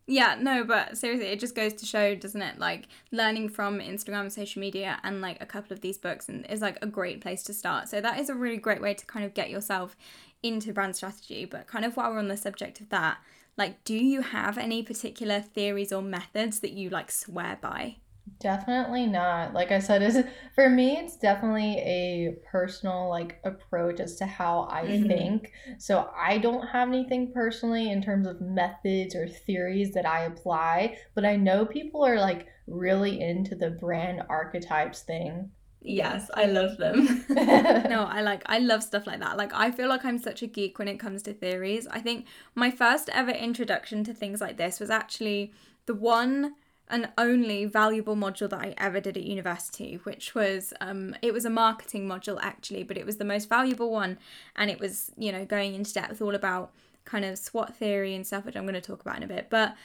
Yeah, 0.08 0.36
no, 0.40 0.64
but 0.64 0.98
seriously, 0.98 1.28
it 1.28 1.40
just 1.40 1.56
goes 1.56 1.74
to 1.74 1.86
show, 1.86 2.14
doesn't 2.14 2.42
it? 2.42 2.60
Like 2.60 2.88
learning 3.12 3.50
from 3.50 3.80
Instagram 3.80 4.22
and 4.22 4.34
social 4.34 4.60
media 4.60 5.00
and 5.04 5.20
like 5.20 5.42
a 5.42 5.48
couple 5.48 5.74
of 5.74 5.82
these 5.82 5.98
books 5.98 6.30
and 6.30 6.46
is 6.48 6.62
like 6.62 6.78
a 6.82 6.88
great 6.88 7.22
place 7.22 7.42
to 7.44 7.54
start. 7.54 7.90
So 7.90 8.02
that 8.02 8.20
is 8.20 8.30
a 8.30 8.36
really 8.36 8.58
great 8.58 8.82
way 8.82 8.94
to 8.94 9.06
kind 9.08 9.26
of 9.26 9.34
get 9.34 9.50
yourself 9.50 9.96
into 10.44 10.74
brand 10.74 10.96
strategy. 10.96 11.46
But 11.46 11.66
kind 11.66 11.86
of 11.86 11.98
while 11.98 12.12
we're 12.12 12.20
on 12.20 12.28
the 12.28 12.38
subject 12.38 12.80
of 12.82 12.90
that, 12.90 13.18
like 13.58 13.84
do 13.84 13.96
you 13.96 14.22
have 14.22 14.60
any 14.60 14.84
particular 14.84 15.42
theories 15.42 15.92
or 15.92 16.04
methods 16.04 16.60
that 16.60 16.74
you 16.74 16.90
like 16.90 17.10
swear 17.10 17.58
by? 17.60 17.98
Definitely 18.40 19.06
not. 19.06 19.54
Like 19.54 19.72
I 19.72 19.80
said, 19.80 20.02
is 20.02 20.24
for 20.56 20.70
me 20.70 20.98
it's 20.98 21.16
definitely 21.16 21.78
a 21.78 22.36
personal 22.50 23.08
like 23.10 23.40
approach 23.44 24.00
as 24.00 24.16
to 24.18 24.26
how 24.26 24.68
I 24.70 24.84
mm-hmm. 24.84 25.08
think. 25.08 25.52
So 25.78 26.10
I 26.16 26.40
don't 26.40 26.68
have 26.68 26.88
anything 26.88 27.32
personally 27.32 27.92
in 27.92 28.02
terms 28.02 28.28
of 28.28 28.42
methods 28.42 29.16
or 29.16 29.28
theories 29.28 29.94
that 29.94 30.06
I 30.06 30.26
apply, 30.26 30.98
but 31.14 31.26
I 31.26 31.36
know 31.36 31.66
people 31.66 32.04
are 32.04 32.20
like 32.20 32.48
really 32.68 33.22
into 33.22 33.56
the 33.56 33.70
brand 33.70 34.24
archetypes 34.28 35.02
thing. 35.02 35.52
Yes, 35.88 36.32
I 36.34 36.46
love 36.46 36.78
them. 36.78 37.26
no, 37.30 38.08
I 38.10 38.22
like 38.22 38.42
I 38.48 38.58
love 38.58 38.82
stuff 38.82 39.06
like 39.06 39.20
that. 39.20 39.38
Like 39.38 39.54
I 39.54 39.70
feel 39.70 39.88
like 39.88 40.04
I'm 40.04 40.18
such 40.18 40.42
a 40.42 40.48
geek 40.48 40.80
when 40.80 40.88
it 40.88 41.00
comes 41.00 41.22
to 41.24 41.34
theories. 41.34 41.86
I 41.88 42.00
think 42.00 42.26
my 42.56 42.72
first 42.72 43.08
ever 43.14 43.32
introduction 43.32 44.04
to 44.06 44.14
things 44.14 44.42
like 44.42 44.58
this 44.58 44.80
was 44.80 44.90
actually 44.90 45.54
the 45.86 45.94
one 45.94 46.56
and 46.88 47.10
only 47.18 47.66
valuable 47.66 48.16
module 48.16 48.50
that 48.50 48.60
I 48.60 48.74
ever 48.78 49.00
did 49.00 49.18
at 49.18 49.24
university, 49.24 50.00
which 50.04 50.36
was 50.36 50.74
um, 50.82 51.16
it 51.22 51.34
was 51.34 51.46
a 51.46 51.50
marketing 51.50 52.08
module 52.08 52.38
actually, 52.42 52.84
but 52.84 52.98
it 52.98 53.06
was 53.06 53.18
the 53.18 53.26
most 53.26 53.50
valuable 53.50 53.92
one, 53.92 54.18
and 54.56 54.70
it 54.70 54.80
was 54.80 55.12
you 55.18 55.32
know 55.32 55.46
going 55.46 55.74
into 55.74 55.94
depth 55.94 56.22
all 56.22 56.36
about 56.36 56.72
kind 57.06 57.26
of 57.26 57.38
SWOT 57.38 57.76
theory 57.76 58.16
and 58.16 58.26
stuff, 58.26 58.46
which 58.46 58.56
I'm 58.56 58.64
going 58.64 58.76
to 58.76 58.82
talk 58.82 59.02
about 59.02 59.18
in 59.18 59.24
a 59.24 59.28
bit, 59.28 59.48
but. 59.50 59.76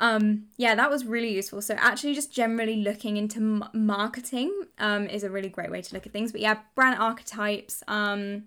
Um, 0.00 0.46
yeah, 0.56 0.74
that 0.74 0.90
was 0.90 1.04
really 1.04 1.32
useful. 1.32 1.62
So 1.62 1.74
actually, 1.78 2.14
just 2.14 2.32
generally 2.32 2.76
looking 2.76 3.16
into 3.16 3.38
m- 3.38 3.64
marketing 3.72 4.52
um, 4.78 5.06
is 5.06 5.22
a 5.22 5.30
really 5.30 5.50
great 5.50 5.70
way 5.70 5.80
to 5.80 5.94
look 5.94 6.06
at 6.06 6.12
things. 6.12 6.32
But 6.32 6.40
yeah, 6.40 6.60
brand 6.74 6.98
archetypes. 6.98 7.84
Um, 7.86 8.44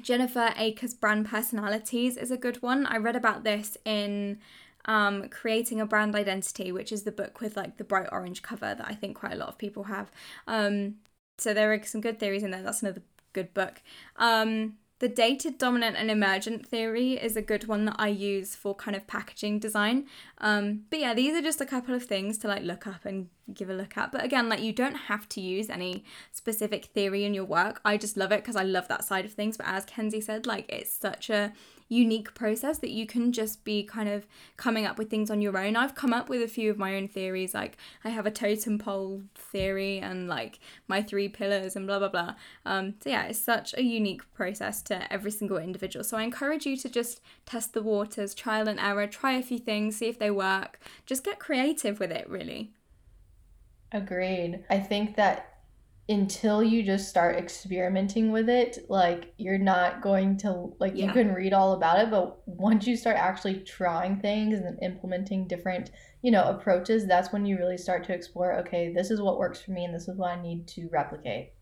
Jennifer 0.00 0.52
Aaker's 0.56 0.94
brand 0.94 1.26
personalities 1.28 2.16
is 2.16 2.32
a 2.32 2.36
good 2.36 2.62
one. 2.62 2.86
I 2.86 2.96
read 2.96 3.14
about 3.14 3.44
this 3.44 3.76
in 3.84 4.38
um, 4.86 5.28
Creating 5.28 5.80
a 5.80 5.86
Brand 5.86 6.14
Identity, 6.14 6.72
which 6.72 6.92
is 6.92 7.02
the 7.02 7.12
book 7.12 7.40
with 7.40 7.56
like 7.56 7.76
the 7.76 7.84
bright 7.84 8.08
orange 8.12 8.42
cover 8.42 8.74
that 8.74 8.86
I 8.86 8.94
think 8.94 9.16
quite 9.16 9.32
a 9.32 9.36
lot 9.36 9.48
of 9.48 9.58
people 9.58 9.84
have. 9.84 10.10
Um, 10.46 10.96
so 11.38 11.54
there 11.54 11.72
are 11.72 11.82
some 11.84 12.00
good 12.00 12.18
theories 12.18 12.42
in 12.42 12.50
there. 12.50 12.62
That's 12.62 12.82
another 12.82 13.02
good 13.32 13.54
book. 13.54 13.82
Um, 14.16 14.74
the 15.02 15.08
dated, 15.08 15.58
dominant, 15.58 15.96
and 15.96 16.12
emergent 16.12 16.64
theory 16.64 17.14
is 17.14 17.36
a 17.36 17.42
good 17.42 17.66
one 17.66 17.86
that 17.86 17.96
I 17.98 18.06
use 18.06 18.54
for 18.54 18.72
kind 18.72 18.96
of 18.96 19.08
packaging 19.08 19.58
design. 19.58 20.06
Um, 20.38 20.82
but 20.90 21.00
yeah, 21.00 21.12
these 21.12 21.34
are 21.34 21.42
just 21.42 21.60
a 21.60 21.66
couple 21.66 21.92
of 21.92 22.04
things 22.04 22.38
to 22.38 22.46
like 22.46 22.62
look 22.62 22.86
up 22.86 23.04
and 23.04 23.28
give 23.52 23.68
a 23.68 23.74
look 23.74 23.98
at. 23.98 24.12
But 24.12 24.24
again, 24.24 24.48
like 24.48 24.60
you 24.60 24.72
don't 24.72 24.94
have 24.94 25.28
to 25.30 25.40
use 25.40 25.68
any 25.68 26.04
specific 26.30 26.84
theory 26.84 27.24
in 27.24 27.34
your 27.34 27.44
work. 27.44 27.80
I 27.84 27.96
just 27.96 28.16
love 28.16 28.30
it 28.30 28.42
because 28.42 28.54
I 28.54 28.62
love 28.62 28.86
that 28.86 29.04
side 29.04 29.24
of 29.24 29.32
things. 29.32 29.56
But 29.56 29.66
as 29.66 29.84
Kenzie 29.84 30.20
said, 30.20 30.46
like 30.46 30.66
it's 30.68 30.92
such 30.92 31.30
a 31.30 31.52
unique 31.92 32.32
process 32.34 32.78
that 32.78 32.90
you 32.90 33.06
can 33.06 33.32
just 33.32 33.64
be 33.64 33.82
kind 33.82 34.08
of 34.08 34.26
coming 34.56 34.86
up 34.86 34.98
with 34.98 35.10
things 35.10 35.30
on 35.30 35.42
your 35.42 35.56
own. 35.58 35.76
I've 35.76 35.94
come 35.94 36.12
up 36.12 36.28
with 36.28 36.42
a 36.42 36.48
few 36.48 36.70
of 36.70 36.78
my 36.78 36.96
own 36.96 37.06
theories, 37.06 37.54
like 37.54 37.76
I 38.04 38.08
have 38.08 38.26
a 38.26 38.30
totem 38.30 38.78
pole 38.78 39.22
theory 39.34 39.98
and 39.98 40.28
like 40.28 40.58
my 40.88 41.02
three 41.02 41.28
pillars 41.28 41.76
and 41.76 41.86
blah 41.86 41.98
blah 41.98 42.08
blah. 42.08 42.34
Um, 42.64 42.94
so 43.02 43.10
yeah, 43.10 43.24
it's 43.24 43.38
such 43.38 43.74
a 43.74 43.82
unique 43.82 44.22
process 44.32 44.82
to 44.82 45.12
every 45.12 45.30
single 45.30 45.58
individual. 45.58 46.04
So 46.04 46.16
I 46.16 46.22
encourage 46.22 46.66
you 46.66 46.76
to 46.78 46.88
just 46.88 47.20
test 47.44 47.74
the 47.74 47.82
waters, 47.82 48.34
trial 48.34 48.68
and 48.68 48.80
error, 48.80 49.06
try 49.06 49.32
a 49.32 49.42
few 49.42 49.58
things, 49.58 49.96
see 49.96 50.08
if 50.08 50.18
they 50.18 50.30
work. 50.30 50.80
Just 51.04 51.24
get 51.24 51.38
creative 51.38 52.00
with 52.00 52.10
it, 52.10 52.28
really. 52.28 52.70
Agreed. 53.92 54.64
I 54.70 54.78
think 54.78 55.16
that 55.16 55.51
until 56.08 56.62
you 56.62 56.82
just 56.82 57.08
start 57.08 57.36
experimenting 57.36 58.32
with 58.32 58.48
it 58.48 58.78
like 58.88 59.32
you're 59.38 59.56
not 59.56 60.02
going 60.02 60.36
to 60.36 60.72
like 60.80 60.92
yeah. 60.96 61.06
you 61.06 61.12
can 61.12 61.32
read 61.32 61.52
all 61.52 61.74
about 61.74 62.00
it 62.00 62.10
but 62.10 62.36
once 62.46 62.86
you 62.86 62.96
start 62.96 63.16
actually 63.16 63.60
trying 63.60 64.18
things 64.18 64.58
and 64.58 64.82
implementing 64.82 65.46
different 65.46 65.92
you 66.22 66.30
know 66.30 66.42
approaches 66.44 67.06
that's 67.06 67.32
when 67.32 67.46
you 67.46 67.56
really 67.56 67.78
start 67.78 68.04
to 68.04 68.12
explore 68.12 68.52
okay 68.54 68.92
this 68.92 69.10
is 69.10 69.20
what 69.20 69.38
works 69.38 69.62
for 69.62 69.70
me 69.70 69.84
and 69.84 69.94
this 69.94 70.08
is 70.08 70.16
what 70.16 70.36
i 70.36 70.42
need 70.42 70.66
to 70.66 70.88
replicate 70.92 71.52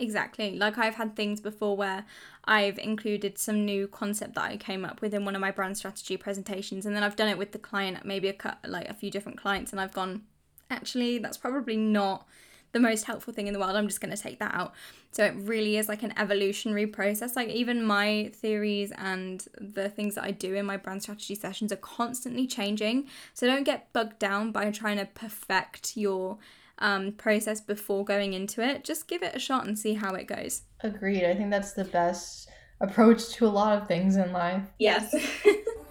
Exactly. 0.00 0.56
Like 0.56 0.78
I've 0.78 0.94
had 0.94 1.16
things 1.16 1.40
before 1.40 1.76
where 1.76 2.04
I've 2.44 2.78
included 2.78 3.36
some 3.36 3.64
new 3.64 3.88
concept 3.88 4.36
that 4.36 4.44
I 4.44 4.56
came 4.56 4.84
up 4.84 5.00
with 5.00 5.12
in 5.12 5.24
one 5.24 5.34
of 5.34 5.40
my 5.40 5.50
brand 5.50 5.76
strategy 5.76 6.16
presentations 6.16 6.86
and 6.86 6.94
then 6.94 7.02
I've 7.02 7.16
done 7.16 7.28
it 7.28 7.36
with 7.36 7.50
the 7.50 7.58
client 7.58 8.04
maybe 8.04 8.28
a 8.28 8.32
cut 8.32 8.58
like 8.64 8.88
a 8.88 8.94
few 8.94 9.10
different 9.10 9.38
clients 9.38 9.72
and 9.72 9.80
I've 9.80 9.92
gone 9.92 10.22
actually 10.70 11.18
that's 11.18 11.36
probably 11.36 11.76
not 11.76 12.28
the 12.72 12.80
most 12.80 13.04
helpful 13.04 13.32
thing 13.32 13.46
in 13.46 13.54
the 13.54 13.58
world. 13.58 13.76
I'm 13.76 13.88
just 13.88 14.00
going 14.00 14.14
to 14.14 14.22
take 14.22 14.38
that 14.38 14.54
out. 14.54 14.74
So 15.10 15.24
it 15.24 15.34
really 15.36 15.76
is 15.76 15.88
like 15.88 16.02
an 16.02 16.12
evolutionary 16.18 16.86
process. 16.86 17.34
Like 17.34 17.48
even 17.48 17.82
my 17.82 18.30
theories 18.34 18.92
and 18.96 19.44
the 19.58 19.88
things 19.88 20.14
that 20.16 20.24
I 20.24 20.30
do 20.30 20.54
in 20.54 20.66
my 20.66 20.76
brand 20.76 21.02
strategy 21.02 21.34
sessions 21.34 21.72
are 21.72 21.76
constantly 21.76 22.46
changing. 22.46 23.08
So 23.34 23.46
don't 23.46 23.64
get 23.64 23.92
bogged 23.92 24.18
down 24.18 24.52
by 24.52 24.70
trying 24.70 24.98
to 24.98 25.06
perfect 25.06 25.96
your 25.96 26.38
um, 26.78 27.12
process 27.12 27.60
before 27.60 28.04
going 28.04 28.34
into 28.34 28.62
it. 28.62 28.84
Just 28.84 29.08
give 29.08 29.22
it 29.22 29.34
a 29.34 29.38
shot 29.38 29.66
and 29.66 29.78
see 29.78 29.94
how 29.94 30.14
it 30.14 30.26
goes. 30.26 30.62
Agreed. 30.80 31.24
I 31.24 31.34
think 31.34 31.50
that's 31.50 31.72
the 31.72 31.84
best 31.84 32.48
approach 32.80 33.30
to 33.30 33.46
a 33.46 33.48
lot 33.48 33.76
of 33.76 33.88
things 33.88 34.16
in 34.16 34.32
life. 34.32 34.62
Yes. 34.78 35.14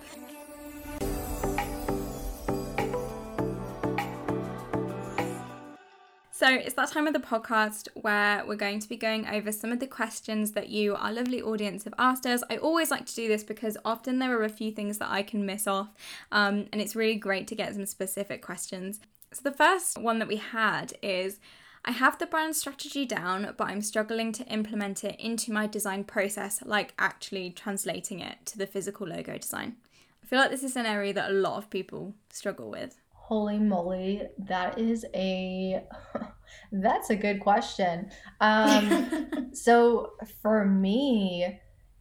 So 6.38 6.48
it's 6.48 6.76
that 6.76 6.92
time 6.92 7.08
of 7.08 7.14
the 7.14 7.20
podcast 7.20 7.88
where 7.96 8.46
we're 8.46 8.58
going 8.58 8.80
to 8.82 8.88
be 8.88 8.96
going 8.96 9.26
over 9.26 9.52
some 9.52 9.72
of 9.72 9.80
the 9.80 9.88
questions 9.88 10.52
that 10.52 10.70
you, 10.70 10.94
our 10.94 11.12
lovely 11.12 11.42
audience, 11.42 11.84
have 11.86 11.96
asked 11.98 12.28
us. 12.28 12.44
I 12.48 12.58
always 12.58 12.92
like 12.92 13.08
to 13.08 13.16
do 13.16 13.28
this 13.28 13.44
because 13.44 13.76
often 13.84 14.20
there 14.20 14.40
are 14.40 14.44
a 14.44 14.50
few 14.50 14.70
things 14.70 15.00
that 15.00 15.10
I 15.10 15.24
can 15.24 15.48
miss 15.48 15.66
off, 15.66 15.96
um, 16.32 16.68
and 16.72 16.80
it's 16.80 16.96
really 16.96 17.16
great 17.16 17.48
to 17.48 17.56
get 17.56 17.74
some 17.74 17.88
specific 17.88 18.44
questions. 18.44 19.00
So 19.34 19.42
the 19.50 19.58
first 19.58 19.98
one 19.98 20.20
that 20.20 20.28
we 20.28 20.36
had 20.36 20.94
is. 21.02 21.40
I 21.86 21.92
have 21.92 22.20
the 22.20 22.26
brand 22.26 22.56
strategy 22.56 23.06
down, 23.06 23.54
but 23.56 23.70
I'm 23.70 23.82
struggling 23.82 24.34
to 24.34 24.46
implement 24.48 25.06
it 25.06 25.18
into 25.20 25.54
my 25.54 25.68
design 25.68 26.04
process, 26.04 26.62
like 26.66 26.94
actually 27.00 27.52
translating 27.52 28.20
it 28.20 28.46
to 28.48 28.58
the 28.58 28.68
physical 28.68 29.08
logo 29.08 29.38
design. 29.38 29.78
I 30.22 30.28
feel 30.28 30.40
like 30.40 30.52
this 30.52 30.64
is 30.64 30.76
an 30.76 30.86
area 30.86 31.14
that 31.14 31.32
a 31.32 31.34
lot 31.34 31.58
of 31.58 31.70
people 31.70 32.14
struggle 32.30 32.70
with. 32.70 32.98
Holy 33.28 33.60
moly, 33.60 34.22
that 34.38 34.80
is 34.80 35.06
a 35.14 35.84
that's 36.72 37.10
a 37.10 37.16
good 37.16 37.42
question. 37.42 38.10
Um, 38.40 39.50
so 39.52 40.14
for 40.42 40.64
me, 40.64 41.60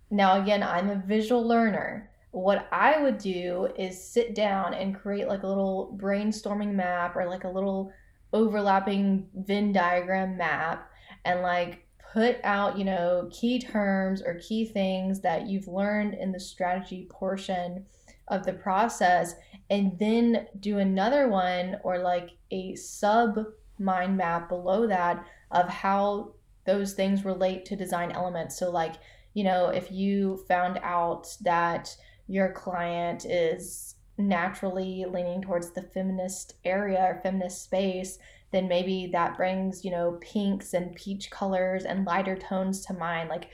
now 0.09 0.41
again, 0.41 0.63
I'm 0.63 0.89
a 0.89 1.03
visual 1.05 1.45
learner. 1.45 2.11
what 2.31 2.69
I 2.71 3.03
would 3.03 3.19
do 3.19 3.71
is 3.77 4.01
sit 4.01 4.37
down 4.37 4.73
and 4.75 4.95
create 4.95 5.27
like 5.27 5.43
a 5.43 5.49
little 5.49 5.99
brainstorming 6.01 6.75
map 6.75 7.17
or 7.17 7.27
like 7.29 7.43
a 7.43 7.51
little 7.51 7.91
overlapping 8.33 9.27
Venn 9.35 9.73
diagram 9.73 10.37
map 10.37 10.89
and 11.25 11.43
like 11.43 11.89
put 12.13 12.37
out, 12.45 12.79
you 12.79 12.85
know, 12.85 13.29
key 13.33 13.59
terms 13.59 14.23
or 14.23 14.35
key 14.35 14.65
things 14.65 15.23
that 15.23 15.49
you've 15.49 15.67
learned 15.67 16.15
in 16.15 16.31
the 16.31 16.39
strategy 16.39 17.09
portion 17.11 17.85
of 18.29 18.45
the 18.45 18.53
process 18.53 19.35
and 19.71 19.99
then 19.99 20.47
do 20.61 20.79
another 20.79 21.29
one 21.29 21.77
or 21.83 21.99
like 21.99 22.31
a 22.51 22.75
sub 22.75 23.39
mind 23.79 24.17
map 24.17 24.49
below 24.49 24.87
that 24.87 25.25
of 25.51 25.69
how 25.69 26.33
those 26.65 26.95
things 26.95 27.25
relate 27.25 27.65
to 27.65 27.77
design 27.77 28.11
elements. 28.13 28.59
So 28.59 28.71
like, 28.71 28.95
you 29.35 29.45
know, 29.45 29.69
if 29.69 29.91
you 29.93 30.45
found 30.49 30.79
out 30.83 31.29
that 31.43 31.95
your 32.27 32.53
client 32.53 33.25
is 33.25 33.95
naturally 34.19 35.05
leaning 35.09 35.43
towards 35.43 35.71
the 35.71 35.83
feminist 35.83 36.55
area 36.65 37.01
or 37.01 37.21
feminist 37.23 37.63
space, 37.63 38.19
then 38.53 38.69
maybe 38.69 39.09
that 39.13 39.37
brings, 39.37 39.85
you 39.85 39.91
know, 39.91 40.19
pinks 40.21 40.73
and 40.73 40.95
peach 40.95 41.31
colors 41.31 41.85
and 41.85 42.07
lighter 42.07 42.37
tones 42.37 42.85
to 42.87 42.95
mind. 42.95 43.29
Like 43.29 43.51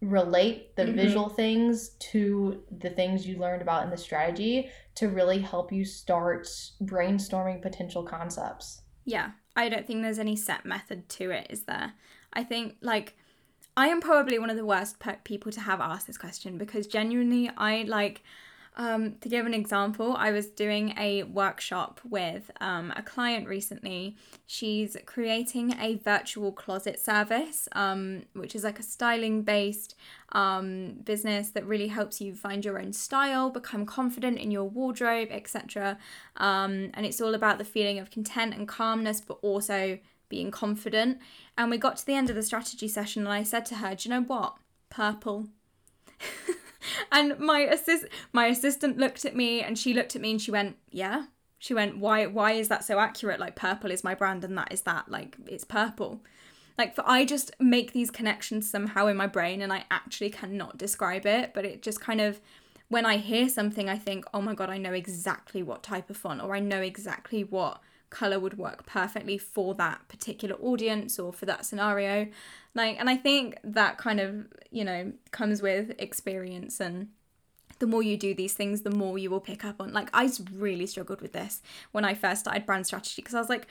relate 0.00 0.76
the 0.76 0.84
mm-hmm. 0.84 0.96
visual 0.96 1.28
things 1.28 1.90
to 1.98 2.62
the 2.80 2.90
things 2.90 3.26
you 3.26 3.38
learned 3.38 3.62
about 3.62 3.84
in 3.84 3.90
the 3.90 3.96
strategy 3.96 4.70
to 4.96 5.08
really 5.08 5.40
help 5.40 5.72
you 5.72 5.84
start 5.84 6.46
brainstorming 6.82 7.62
potential 7.62 8.02
concepts. 8.02 8.82
Yeah, 9.04 9.30
I 9.56 9.68
don't 9.68 9.86
think 9.86 10.02
there's 10.02 10.18
any 10.18 10.36
set 10.36 10.64
method 10.64 11.08
to 11.10 11.30
it, 11.30 11.46
is 11.50 11.64
there? 11.64 11.94
I 12.32 12.44
think 12.44 12.76
like 12.80 13.16
I 13.76 13.88
am 13.88 14.00
probably 14.00 14.38
one 14.38 14.50
of 14.50 14.56
the 14.56 14.64
worst 14.64 14.96
people 15.24 15.50
to 15.52 15.60
have 15.60 15.80
asked 15.80 16.06
this 16.06 16.18
question 16.18 16.58
because 16.58 16.86
genuinely 16.86 17.50
I 17.56 17.84
like 17.88 18.22
um, 18.76 19.16
to 19.20 19.28
give 19.28 19.46
an 19.46 19.54
example, 19.54 20.16
I 20.18 20.32
was 20.32 20.46
doing 20.48 20.94
a 20.98 21.22
workshop 21.22 22.00
with 22.02 22.50
um, 22.60 22.92
a 22.96 23.02
client 23.02 23.46
recently. 23.46 24.16
She's 24.46 24.96
creating 25.06 25.74
a 25.80 25.96
virtual 25.96 26.50
closet 26.50 26.98
service, 26.98 27.68
um, 27.72 28.24
which 28.32 28.56
is 28.56 28.64
like 28.64 28.80
a 28.80 28.82
styling 28.82 29.42
based 29.42 29.94
um, 30.32 30.96
business 31.04 31.50
that 31.50 31.64
really 31.64 31.86
helps 31.86 32.20
you 32.20 32.34
find 32.34 32.64
your 32.64 32.80
own 32.80 32.92
style, 32.92 33.48
become 33.48 33.86
confident 33.86 34.38
in 34.38 34.50
your 34.50 34.64
wardrobe, 34.64 35.28
etc. 35.30 35.96
Um, 36.36 36.90
and 36.94 37.06
it's 37.06 37.20
all 37.20 37.34
about 37.34 37.58
the 37.58 37.64
feeling 37.64 38.00
of 38.00 38.10
content 38.10 38.54
and 38.54 38.66
calmness, 38.66 39.20
but 39.20 39.38
also 39.40 39.98
being 40.28 40.50
confident. 40.50 41.18
And 41.56 41.70
we 41.70 41.78
got 41.78 41.96
to 41.98 42.06
the 42.06 42.14
end 42.14 42.28
of 42.28 42.34
the 42.34 42.42
strategy 42.42 42.88
session, 42.88 43.22
and 43.22 43.32
I 43.32 43.44
said 43.44 43.66
to 43.66 43.76
her, 43.76 43.94
Do 43.94 44.08
you 44.08 44.14
know 44.14 44.22
what? 44.22 44.56
Purple. 44.90 45.46
and 47.12 47.38
my 47.38 47.60
assist 47.60 48.06
my 48.32 48.46
assistant 48.46 48.98
looked 48.98 49.24
at 49.24 49.36
me 49.36 49.62
and 49.62 49.78
she 49.78 49.94
looked 49.94 50.16
at 50.16 50.22
me 50.22 50.32
and 50.32 50.42
she 50.42 50.50
went, 50.50 50.76
"Yeah." 50.90 51.26
She 51.58 51.74
went, 51.74 51.98
"Why 51.98 52.26
why 52.26 52.52
is 52.52 52.68
that 52.68 52.84
so 52.84 52.98
accurate? 52.98 53.40
Like 53.40 53.56
purple 53.56 53.90
is 53.90 54.04
my 54.04 54.14
brand 54.14 54.44
and 54.44 54.56
that 54.58 54.72
is 54.72 54.82
that. 54.82 55.10
Like 55.10 55.36
it's 55.46 55.64
purple." 55.64 56.22
Like 56.76 56.94
for 56.94 57.04
I 57.06 57.24
just 57.24 57.52
make 57.60 57.92
these 57.92 58.10
connections 58.10 58.68
somehow 58.68 59.06
in 59.06 59.16
my 59.16 59.28
brain 59.28 59.62
and 59.62 59.72
I 59.72 59.84
actually 59.90 60.30
cannot 60.30 60.76
describe 60.76 61.24
it, 61.24 61.54
but 61.54 61.64
it 61.64 61.82
just 61.82 62.00
kind 62.00 62.20
of 62.20 62.40
when 62.88 63.06
I 63.06 63.16
hear 63.16 63.48
something 63.48 63.88
I 63.88 63.98
think, 63.98 64.24
"Oh 64.34 64.40
my 64.40 64.54
god, 64.54 64.70
I 64.70 64.78
know 64.78 64.92
exactly 64.92 65.62
what 65.62 65.82
type 65.82 66.10
of 66.10 66.16
font 66.16 66.42
or 66.42 66.54
I 66.54 66.60
know 66.60 66.80
exactly 66.80 67.44
what 67.44 67.80
color 68.10 68.38
would 68.38 68.58
work 68.58 68.86
perfectly 68.86 69.38
for 69.38 69.74
that 69.74 70.06
particular 70.08 70.54
audience 70.56 71.18
or 71.18 71.32
for 71.32 71.46
that 71.46 71.64
scenario 71.66 72.26
like 72.74 72.98
and 72.98 73.10
i 73.10 73.16
think 73.16 73.58
that 73.64 73.98
kind 73.98 74.20
of 74.20 74.46
you 74.70 74.84
know 74.84 75.12
comes 75.30 75.60
with 75.60 75.92
experience 75.98 76.80
and 76.80 77.08
the 77.80 77.86
more 77.86 78.02
you 78.02 78.16
do 78.16 78.34
these 78.34 78.54
things 78.54 78.82
the 78.82 78.90
more 78.90 79.18
you 79.18 79.28
will 79.28 79.40
pick 79.40 79.64
up 79.64 79.80
on 79.80 79.92
like 79.92 80.08
i 80.12 80.30
really 80.52 80.86
struggled 80.86 81.20
with 81.20 81.32
this 81.32 81.60
when 81.92 82.04
i 82.04 82.14
first 82.14 82.42
started 82.42 82.64
brand 82.64 82.86
strategy 82.86 83.20
because 83.20 83.34
i 83.34 83.40
was 83.40 83.48
like 83.48 83.66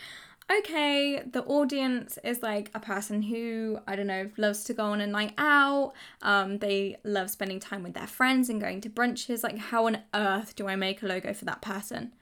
okay, 0.52 1.22
the 1.26 1.44
audience 1.44 2.18
is 2.24 2.42
like 2.42 2.70
a 2.74 2.80
person 2.80 3.22
who, 3.22 3.80
I 3.88 3.96
don't 3.96 4.08
know, 4.08 4.30
loves 4.38 4.64
to 4.66 4.74
go 4.74 4.86
on 4.86 5.02
a 5.02 5.08
night 5.08 5.34
out. 5.38 5.94
Um, 6.22 6.58
they 6.58 6.98
love 7.04 7.30
spending 7.30 7.60
time 7.60 7.84
with 7.84 7.94
their 7.94 8.08
friends 8.08 8.50
and 8.50 8.60
going 8.60 8.82
to 8.82 8.90
brunches. 8.90 9.44
Like, 9.44 9.58
how 9.58 9.88
on 9.88 10.00
earth 10.14 10.56
do 10.56 10.68
I 10.68 10.76
make 10.76 11.02
a 11.02 11.08
logo 11.08 11.34
for 11.34 11.46
that 11.46 11.62
person? 11.62 12.14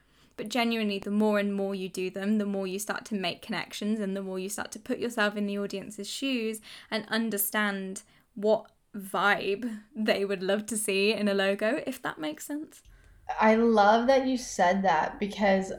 But 0.41 0.49
genuinely, 0.49 0.97
the 0.97 1.11
more 1.11 1.37
and 1.37 1.53
more 1.53 1.75
you 1.75 1.87
do 1.87 2.09
them, 2.09 2.39
the 2.39 2.47
more 2.47 2.65
you 2.65 2.79
start 2.79 3.05
to 3.05 3.13
make 3.13 3.43
connections 3.43 3.99
and 3.99 4.17
the 4.17 4.23
more 4.23 4.39
you 4.39 4.49
start 4.49 4.71
to 4.71 4.79
put 4.79 4.97
yourself 4.97 5.37
in 5.37 5.45
the 5.45 5.59
audience's 5.59 6.09
shoes 6.09 6.61
and 6.89 7.05
understand 7.09 8.01
what 8.33 8.71
vibe 8.97 9.81
they 9.95 10.25
would 10.25 10.41
love 10.41 10.65
to 10.65 10.77
see 10.77 11.13
in 11.13 11.27
a 11.27 11.35
logo, 11.35 11.83
if 11.85 12.01
that 12.01 12.17
makes 12.17 12.47
sense. 12.47 12.81
I 13.39 13.53
love 13.53 14.07
that 14.07 14.25
you 14.25 14.35
said 14.35 14.81
that 14.81 15.19
because 15.19 15.73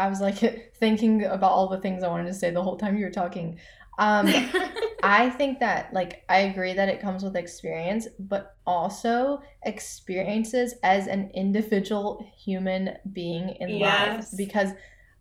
I 0.00 0.08
was 0.08 0.20
like 0.20 0.72
thinking 0.80 1.22
about 1.22 1.52
all 1.52 1.68
the 1.68 1.78
things 1.78 2.02
I 2.02 2.08
wanted 2.08 2.26
to 2.26 2.34
say 2.34 2.50
the 2.50 2.60
whole 2.60 2.76
time 2.76 2.98
you 2.98 3.04
were 3.04 3.12
talking. 3.12 3.60
Um, 4.00 4.26
I 5.08 5.30
think 5.30 5.58
that, 5.60 5.90
like, 5.94 6.22
I 6.28 6.40
agree 6.40 6.74
that 6.74 6.90
it 6.90 7.00
comes 7.00 7.24
with 7.24 7.34
experience, 7.34 8.08
but 8.18 8.56
also 8.66 9.40
experiences 9.62 10.74
as 10.82 11.06
an 11.06 11.30
individual 11.32 12.30
human 12.36 12.94
being 13.10 13.56
in 13.58 13.70
yes. 13.70 13.78
life. 13.78 14.36
Because 14.36 14.72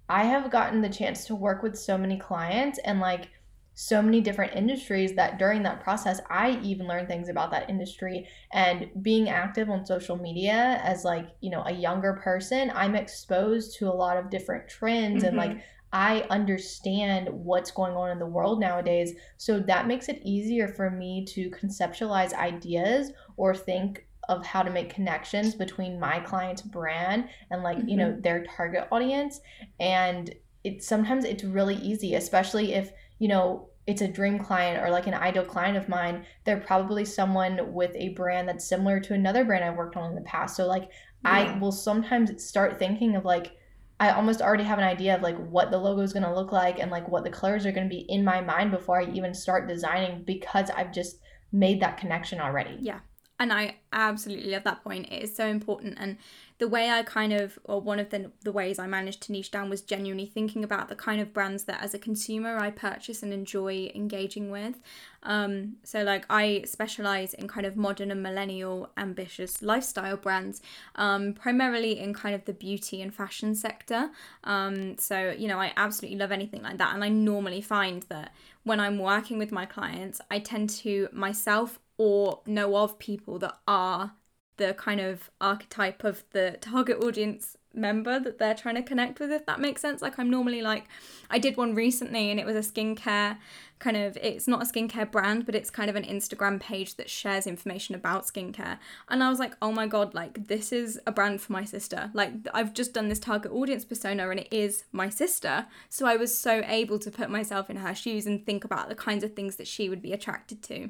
I 0.10 0.26
have 0.26 0.52
gotten 0.52 0.82
the 0.82 0.90
chance 0.90 1.24
to 1.28 1.36
work 1.36 1.64
with 1.64 1.80
so 1.80 1.98
many 1.98 2.18
clients 2.18 2.80
and, 2.84 3.00
like, 3.00 3.30
so 3.76 4.02
many 4.02 4.20
different 4.20 4.56
industries 4.56 5.14
that 5.14 5.38
during 5.38 5.62
that 5.62 5.84
process 5.84 6.20
i 6.32 6.60
even 6.64 6.88
learned 6.88 7.08
things 7.08 7.30
about 7.30 7.52
that 7.52 7.70
industry 7.70 8.28
and 8.52 8.90
being 9.04 9.30
active 9.30 9.70
on 9.70 9.86
social 9.86 10.18
media 10.18 10.82
as 10.84 11.06
like 11.06 11.28
you 11.42 11.52
know 11.52 11.62
a 11.68 11.72
younger 11.72 12.14
person 12.14 12.72
i'm 12.74 12.96
exposed 12.96 13.78
to 13.78 13.88
a 13.88 13.94
lot 13.94 14.18
of 14.18 14.32
different 14.32 14.68
trends 14.68 15.18
mm-hmm. 15.18 15.28
and 15.28 15.38
like 15.38 15.64
I 15.94 16.22
understand 16.30 17.30
what's 17.30 17.72
going 17.72 17.94
on 17.94 18.12
in 18.12 18.20
the 18.20 18.26
world 18.26 18.60
nowadays. 18.60 19.14
So 19.38 19.60
that 19.62 19.88
makes 19.88 20.10
it 20.10 20.22
easier 20.24 20.68
for 20.68 20.90
me 20.90 21.26
to 21.26 21.50
conceptualize 21.52 22.34
ideas 22.34 23.12
or 23.38 23.56
think 23.56 24.06
of 24.30 24.46
how 24.46 24.62
to 24.62 24.70
make 24.70 24.94
connections 24.94 25.56
between 25.56 26.00
my 26.00 26.20
client's 26.20 26.62
brand 26.62 27.30
and 27.50 27.64
like, 27.64 27.78
mm-hmm. 27.78 27.88
you 27.88 27.98
know, 27.98 28.10
mm-hmm. 28.10 28.22
their 28.22 28.46
target 28.46 28.88
audience. 28.92 29.40
And 29.80 30.34
it 30.64 30.84
sometimes 30.84 31.24
it's 31.24 31.44
really 31.44 31.76
easy, 31.76 32.16
especially 32.16 32.74
if, 32.74 32.92
you 33.20 33.30
know, 33.30 33.70
it's 33.86 34.02
a 34.02 34.08
dream 34.08 34.38
client 34.38 34.84
or 34.84 34.90
like 34.90 35.08
an 35.08 35.14
ideal 35.14 35.46
client 35.46 35.78
of 35.78 35.88
mine, 35.88 36.26
they're 36.44 36.60
probably 36.60 37.06
someone 37.06 37.74
with 37.74 37.92
a 37.96 38.10
brand 38.10 38.50
that's 38.50 38.68
similar 38.68 39.00
to 39.00 39.14
another 39.14 39.46
brand 39.46 39.64
I've 39.64 39.78
worked 39.78 39.96
on 39.96 40.10
in 40.10 40.16
the 40.16 40.22
past. 40.22 40.58
So 40.58 40.68
like 40.68 40.90
yeah. 41.24 41.32
I 41.32 41.58
will 41.60 41.72
sometimes 41.72 42.44
start 42.44 42.78
thinking 42.78 43.16
of 43.16 43.24
like 43.24 43.54
I 44.00 44.12
almost 44.12 44.42
already 44.42 44.64
have 44.64 44.78
an 44.78 44.84
idea 44.84 45.16
of 45.16 45.22
like 45.22 45.38
what 45.38 45.72
the 45.72 45.78
logo 45.78 46.02
is 46.02 46.14
going 46.14 46.24
to 46.24 46.34
look 46.34 46.52
like 46.52 46.80
and 46.80 46.92
like 46.92 47.08
what 47.08 47.24
the 47.24 47.30
colors 47.30 47.66
are 47.66 47.72
going 47.72 47.90
to 47.90 47.96
be 47.96 48.06
in 48.10 48.24
my 48.24 48.42
mind 48.42 48.72
before 48.72 49.02
I 49.02 49.06
even 49.12 49.34
start 49.34 49.68
designing 49.68 50.24
because 50.24 50.70
I've 50.70 50.94
just 50.94 51.20
made 51.52 51.82
that 51.82 51.98
connection 51.98 52.40
already. 52.40 52.78
Yeah. 52.80 53.00
And 53.40 53.54
I 53.54 53.78
absolutely 53.94 54.52
love 54.52 54.64
that 54.64 54.84
point. 54.84 55.12
It 55.12 55.24
is 55.24 55.36
so 55.36 55.48
important. 55.48 55.98
And 56.00 56.18
the 56.60 56.68
way 56.68 56.90
I 56.90 57.04
kind 57.04 57.34
of, 57.34 57.60
or 57.66 57.80
one 57.80 58.00
of 58.00 58.10
the, 58.10 58.32
the 58.44 58.52
ways 58.52 58.80
I 58.80 58.88
managed 58.88 59.22
to 59.24 59.32
niche 59.32 59.52
down 59.52 59.70
was 59.70 59.82
genuinely 59.82 60.26
thinking 60.26 60.64
about 60.64 60.90
the 60.90 60.96
kind 60.96 61.22
of 61.22 61.32
brands 61.32 61.66
that 61.66 61.84
as 61.84 61.94
a 61.94 62.00
consumer 62.00 62.58
I 62.58 62.72
purchase 62.72 63.22
and 63.22 63.32
enjoy 63.32 63.92
engaging 63.94 64.50
with. 64.50 64.80
Um, 65.22 65.76
so, 65.84 66.04
like, 66.04 66.26
I 66.30 66.64
specialize 66.66 67.36
in 67.36 67.48
kind 67.48 67.68
of 67.68 67.76
modern 67.76 68.10
and 68.10 68.24
millennial 68.24 68.90
ambitious 68.98 69.62
lifestyle 69.62 70.18
brands, 70.18 70.62
um, 70.96 71.34
primarily 71.34 72.00
in 72.00 72.14
kind 72.14 72.34
of 72.34 72.46
the 72.46 72.54
beauty 72.54 73.02
and 73.02 73.14
fashion 73.14 73.54
sector. 73.54 74.10
Um, 74.44 74.98
so, 74.98 75.36
you 75.38 75.48
know, 75.48 75.60
I 75.60 75.74
absolutely 75.78 76.18
love 76.18 76.32
anything 76.32 76.64
like 76.64 76.80
that. 76.80 76.96
And 76.96 77.04
I 77.04 77.10
normally 77.10 77.62
find 77.62 78.04
that 78.10 78.34
when 78.64 78.80
I'm 78.80 78.98
working 78.98 79.38
with 79.38 79.52
my 79.52 79.66
clients, 79.66 80.22
I 80.32 80.40
tend 80.40 80.70
to 80.72 81.08
myself 81.12 81.80
or 81.98 82.42
know 82.46 82.78
of 82.78 82.98
people 83.00 83.38
that 83.40 83.58
are 83.68 84.14
the 84.58 84.74
kind 84.74 85.00
of 85.00 85.30
archetype 85.40 86.04
of 86.04 86.24
the 86.32 86.58
target 86.62 87.04
audience 87.04 87.58
member 87.78 88.20
that 88.20 88.40
they're 88.40 88.56
trying 88.56 88.76
to 88.76 88.82
connect 88.82 89.20
with 89.20 89.32
if 89.32 89.46
that 89.46 89.60
makes 89.60 89.82
sense. 89.82 90.02
Like 90.02 90.18
i'm 90.20 90.30
normally 90.30 90.62
like 90.62 90.86
i 91.30 91.40
did 91.40 91.56
one 91.58 91.76
recently 91.76 92.32
and 92.32 92.40
it 92.40 92.46
was 92.46 92.56
a 92.56 92.72
skincare 92.72 93.38
kind 93.80 93.96
of 93.96 94.18
it's 94.18 94.48
not 94.48 94.62
a 94.62 94.66
skincare 94.66 95.10
brand 95.10 95.46
but 95.46 95.54
it's 95.54 95.70
kind 95.70 95.90
of 95.90 95.96
an 95.96 96.04
instagram 96.04 96.60
page 96.60 96.96
that 96.96 97.10
shares 97.10 97.46
information 97.46 97.94
about 97.94 98.26
skincare. 98.26 98.80
And 99.10 99.24
i 99.24 99.30
was 99.30 99.40
like 99.40 99.54
oh 99.62 99.72
my 99.72 99.88
god 99.88 100.14
like 100.14 100.48
this 100.48 100.72
is 100.72 101.00
a 101.06 101.12
brand 101.12 101.42
for 101.42 101.54
my 101.54 101.64
sister. 101.64 102.10
Like 102.14 102.34
i've 102.54 102.74
just 102.74 102.94
done 102.94 103.10
this 103.10 103.20
target 103.20 103.52
audience 103.52 103.86
persona 103.86 104.30
and 104.30 104.40
it 104.40 104.48
is 104.52 104.86
my 104.92 105.10
sister. 105.10 105.68
So 105.90 106.08
i 106.08 106.16
was 106.16 106.38
so 106.38 106.64
able 106.66 107.00
to 107.00 107.12
put 107.12 107.30
myself 107.30 107.70
in 107.70 107.78
her 107.78 107.94
shoes 107.94 108.26
and 108.26 108.46
think 108.46 108.64
about 108.64 108.90
the 108.90 108.96
kinds 108.96 109.24
of 109.24 109.34
things 109.34 109.58
that 109.58 109.68
she 109.68 109.90
would 109.90 110.02
be 110.02 110.14
attracted 110.14 110.64
to 110.64 110.90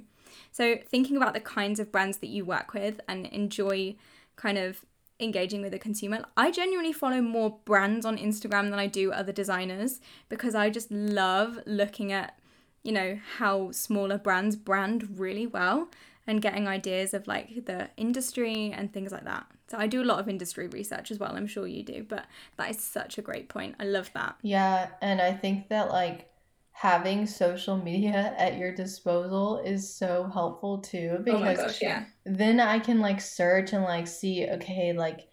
so, 0.52 0.78
thinking 0.86 1.18
about 1.18 1.34
the 1.34 1.40
kinds 1.40 1.80
of 1.80 1.92
brands 1.92 2.18
that 2.18 2.28
you 2.28 2.46
work 2.46 2.74
with 2.74 3.00
and 3.08 3.26
enjoy 3.28 3.96
kind 4.36 4.58
of 4.58 4.86
engaging 5.20 5.62
with 5.62 5.72
the 5.72 5.80
consumer. 5.80 6.24
I 6.36 6.52
genuinely 6.52 6.94
follow 6.94 7.22
more 7.22 7.58
brands 7.66 8.06
on 8.06 8.18
Instagram 8.18 8.70
than 8.70 8.80
I 8.80 8.88
do 8.88 9.12
other 9.12 9.32
designers 9.32 10.00
because 10.30 10.56
I 10.56 10.70
just 10.70 10.92
love 10.92 11.60
looking 11.66 12.12
at, 12.12 12.38
you 12.84 12.92
know, 12.92 13.20
how 13.38 13.72
smaller 13.72 14.18
brands 14.18 14.56
brand 14.56 15.20
really 15.20 15.48
well 15.48 15.90
and 16.28 16.42
getting 16.42 16.68
ideas 16.68 17.14
of 17.14 17.26
like 17.26 17.66
the 17.66 17.90
industry 17.98 18.72
and 18.76 18.94
things 18.94 19.12
like 19.12 19.24
that. 19.24 19.48
So 19.68 19.78
I 19.78 19.88
do 19.88 20.02
a 20.02 20.06
lot 20.06 20.20
of 20.20 20.30
industry 20.30 20.68
research 20.68 21.10
as 21.10 21.20
well. 21.20 21.36
I'm 21.36 21.48
sure 21.48 21.68
you 21.68 21.84
do, 21.84 22.06
but 22.08 22.26
that 22.58 22.70
is 22.70 22.80
such 22.80 23.18
a 23.18 23.22
great 23.22 23.50
point. 23.50 23.76
I 23.80 23.86
love 23.86 24.12
that. 24.14 24.36
Yeah, 24.42 24.90
and 25.02 25.22
I 25.22 25.34
think 25.34 25.70
that 25.70 25.90
like 25.90 26.30
having 26.78 27.26
social 27.26 27.76
media 27.76 28.36
at 28.38 28.56
your 28.56 28.72
disposal 28.72 29.58
is 29.66 29.92
so 29.92 30.30
helpful 30.32 30.78
too 30.78 31.16
oh 31.20 31.24
because 31.24 31.58
oh 31.58 31.66
gosh, 31.66 31.82
yeah. 31.82 32.06
then 32.24 32.60
I 32.60 32.78
can 32.78 33.00
like 33.00 33.20
search 33.20 33.74
and 33.74 33.84
like 33.84 34.06
see 34.06 34.48
okay 34.48 34.94
like 34.94 35.28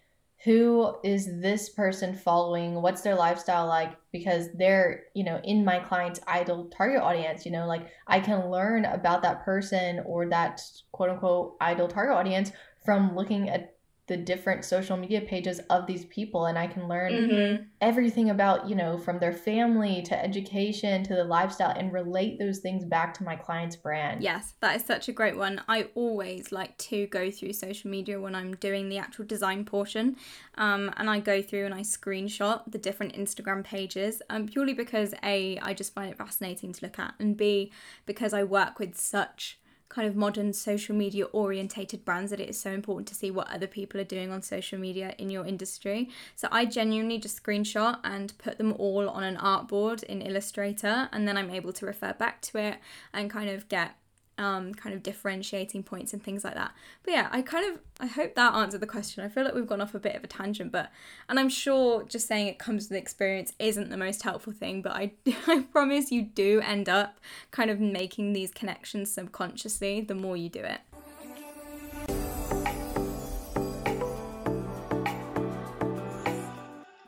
who 0.45 0.95
is 1.05 1.40
this 1.40 1.68
person 1.68 2.14
following 2.14 2.80
what's 2.80 3.03
their 3.03 3.14
lifestyle 3.14 3.66
like 3.66 3.92
because 4.11 4.49
they're 4.55 5.05
you 5.14 5.22
know 5.22 5.38
in 5.45 5.64
my 5.64 5.78
client's 5.78 6.20
ideal 6.28 6.70
target 6.74 7.01
audience 7.01 7.47
you 7.47 7.53
know 7.53 7.66
like 7.66 7.88
i 8.07 8.20
can 8.20 8.51
learn 8.51 8.84
about 8.84 9.22
that 9.22 9.42
person 9.42 10.01
or 10.05 10.28
that 10.28 10.61
quote 10.92 11.09
unquote 11.09 11.57
ideal 11.62 11.88
target 11.88 12.14
audience 12.14 12.53
from 12.84 13.16
looking 13.16 13.49
at 13.49 13.74
the 14.07 14.16
different 14.16 14.64
social 14.64 14.98
media 14.98 15.22
pages 15.22 15.61
of 15.70 15.86
these 15.86 16.05
people 16.07 16.44
and 16.46 16.59
I 16.59 16.66
can 16.66 16.88
learn 16.88 17.12
mm-hmm. 17.12 17.62
everything 17.80 18.28
about, 18.28 18.68
you 18.68 18.74
know, 18.74 18.98
from 18.98 19.18
their 19.18 19.32
family 19.32 20.02
to 20.02 20.24
education 20.24 21.02
to 21.05 21.14
the 21.14 21.24
lifestyle 21.24 21.70
and 21.70 21.90
relate 21.90 22.38
those 22.38 22.59
things 22.59 22.84
back 22.84 23.14
to 23.14 23.24
my 23.24 23.34
client's 23.34 23.76
brand. 23.76 24.22
Yes, 24.22 24.55
that 24.61 24.76
is 24.76 24.84
such 24.84 25.09
a 25.09 25.12
great 25.12 25.38
one. 25.38 25.62
I 25.68 25.88
always 25.94 26.52
like 26.52 26.76
to 26.78 27.07
go 27.07 27.30
through 27.30 27.55
social 27.55 27.90
media 27.90 28.20
when 28.20 28.34
I'm 28.34 28.57
doing 28.57 28.90
the 28.90 28.98
actual 28.98 29.24
design 29.24 29.64
portion. 29.64 30.16
Um, 30.57 30.92
and 30.98 31.09
I 31.09 31.20
go 31.20 31.40
through 31.40 31.64
and 31.64 31.74
I 31.74 31.80
screenshot 31.80 32.70
the 32.70 32.78
different 32.78 33.14
Instagram 33.14 33.64
pages 33.64 34.20
um, 34.28 34.46
purely 34.46 34.74
because 34.74 35.14
A, 35.22 35.59
I 35.62 35.72
just 35.72 35.94
find 35.94 36.11
it 36.11 36.18
fascinating 36.18 36.74
to 36.74 36.84
look 36.84 36.98
at, 36.98 37.14
and 37.18 37.36
B, 37.38 37.72
because 38.05 38.34
I 38.34 38.44
work 38.44 38.78
with 38.78 38.98
such 38.98 39.59
kind 39.95 40.09
of 40.09 40.16
modern 40.16 40.53
social 40.53 40.95
media 40.95 41.24
orientated 41.26 42.05
brands 42.05 42.30
that 42.30 42.40
it 42.40 42.49
is 42.49 42.59
so 42.59 42.72
important 42.72 43.07
to 43.07 43.14
see 43.14 43.30
what 43.30 43.49
other 43.49 43.68
people 43.68 44.01
are 44.01 44.05
doing 44.05 44.32
on 44.32 44.42
social 44.42 44.78
media 44.78 45.14
in 45.18 45.30
your 45.30 45.47
industry. 45.47 46.09
So 46.34 46.49
I 46.51 46.64
genuinely 46.64 47.18
just 47.18 47.40
screenshot 47.40 47.99
and 48.03 48.36
put 48.38 48.59
them 48.59 48.74
all 48.76 49.09
on 49.09 49.22
an 49.22 49.36
artboard 49.36 50.03
in 50.03 50.20
Illustrator 50.20 51.09
and 51.12 51.28
then 51.28 51.36
I'm 51.36 51.51
able 51.51 51.72
to 51.74 51.86
refer 51.86 52.12
back 52.12 52.40
to 52.42 52.59
it 52.59 52.78
and 53.12 53.30
kind 53.30 53.49
of 53.49 53.68
get 53.68 53.95
um, 54.39 54.74
kind 54.74 54.95
of 54.95 55.03
differentiating 55.03 55.82
points 55.82 56.12
and 56.12 56.22
things 56.22 56.45
like 56.45 56.55
that. 56.55 56.72
But 57.03 57.12
yeah, 57.12 57.28
I 57.30 57.43
kind 57.43 57.72
of 57.72 57.80
I 58.01 58.07
hope 58.07 58.35
that 58.35 58.55
answered 58.55 58.80
the 58.80 58.87
question. 58.87 59.24
I 59.24 59.28
feel 59.28 59.45
like 59.45 59.55
we've 59.55 59.66
gone 59.66 59.80
off 59.80 59.95
a 59.95 59.99
bit 59.99 60.16
of 60.16 60.24
a 60.24 60.26
tangent, 60.26 60.72
but 60.72 60.91
and 61.28 61.39
I'm 61.39 61.49
sure 61.49 62.03
just 62.05 62.26
saying 62.26 62.49
it 62.49 62.59
comes 62.59 62.89
with 62.89 62.99
experience 62.99 63.53
isn't 63.59 63.91
the 63.91 63.97
most 63.97 64.22
helpful 64.22 64.53
thing, 64.53 64.82
but 64.82 64.93
I 64.93 65.12
I 65.47 65.66
promise 65.70 66.11
you 66.11 66.22
do 66.22 66.61
end 66.61 66.89
up 66.89 67.20
kind 67.51 67.70
of 67.70 67.80
making 67.80 68.32
these 68.32 68.51
connections 68.51 69.11
subconsciously 69.11 70.01
the 70.01 70.14
more 70.14 70.37
you 70.37 70.49
do 70.49 70.61
it. 70.61 70.80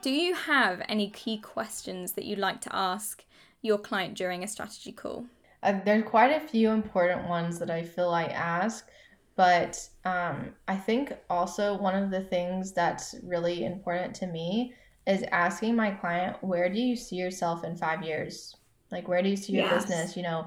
Do 0.06 0.12
you 0.12 0.34
have 0.34 0.82
any 0.88 1.10
key 1.10 1.36
questions 1.36 2.12
that 2.12 2.24
you'd 2.24 2.38
like 2.38 2.60
to 2.60 2.70
ask 2.72 3.24
your 3.60 3.76
client 3.76 4.14
during 4.14 4.44
a 4.44 4.46
strategy 4.46 4.92
call? 4.92 5.26
Uh, 5.62 5.80
there's 5.84 6.04
quite 6.04 6.30
a 6.30 6.46
few 6.46 6.70
important 6.70 7.28
ones 7.28 7.58
that 7.58 7.70
I 7.70 7.82
feel 7.82 8.10
I 8.10 8.24
ask, 8.24 8.88
but 9.36 9.88
um, 10.04 10.54
I 10.68 10.76
think 10.76 11.12
also 11.28 11.76
one 11.76 11.94
of 11.94 12.10
the 12.10 12.22
things 12.22 12.72
that's 12.72 13.14
really 13.22 13.64
important 13.64 14.14
to 14.16 14.26
me 14.26 14.74
is 15.06 15.24
asking 15.30 15.76
my 15.76 15.90
client, 15.90 16.36
where 16.42 16.68
do 16.68 16.80
you 16.80 16.96
see 16.96 17.16
yourself 17.16 17.64
in 17.64 17.76
five 17.76 18.02
years? 18.02 18.56
Like, 18.90 19.08
where 19.08 19.22
do 19.22 19.28
you 19.28 19.36
see 19.36 19.54
your 19.54 19.66
yes. 19.66 19.84
business? 19.84 20.16
You 20.16 20.22
know, 20.22 20.46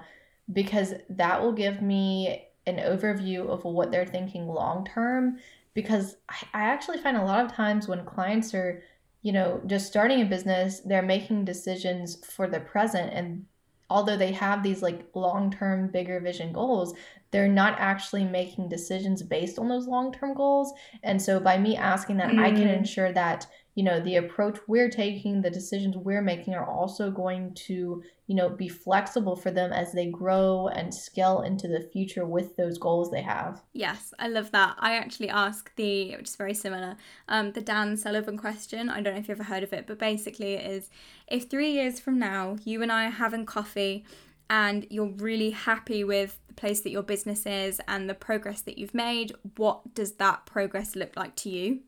because 0.53 0.93
that 1.09 1.41
will 1.41 1.53
give 1.53 1.81
me 1.81 2.47
an 2.65 2.77
overview 2.77 3.47
of 3.47 3.63
what 3.63 3.91
they're 3.91 4.05
thinking 4.05 4.47
long 4.47 4.85
term. 4.85 5.37
Because 5.73 6.17
I, 6.27 6.35
I 6.53 6.61
actually 6.63 6.97
find 6.97 7.15
a 7.15 7.23
lot 7.23 7.45
of 7.45 7.53
times 7.53 7.87
when 7.87 8.05
clients 8.05 8.53
are, 8.53 8.83
you 9.21 9.31
know, 9.31 9.61
just 9.65 9.87
starting 9.87 10.21
a 10.21 10.25
business, 10.25 10.81
they're 10.81 11.01
making 11.01 11.45
decisions 11.45 12.25
for 12.25 12.47
the 12.47 12.59
present 12.59 13.13
and 13.13 13.45
although 13.89 14.17
they 14.17 14.31
have 14.31 14.63
these 14.63 14.81
like 14.81 15.05
long-term 15.13 15.87
bigger 15.87 16.19
vision 16.19 16.51
goals 16.53 16.93
they're 17.31 17.47
not 17.47 17.75
actually 17.79 18.23
making 18.23 18.67
decisions 18.67 19.21
based 19.21 19.59
on 19.59 19.67
those 19.67 19.87
long-term 19.87 20.33
goals 20.33 20.73
and 21.03 21.21
so 21.21 21.39
by 21.39 21.57
me 21.57 21.75
asking 21.75 22.17
that 22.17 22.29
mm-hmm. 22.29 22.39
i 22.39 22.51
can 22.51 22.67
mm. 22.67 22.77
ensure 22.77 23.11
that 23.11 23.47
you 23.79 23.85
know 23.85 24.01
the 24.01 24.17
approach 24.17 24.57
we're 24.67 24.89
taking 24.89 25.41
the 25.41 25.49
decisions 25.49 25.95
we're 25.95 26.21
making 26.21 26.53
are 26.53 26.69
also 26.69 27.09
going 27.09 27.53
to 27.53 28.03
you 28.27 28.35
know 28.35 28.49
be 28.49 28.67
flexible 28.67 29.37
for 29.37 29.51
them 29.51 29.71
as 29.71 29.93
they 29.93 30.07
grow 30.07 30.67
and 30.67 30.93
scale 30.93 31.43
into 31.43 31.69
the 31.69 31.87
future 31.93 32.25
with 32.25 32.57
those 32.57 32.77
goals 32.77 33.09
they 33.09 33.21
have. 33.21 33.61
Yes 33.71 34.13
i 34.19 34.27
love 34.27 34.51
that. 34.51 34.75
I 34.79 34.95
actually 34.97 35.29
ask 35.29 35.73
the 35.77 36.17
which 36.17 36.27
is 36.27 36.35
very 36.35 36.53
similar 36.53 36.97
um 37.29 37.53
the 37.53 37.61
dan 37.61 37.95
sullivan 37.95 38.37
question. 38.37 38.89
I 38.89 38.99
don't 38.99 39.13
know 39.13 39.21
if 39.21 39.29
you've 39.29 39.39
ever 39.39 39.49
heard 39.53 39.63
of 39.63 39.71
it 39.71 39.87
but 39.87 39.97
basically 39.97 40.55
it 40.55 40.69
is 40.69 40.89
if 41.29 41.49
three 41.49 41.71
years 41.71 42.01
from 42.01 42.19
now 42.19 42.57
you 42.65 42.81
and 42.83 42.91
i 42.91 43.05
are 43.07 43.11
having 43.11 43.45
coffee 43.45 44.03
and 44.49 44.87
you're 44.89 45.13
really 45.29 45.51
happy 45.51 46.03
with 46.03 46.37
the 46.49 46.53
place 46.53 46.81
that 46.81 46.89
your 46.89 47.03
business 47.03 47.45
is 47.45 47.79
and 47.87 48.09
the 48.09 48.13
progress 48.27 48.61
that 48.61 48.77
you've 48.77 48.95
made 48.95 49.31
what 49.55 49.93
does 49.93 50.13
that 50.13 50.45
progress 50.45 50.97
look 50.97 51.15
like 51.15 51.35
to 51.37 51.49
you 51.49 51.79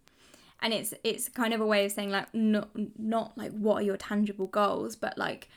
and 0.61 0.73
it's 0.73 0.93
it's 1.03 1.29
kind 1.29 1.53
of 1.53 1.61
a 1.61 1.65
way 1.65 1.85
of 1.85 1.91
saying 1.91 2.11
like 2.11 2.33
not 2.33 2.69
not 2.97 3.37
like 3.37 3.51
what 3.51 3.75
are 3.75 3.85
your 3.85 3.97
tangible 3.97 4.47
goals 4.47 4.95
but 4.95 5.17
like 5.17 5.49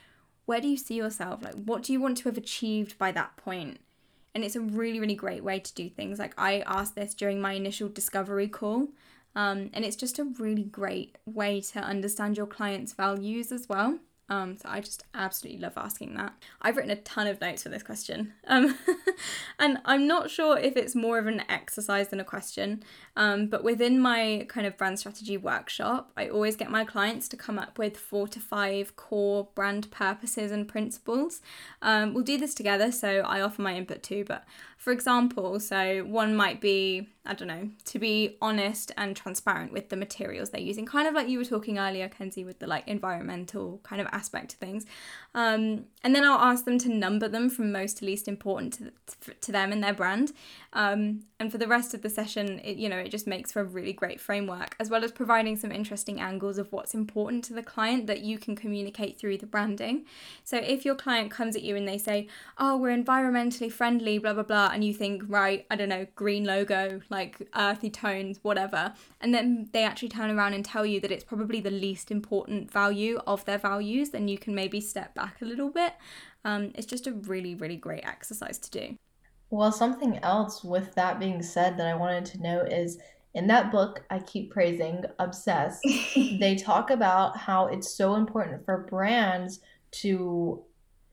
where 0.47 0.61
do 0.61 0.69
you 0.69 0.77
see 0.77 0.95
yourself? 0.95 1.43
Like 1.43 1.55
what 1.55 1.83
do 1.83 1.93
you 1.93 2.01
want 2.01 2.19
to 2.19 2.25
have 2.25 2.37
achieved 2.37 2.99
by 2.99 3.13
that 3.13 3.35
point? 3.39 3.81
And 4.35 4.45
it's 4.45 4.57
a 4.57 4.61
really 4.61 5.01
really 5.01 5.15
great 5.15 5.45
way 5.45 5.59
to 5.59 5.75
do 5.75 5.89
things. 5.89 6.19
Like 6.19 6.35
i 6.39 6.61
asked 6.67 6.95
this 6.95 7.15
during 7.15 7.41
my 7.41 7.53
initial 7.53 7.89
discovery 7.89 8.49
call 8.49 8.89
um, 9.37 9.71
and 9.73 9.85
it's 9.85 9.97
just 9.97 10.19
a 10.19 10.25
really 10.25 10.63
great 10.63 11.19
way 11.27 11.61
to 11.61 11.81
understand 11.81 12.37
your 12.37 12.47
client's 12.47 12.93
values 12.93 13.51
as 13.51 13.69
well 13.69 13.99
um, 14.31 14.57
so 14.57 14.69
I 14.71 14.81
just 14.81 15.05
absolutely 15.13 15.61
love 15.61 15.75
asking 15.77 16.15
that. 16.15 16.33
I've 16.63 16.77
written 16.77 16.91
a 16.91 16.97
ton 16.97 17.27
of 17.27 17.41
notes 17.43 17.63
for 17.63 17.69
this 17.69 17.83
question. 17.83 18.33
Um, 18.47 18.79
and 19.59 19.79
I'm 19.85 20.07
not 20.07 20.31
sure 20.31 20.59
if 20.59 20.79
it's 20.79 20.95
more 20.95 21.19
of 21.19 21.27
an 21.27 21.43
exercise 21.51 22.09
than 22.09 22.21
a 22.21 22.25
question. 22.25 22.83
Um, 23.17 23.49
but 23.49 23.63
within 23.63 24.01
my 24.01 24.47
kind 24.49 24.67
of 24.67 24.79
brand 24.79 24.99
strategy 24.99 25.37
workshop, 25.37 26.11
I 26.17 26.29
always 26.29 26.57
get 26.57 26.71
my 26.71 26.85
clients 26.87 27.29
to 27.29 27.37
come 27.37 27.59
up 27.59 27.79
with 27.79 27.99
four 27.99 28.27
to 28.29 28.41
five 28.41 28.97
core 28.97 29.49
brand 29.55 29.91
purposes 29.91 30.51
and 30.51 30.67
principles. 30.67 31.43
Um, 31.83 32.15
we'll 32.15 32.25
do 32.25 32.39
this 32.39 32.55
together, 32.55 32.93
so 32.93 33.21
I 33.21 33.43
offer 33.43 33.61
my 33.61 33.77
input 33.77 34.03
too. 34.03 34.25
But 34.27 34.45
for 34.85 34.93
example, 34.93 35.59
so 35.61 36.05
one 36.05 36.37
might 36.37 36.61
be 36.61 37.09
I 37.27 37.33
don't 37.33 37.49
know, 37.49 37.71
to 37.87 37.99
be 37.99 38.37
honest 38.43 38.93
and 38.99 39.17
transparent 39.17 39.73
with 39.73 39.89
the 39.89 39.97
materials 39.97 40.51
they're 40.51 40.61
using, 40.61 40.85
kind 40.85 41.09
of 41.09 41.15
like 41.15 41.27
you 41.27 41.39
were 41.39 41.45
talking 41.45 41.79
earlier, 41.79 42.07
Kenzie, 42.07 42.45
with 42.45 42.59
the 42.59 42.67
like 42.67 42.87
environmental 42.87 43.81
kind 43.83 44.03
of 44.03 44.09
aspect 44.13 44.53
of 44.53 44.59
things. 44.59 44.85
Um, 45.35 45.87
and 46.03 46.15
then 46.15 46.23
I'll 46.23 46.39
ask 46.39 46.67
them 46.67 46.77
to 46.81 46.91
number 46.91 47.27
them 47.27 47.49
from 47.49 47.73
most 47.73 47.99
to 47.99 48.05
least 48.05 48.29
important 48.29 48.93
to, 49.23 49.33
to 49.33 49.53
them 49.53 49.73
and 49.73 49.83
their 49.83 49.95
brand. 49.95 50.33
Um, 50.75 51.21
and 51.39 51.53
for 51.53 51.59
the 51.59 51.69
rest 51.69 51.95
of 51.95 52.03
the 52.03 52.11
session, 52.11 52.61
it, 52.65 52.77
you 52.77 52.89
know, 52.89 52.99
it 52.99 53.11
just 53.11 53.27
makes 53.27 53.53
for 53.53 53.61
a 53.61 53.65
really 53.65 53.93
great 53.93 54.21
framework, 54.21 54.75
as 54.81 54.91
well 54.91 55.05
as 55.05 55.13
providing 55.13 55.57
some 55.57 55.71
interesting 55.71 56.21
angles 56.21 56.59
of 56.59 56.73
what's 56.73 56.95
important 56.95 57.45
to 57.45 57.55
the 57.55 57.63
client 57.63 58.09
that 58.09 58.23
you 58.23 58.39
can 58.39 58.57
communicate 58.57 59.19
through 59.19 59.39
the 59.39 59.47
branding. 59.47 60.05
So 60.43 60.57
if 60.57 60.85
your 60.85 60.97
client 60.97 61.31
comes 61.31 61.55
at 61.55 61.63
you 61.63 61.77
and 61.77 61.87
they 61.87 61.99
say, 61.99 62.27
oh, 62.59 62.77
we're 62.77 62.97
environmentally 62.97 63.71
friendly, 63.71 64.19
blah, 64.19 64.35
blah, 64.35 64.43
blah, 64.43 64.71
and 64.73 64.83
you 64.83 64.93
think, 64.93 65.23
right, 65.29 65.65
I 65.71 65.77
don't 65.77 65.89
know, 65.89 66.07
green 66.17 66.45
logo, 66.45 67.01
like 67.09 67.49
earthy 67.55 67.91
tones, 67.91 68.41
whatever. 68.43 68.95
And 69.21 69.33
then 69.33 69.69
they 69.73 69.85
actually 69.85 70.09
turn 70.09 70.31
around 70.31 70.55
and 70.55 70.65
tell 70.65 70.85
you 70.85 71.01
that 71.01 71.13
it's 71.13 71.25
probably 71.25 71.61
the 71.61 71.71
least 71.71 72.11
important 72.11 72.71
value 72.71 73.21
of 73.27 73.45
their 73.45 73.59
values, 73.59 74.11
then 74.11 74.27
you 74.27 74.39
can 74.39 74.55
maybe 74.55 74.81
step 74.81 75.15
back 75.15 75.41
a 75.41 75.45
little 75.45 75.71
bit. 75.71 75.95
Um, 76.45 76.73
it's 76.75 76.87
just 76.87 77.07
a 77.07 77.13
really, 77.13 77.55
really 77.55 77.77
great 77.77 78.05
exercise 78.05 78.59
to 78.59 78.71
do. 78.71 78.99
Well, 79.51 79.73
something 79.73 80.19
else 80.19 80.65
with 80.65 80.95
that 80.95 81.21
being 81.21 81.43
said 81.43 81.79
that 81.79 81.87
I 81.87 81.95
wanted 81.95 82.25
to 82.27 82.43
note 82.43 82.73
is 82.73 82.99
in 83.35 83.47
that 83.49 83.71
book 83.71 84.05
I 84.11 84.21
keep 84.21 84.51
praising, 84.51 85.05
Obsessed, 85.19 85.83
they 86.41 86.57
talk 86.57 86.91
about 86.91 87.37
how 87.37 87.67
it's 87.67 87.95
so 87.97 88.15
important 88.15 88.65
for 88.65 88.87
brands 88.89 89.61
to 90.03 90.65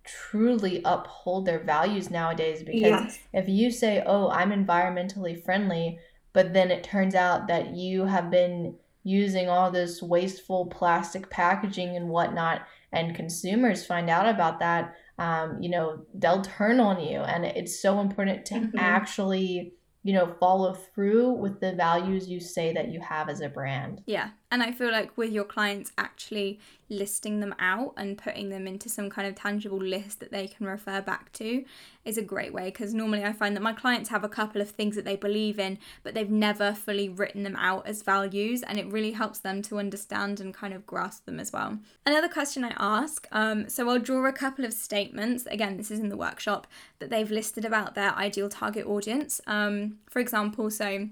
truly 0.04 0.82
uphold 0.86 1.46
their 1.46 1.64
values 1.64 2.10
nowadays 2.10 2.64
because 2.64 2.82
yes. 2.82 3.20
if 3.34 3.48
you 3.48 3.70
say, 3.72 4.04
"Oh, 4.06 4.30
I'm 4.30 4.52
environmentally 4.52 5.44
friendly," 5.44 6.00
but 6.34 6.54
then 6.54 6.72
it 6.72 6.84
turns 6.84 7.16
out 7.16 7.48
that 7.48 7.76
you 7.76 8.06
have 8.06 8.30
been 8.32 8.76
using 9.04 9.50
all 9.50 9.72
this 9.72 10.02
wasteful 10.02 10.68
plastic 10.68 11.30
packaging 11.30 11.96
and 11.96 12.10
whatnot, 12.10 12.68
and 12.92 13.16
consumers 13.16 13.86
find 13.86 14.10
out 14.10 14.28
about 14.28 14.60
that, 14.60 14.96
um, 15.22 15.62
you 15.62 15.70
know, 15.70 16.04
they'll 16.16 16.42
turn 16.42 16.80
on 16.80 17.00
you. 17.00 17.20
And 17.20 17.46
it's 17.46 17.80
so 17.80 18.00
important 18.00 18.46
to 18.48 18.56
mm-hmm. 18.56 18.78
actually 18.80 19.74
you 20.04 20.14
know, 20.14 20.36
follow 20.40 20.74
through 20.74 21.32
with 21.34 21.60
the 21.60 21.74
values 21.74 22.28
you 22.28 22.40
say 22.40 22.74
that 22.74 22.90
you 22.90 23.00
have 23.00 23.30
as 23.30 23.40
a 23.42 23.48
brand. 23.50 24.02
Yeah. 24.08 24.32
And 24.50 24.64
I 24.64 24.72
feel 24.72 24.92
like 24.92 25.16
with 25.16 25.32
your 25.32 25.44
clients 25.44 25.92
actually 25.98 26.60
listing 26.92 27.40
them 27.40 27.56
out 27.58 27.94
and 27.96 28.18
putting 28.18 28.50
them 28.50 28.68
into 28.68 28.90
some 28.90 29.10
kind 29.10 29.28
of 29.28 29.34
tangible 29.34 29.82
list 29.82 30.20
that 30.20 30.32
they 30.32 30.46
can 30.48 30.66
refer 30.66 31.02
back 31.02 31.32
to 31.32 31.64
is 32.04 32.18
a 32.18 32.22
great 32.22 32.54
way 32.54 32.66
because 32.66 32.94
normally 32.94 33.24
I 33.24 33.32
find 33.32 33.56
that 33.56 33.62
my 33.62 33.74
clients 33.74 34.10
have 34.10 34.24
a 34.24 34.30
couple 34.30 34.62
of 34.62 34.70
things 34.70 34.96
that 34.96 35.06
they 35.06 35.16
believe 35.16 35.58
in, 35.58 35.80
but 36.04 36.14
they've 36.14 36.30
never 36.30 36.74
fully 36.74 37.08
written 37.08 37.44
them 37.44 37.56
out 37.56 37.88
as 37.88 38.02
values, 38.02 38.62
and 38.62 38.78
it 38.78 38.92
really 38.92 39.12
helps 39.12 39.40
them 39.40 39.62
to 39.64 39.80
understand 39.80 40.40
and 40.40 40.54
kind 40.54 40.74
of 40.74 40.86
grasp 40.86 41.26
them 41.26 41.40
as 41.40 41.54
well. 41.54 41.80
Another 42.06 42.28
question 42.28 42.64
I 42.64 42.74
ask 42.78 43.28
um, 43.32 43.70
so 43.70 43.90
I'll 43.90 44.00
draw 44.00 44.26
a 44.28 44.34
couple 44.34 44.66
of 44.66 44.74
statements, 44.74 45.46
again, 45.46 45.78
this 45.78 45.92
is 45.92 46.00
in 46.00 46.10
the 46.10 46.18
workshop, 46.18 46.68
that 47.00 47.10
they've 47.10 47.32
listed 47.32 47.64
about 47.64 47.96
their 47.96 48.14
ideal 48.16 48.50
target 48.50 48.86
audience. 48.86 49.40
Um, 49.48 50.00
for 50.10 50.20
example, 50.20 50.70
so 50.70 51.08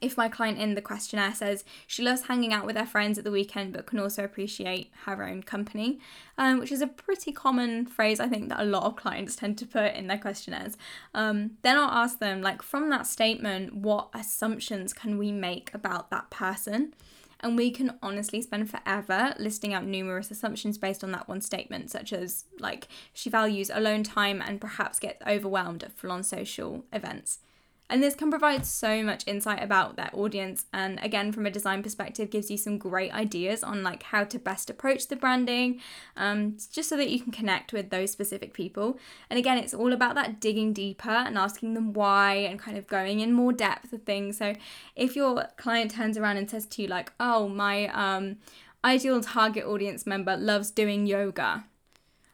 if 0.00 0.16
my 0.16 0.28
client 0.28 0.58
in 0.58 0.74
the 0.74 0.80
questionnaire 0.80 1.34
says 1.34 1.64
she 1.86 2.02
loves 2.02 2.22
hanging 2.22 2.52
out 2.52 2.66
with 2.66 2.76
her 2.76 2.86
friends 2.86 3.18
at 3.18 3.24
the 3.24 3.30
weekend 3.30 3.72
but 3.72 3.86
can 3.86 3.98
also 3.98 4.24
appreciate 4.24 4.90
her 5.04 5.24
own 5.24 5.42
company, 5.42 5.98
um, 6.38 6.58
which 6.58 6.72
is 6.72 6.80
a 6.80 6.86
pretty 6.86 7.32
common 7.32 7.86
phrase 7.86 8.20
I 8.20 8.28
think 8.28 8.48
that 8.48 8.60
a 8.60 8.64
lot 8.64 8.84
of 8.84 8.96
clients 8.96 9.36
tend 9.36 9.58
to 9.58 9.66
put 9.66 9.94
in 9.94 10.06
their 10.06 10.18
questionnaires, 10.18 10.76
um, 11.14 11.52
then 11.62 11.76
I'll 11.76 11.90
ask 11.90 12.18
them, 12.18 12.42
like, 12.42 12.62
from 12.62 12.90
that 12.90 13.06
statement, 13.06 13.74
what 13.74 14.08
assumptions 14.14 14.92
can 14.92 15.18
we 15.18 15.32
make 15.32 15.72
about 15.74 16.10
that 16.10 16.30
person? 16.30 16.94
And 17.40 17.56
we 17.56 17.70
can 17.70 17.98
honestly 18.02 18.40
spend 18.40 18.70
forever 18.70 19.34
listing 19.38 19.74
out 19.74 19.84
numerous 19.84 20.30
assumptions 20.30 20.78
based 20.78 21.04
on 21.04 21.12
that 21.12 21.28
one 21.28 21.40
statement, 21.42 21.90
such 21.90 22.12
as 22.12 22.46
like 22.58 22.88
she 23.12 23.28
values 23.28 23.70
alone 23.72 24.02
time 24.02 24.40
and 24.40 24.60
perhaps 24.60 24.98
gets 24.98 25.24
overwhelmed 25.26 25.84
at 25.84 25.92
full 25.92 26.10
on 26.10 26.22
social 26.22 26.84
events. 26.92 27.40
And 27.88 28.02
this 28.02 28.16
can 28.16 28.30
provide 28.30 28.66
so 28.66 29.02
much 29.02 29.22
insight 29.26 29.62
about 29.62 29.96
their 29.96 30.10
audience 30.12 30.66
and 30.72 30.98
again 31.02 31.30
from 31.30 31.46
a 31.46 31.50
design 31.50 31.82
perspective 31.82 32.30
gives 32.30 32.50
you 32.50 32.56
some 32.56 32.78
great 32.78 33.12
ideas 33.12 33.62
on 33.62 33.82
like 33.84 34.02
how 34.02 34.24
to 34.24 34.38
best 34.38 34.70
approach 34.70 35.06
the 35.06 35.14
branding 35.14 35.80
um, 36.16 36.56
just 36.72 36.88
so 36.88 36.96
that 36.96 37.10
you 37.10 37.20
can 37.20 37.32
connect 37.32 37.72
with 37.72 37.90
those 37.90 38.10
specific 38.10 38.52
people. 38.52 38.98
And 39.30 39.38
again, 39.38 39.58
it's 39.58 39.74
all 39.74 39.92
about 39.92 40.16
that 40.16 40.40
digging 40.40 40.72
deeper 40.72 41.10
and 41.10 41.38
asking 41.38 41.74
them 41.74 41.92
why 41.92 42.34
and 42.34 42.58
kind 42.58 42.76
of 42.76 42.86
going 42.86 43.20
in 43.20 43.32
more 43.32 43.52
depth 43.52 43.92
of 43.92 44.02
things. 44.02 44.38
So 44.38 44.54
if 44.96 45.14
your 45.14 45.46
client 45.56 45.92
turns 45.92 46.18
around 46.18 46.38
and 46.38 46.50
says 46.50 46.66
to 46.66 46.82
you 46.82 46.88
like, 46.88 47.12
"Oh, 47.20 47.48
my 47.48 47.86
um, 47.88 48.38
ideal 48.84 49.20
target 49.20 49.64
audience 49.64 50.06
member 50.06 50.36
loves 50.36 50.70
doing 50.70 51.06
yoga." 51.06 51.64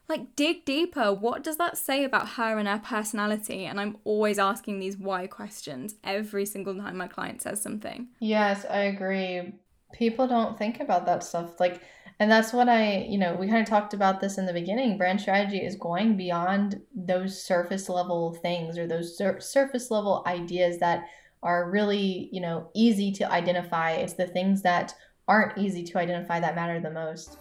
Like 0.09 0.37
dig 0.37 0.65
deeper. 0.65 1.13
What 1.13 1.43
does 1.43 1.57
that 1.57 1.79
say 1.79 2.05
about 2.05 2.31
her 2.31 2.59
and 2.59 2.69
her 2.69 2.81
personality? 2.83 3.65
And 3.65 3.81
i'm 3.81 3.97
always 4.05 4.39
asking 4.39 4.79
these 4.79 4.97
why 4.97 5.27
questions 5.27 5.95
every 6.05 6.47
single 6.47 6.75
time 6.77 6.97
my 6.97 7.09
client 7.09 7.43
says 7.43 7.63
something. 7.63 8.09
Yes 8.21 8.65
i 8.69 8.81
agree. 8.83 9.55
People 9.93 10.27
don't 10.27 10.59
think 10.59 10.81
about 10.81 11.07
that 11.07 11.23
stuff. 11.23 11.61
Like 11.61 11.81
and 12.19 12.31
that's 12.31 12.53
what 12.53 12.69
i 12.69 13.07
you 13.09 13.19
know 13.19 13.35
we 13.35 13.49
kind 13.49 13.63
of 13.63 13.69
talked 13.69 13.95
about 13.95 14.21
this 14.21 14.39
in 14.39 14.47
the 14.47 14.53
beginning. 14.53 14.99
Brand 14.99 15.21
strategy 15.21 15.59
is 15.59 15.77
going 15.77 16.17
beyond 16.17 16.81
those 16.95 17.43
surface 17.43 17.89
level 17.89 18.35
things 18.35 18.79
or 18.79 18.87
those 18.87 19.17
sur- 19.17 19.41
surface 19.41 19.91
level 19.91 20.23
ideas 20.27 20.79
that 20.79 21.05
are 21.43 21.71
really 21.71 22.29
you 22.33 22.41
know 22.41 22.69
easy 22.75 23.13
to 23.13 23.31
identify. 23.31 23.93
It's 23.93 24.15
the 24.15 24.27
things 24.27 24.63
that 24.63 24.95
aren't 25.29 25.57
easy 25.57 25.85
to 25.85 25.99
identify 25.99 26.41
that 26.41 26.57
matter 26.57 26.81
the 26.81 26.91
most 26.91 27.39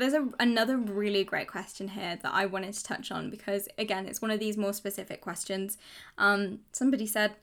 there's 0.00 0.14
a, 0.14 0.28
another 0.40 0.76
really 0.76 1.24
great 1.24 1.46
question 1.46 1.88
here 1.88 2.18
that 2.22 2.34
I 2.34 2.46
wanted 2.46 2.74
to 2.74 2.84
touch 2.84 3.12
on 3.12 3.30
because, 3.30 3.68
again, 3.78 4.06
it's 4.06 4.20
one 4.20 4.30
of 4.30 4.40
these 4.40 4.56
more 4.56 4.72
specific 4.72 5.20
questions. 5.20 5.78
Um, 6.18 6.60
somebody 6.72 7.06
said, 7.06 7.36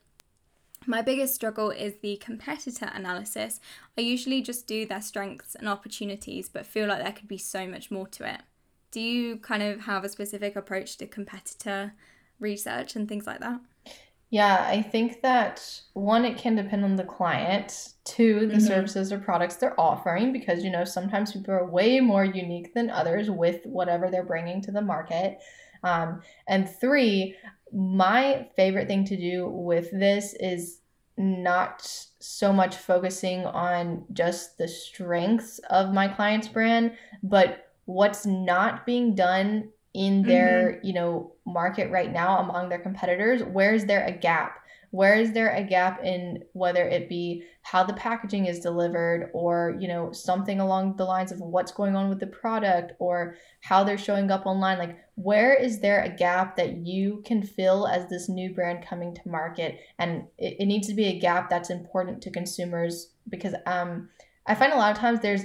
my 0.85 1.01
biggest 1.01 1.35
struggle 1.35 1.69
is 1.69 1.95
the 2.01 2.17
competitor 2.17 2.89
analysis. 2.93 3.59
I 3.97 4.01
usually 4.01 4.41
just 4.41 4.67
do 4.67 4.85
their 4.85 5.01
strengths 5.01 5.55
and 5.55 5.67
opportunities, 5.67 6.49
but 6.49 6.65
feel 6.65 6.87
like 6.87 7.03
there 7.03 7.11
could 7.11 7.27
be 7.27 7.37
so 7.37 7.67
much 7.67 7.91
more 7.91 8.07
to 8.07 8.33
it. 8.33 8.41
Do 8.91 9.01
you 9.01 9.37
kind 9.37 9.63
of 9.63 9.81
have 9.81 10.03
a 10.03 10.09
specific 10.09 10.55
approach 10.55 10.97
to 10.97 11.07
competitor 11.07 11.93
research 12.39 12.95
and 12.95 13.07
things 13.07 13.27
like 13.27 13.41
that? 13.41 13.59
Yeah, 14.29 14.65
I 14.67 14.81
think 14.81 15.21
that 15.21 15.81
one, 15.93 16.25
it 16.25 16.37
can 16.37 16.55
depend 16.55 16.83
on 16.83 16.97
the 16.97 17.03
client. 17.03 17.93
Two, 18.03 18.47
the 18.47 18.55
mm-hmm. 18.55 18.59
services 18.59 19.13
or 19.13 19.19
products 19.19 19.55
they're 19.55 19.79
offering, 19.79 20.33
because 20.33 20.63
you 20.63 20.69
know 20.69 20.83
sometimes 20.83 21.31
people 21.31 21.53
are 21.53 21.65
way 21.65 22.01
more 22.01 22.25
unique 22.25 22.73
than 22.73 22.89
others 22.89 23.31
with 23.31 23.61
whatever 23.65 24.09
they're 24.11 24.25
bringing 24.25 24.61
to 24.63 24.71
the 24.71 24.81
market. 24.81 25.39
Um, 25.83 26.21
and 26.47 26.69
three, 26.69 27.35
my 27.71 28.49
favorite 28.55 28.87
thing 28.87 29.05
to 29.05 29.17
do 29.17 29.47
with 29.47 29.91
this 29.91 30.33
is 30.39 30.81
not 31.17 31.87
so 32.19 32.53
much 32.53 32.75
focusing 32.75 33.45
on 33.45 34.05
just 34.13 34.57
the 34.57 34.67
strengths 34.67 35.59
of 35.69 35.93
my 35.93 36.07
client's 36.07 36.47
brand, 36.47 36.93
but 37.23 37.71
what's 37.85 38.25
not 38.25 38.85
being 38.85 39.15
done 39.15 39.69
in 39.97 40.21
their 40.21 40.73
mm-hmm. 40.73 40.87
you 40.87 40.93
know 40.93 41.33
market 41.45 41.89
right 41.91 42.13
now 42.13 42.37
among 42.37 42.69
their 42.69 42.79
competitors 42.79 43.43
where 43.43 43.73
is 43.73 43.85
there 43.85 44.05
a 44.05 44.11
gap? 44.11 44.59
Where 44.91 45.15
is 45.15 45.33
there 45.33 45.53
a 45.53 45.63
gap 45.63 46.01
in 46.03 46.43
whether 46.53 46.87
it 46.87 47.09
be 47.09 47.43
how 47.63 47.83
the 47.83 47.93
packaging 47.93 48.45
is 48.45 48.59
delivered 48.59 49.31
or 49.33 49.75
you 49.79 49.87
know 49.87 50.11
something 50.11 50.59
along 50.59 50.95
the 50.95 51.03
lines 51.03 51.31
of 51.31 51.39
what's 51.41 51.71
going 51.71 51.95
on 51.95 52.09
with 52.09 52.19
the 52.19 52.27
product 52.27 52.93
or 52.99 53.35
how 53.61 53.83
they're 53.83 53.97
showing 53.97 54.29
up 54.29 54.45
online? 54.45 54.77
Like 54.77 54.97
where 55.15 55.55
is 55.55 55.79
there 55.79 56.03
a 56.03 56.15
gap 56.15 56.55
that 56.57 56.77
you 56.77 57.23
can 57.25 57.41
fill 57.41 57.87
as 57.87 58.07
this 58.07 58.29
new 58.29 58.53
brand 58.53 58.85
coming 58.87 59.15
to 59.15 59.21
market? 59.27 59.79
And 59.97 60.27
it, 60.37 60.57
it 60.59 60.65
needs 60.67 60.87
to 60.87 60.93
be 60.93 61.07
a 61.07 61.19
gap 61.19 61.49
that's 61.49 61.71
important 61.71 62.21
to 62.21 62.31
consumers 62.31 63.13
because 63.29 63.55
um 63.65 64.09
i 64.45 64.55
find 64.55 64.71
a 64.71 64.77
lot 64.77 64.91
of 64.91 64.97
times 64.97 65.19
there's 65.19 65.43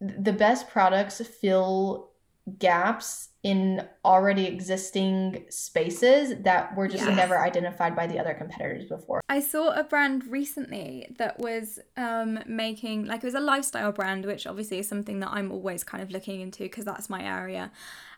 the 0.00 0.32
best 0.32 0.70
products 0.70 1.20
fill 1.40 2.09
gaps 2.58 3.28
in 3.42 3.86
already 4.04 4.46
existing 4.46 5.46
spaces 5.48 6.34
that 6.42 6.76
were 6.76 6.86
just 6.86 7.04
yes. 7.04 7.16
never 7.16 7.38
identified 7.38 7.96
by 7.96 8.06
the 8.06 8.18
other 8.18 8.34
competitors 8.34 8.84
before. 8.86 9.22
I 9.30 9.40
saw 9.40 9.70
a 9.70 9.82
brand 9.82 10.26
recently 10.26 11.06
that 11.18 11.38
was 11.38 11.78
um, 11.96 12.40
making, 12.46 13.06
like, 13.06 13.22
it 13.22 13.26
was 13.26 13.34
a 13.34 13.40
lifestyle 13.40 13.92
brand, 13.92 14.26
which 14.26 14.46
obviously 14.46 14.78
is 14.78 14.88
something 14.88 15.20
that 15.20 15.30
I'm 15.32 15.50
always 15.50 15.84
kind 15.84 16.02
of 16.02 16.10
looking 16.10 16.42
into 16.42 16.64
because 16.64 16.84
that's 16.84 17.08
my 17.08 17.22
area 17.22 17.70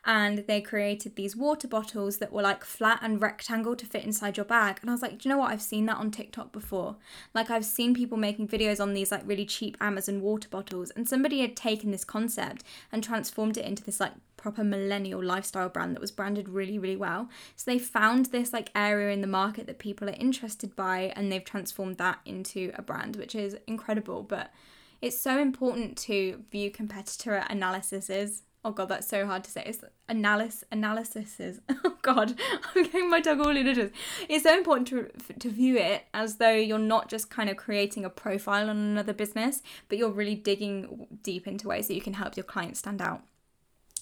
and 0.04 0.38
they 0.48 0.60
created 0.60 1.14
these 1.14 1.36
water 1.36 1.68
bottles 1.68 2.18
that 2.18 2.32
were 2.32 2.42
like 2.42 2.64
flat 2.64 2.98
and 3.02 3.22
rectangle 3.22 3.76
to 3.76 3.86
fit 3.86 4.04
inside 4.04 4.36
your 4.36 4.44
bag. 4.44 4.78
And 4.80 4.90
I 4.90 4.92
was 4.92 5.02
like, 5.02 5.18
do 5.18 5.28
you 5.28 5.34
know 5.34 5.38
what? 5.38 5.52
I've 5.52 5.62
seen 5.62 5.86
that 5.86 5.98
on 5.98 6.10
TikTok 6.10 6.52
before. 6.52 6.96
Like, 7.34 7.50
I've 7.50 7.64
seen 7.64 7.94
people 7.94 8.18
making 8.18 8.48
videos 8.48 8.80
on 8.80 8.94
these 8.94 9.12
like 9.12 9.22
really 9.24 9.46
cheap 9.46 9.76
Amazon 9.80 10.20
water 10.20 10.48
bottles, 10.48 10.90
and 10.90 11.08
somebody 11.08 11.40
had 11.40 11.56
taken 11.56 11.90
this 11.90 12.04
concept 12.04 12.64
and 12.90 13.02
transformed 13.02 13.56
it 13.56 13.64
into 13.64 13.82
this 13.84 14.00
like 14.00 14.12
proper 14.36 14.64
millennial 14.64 15.22
lifestyle 15.22 15.68
brand 15.68 15.94
that 15.94 16.00
was 16.00 16.10
branded 16.10 16.48
really, 16.48 16.78
really 16.78 16.96
well. 16.96 17.28
So 17.54 17.70
they 17.70 17.78
found 17.78 18.26
this 18.26 18.52
like 18.52 18.70
area 18.74 19.12
in 19.12 19.20
the 19.20 19.28
market 19.28 19.68
that 19.68 19.78
people 19.78 20.08
are 20.08 20.14
interested 20.18 20.74
by, 20.74 21.12
and 21.14 21.30
they've 21.30 21.44
transformed 21.44 21.98
that 21.98 22.18
into 22.24 22.72
a 22.74 22.82
brand, 22.82 23.14
which 23.14 23.36
is 23.36 23.56
incredible. 23.68 24.24
But 24.24 24.52
it's 25.00 25.20
so 25.20 25.38
important 25.38 25.96
to 25.98 26.42
view 26.50 26.70
competitor 26.70 27.44
analyses 27.48 28.42
oh 28.64 28.70
god, 28.70 28.88
that's 28.88 29.08
so 29.08 29.26
hard 29.26 29.44
to 29.44 29.50
say. 29.50 29.62
It's 29.66 29.84
analysis 30.08 30.64
analysis 30.70 31.40
is 31.40 31.60
oh 31.84 31.96
god, 32.02 32.34
I'm 32.74 32.84
getting 32.84 33.10
my 33.10 33.20
tongue 33.20 33.40
all 33.40 33.56
in 33.56 33.66
it. 33.66 33.92
It's 34.28 34.44
so 34.44 34.56
important 34.56 34.88
to 34.88 35.10
to 35.38 35.50
view 35.50 35.76
it 35.76 36.04
as 36.14 36.36
though 36.36 36.54
you're 36.54 36.78
not 36.78 37.08
just 37.08 37.30
kind 37.30 37.50
of 37.50 37.56
creating 37.56 38.04
a 38.04 38.10
profile 38.10 38.70
on 38.70 38.76
another 38.76 39.12
business, 39.12 39.62
but 39.88 39.98
you're 39.98 40.10
really 40.10 40.34
digging 40.34 41.06
deep 41.22 41.46
into 41.46 41.68
ways 41.68 41.88
that 41.88 41.94
you 41.94 42.02
can 42.02 42.14
help 42.14 42.36
your 42.36 42.44
clients 42.44 42.80
stand 42.80 43.02
out. 43.02 43.22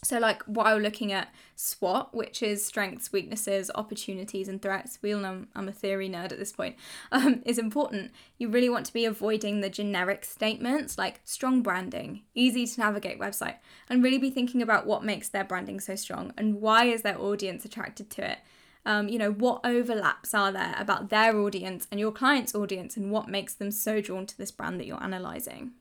So, 0.02 0.18
like 0.18 0.42
while 0.44 0.78
looking 0.78 1.12
at 1.12 1.28
SWOT, 1.56 2.14
which 2.14 2.42
is 2.42 2.64
strengths, 2.64 3.12
weaknesses, 3.12 3.70
opportunities, 3.74 4.48
and 4.48 4.60
threats, 4.62 4.98
we 5.02 5.12
all 5.12 5.20
know 5.20 5.44
I'm 5.54 5.68
a 5.68 5.72
theory 5.72 6.08
nerd 6.08 6.32
at 6.32 6.38
this 6.38 6.52
point, 6.52 6.76
um, 7.12 7.42
is 7.44 7.58
important. 7.58 8.12
You 8.38 8.48
really 8.48 8.70
want 8.70 8.86
to 8.86 8.94
be 8.94 9.04
avoiding 9.04 9.60
the 9.60 9.68
generic 9.68 10.24
statements 10.24 10.96
like 10.96 11.20
strong 11.24 11.62
branding, 11.62 12.22
easy 12.34 12.66
to 12.66 12.80
navigate 12.80 13.20
website, 13.20 13.56
and 13.90 14.02
really 14.02 14.16
be 14.16 14.30
thinking 14.30 14.62
about 14.62 14.86
what 14.86 15.04
makes 15.04 15.28
their 15.28 15.44
branding 15.44 15.80
so 15.80 15.96
strong 15.96 16.32
and 16.38 16.62
why 16.62 16.84
is 16.84 17.02
their 17.02 17.20
audience 17.20 17.66
attracted 17.66 18.08
to 18.10 18.30
it. 18.30 18.38
Um, 18.86 19.10
you 19.10 19.18
know, 19.18 19.30
what 19.30 19.60
overlaps 19.64 20.32
are 20.32 20.50
there 20.50 20.74
about 20.78 21.10
their 21.10 21.38
audience 21.38 21.86
and 21.90 22.00
your 22.00 22.12
client's 22.12 22.54
audience, 22.54 22.96
and 22.96 23.10
what 23.10 23.28
makes 23.28 23.52
them 23.52 23.70
so 23.70 24.00
drawn 24.00 24.24
to 24.24 24.38
this 24.38 24.50
brand 24.50 24.80
that 24.80 24.86
you're 24.86 25.02
analyzing. 25.02 25.72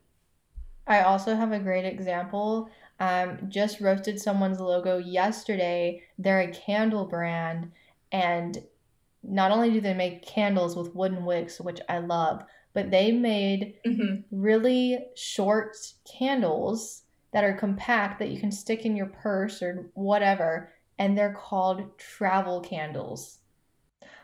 I 0.85 1.03
also 1.03 1.35
have 1.35 1.53
a 1.53 1.59
great 1.59 1.85
example 1.85 2.69
um, 2.99 3.39
just 3.47 3.81
roasted 3.81 4.19
someone's 4.19 4.59
logo 4.59 4.97
yesterday. 4.97 6.03
They're 6.17 6.41
a 6.41 6.51
candle 6.51 7.05
brand, 7.05 7.71
and 8.11 8.57
not 9.23 9.51
only 9.51 9.71
do 9.71 9.81
they 9.81 9.93
make 9.93 10.25
candles 10.25 10.75
with 10.75 10.95
wooden 10.95 11.25
wicks, 11.25 11.59
which 11.59 11.79
I 11.89 11.99
love, 11.99 12.43
but 12.73 12.91
they 12.91 13.11
made 13.11 13.75
mm-hmm. 13.85 14.21
really 14.31 14.99
short 15.15 15.75
candles 16.17 17.03
that 17.31 17.43
are 17.43 17.53
compact 17.53 18.19
that 18.19 18.29
you 18.29 18.39
can 18.39 18.51
stick 18.51 18.85
in 18.85 18.95
your 18.95 19.07
purse 19.07 19.61
or 19.61 19.89
whatever, 19.93 20.71
and 20.97 21.17
they're 21.17 21.33
called 21.33 21.97
travel 21.97 22.61
candles. 22.61 23.38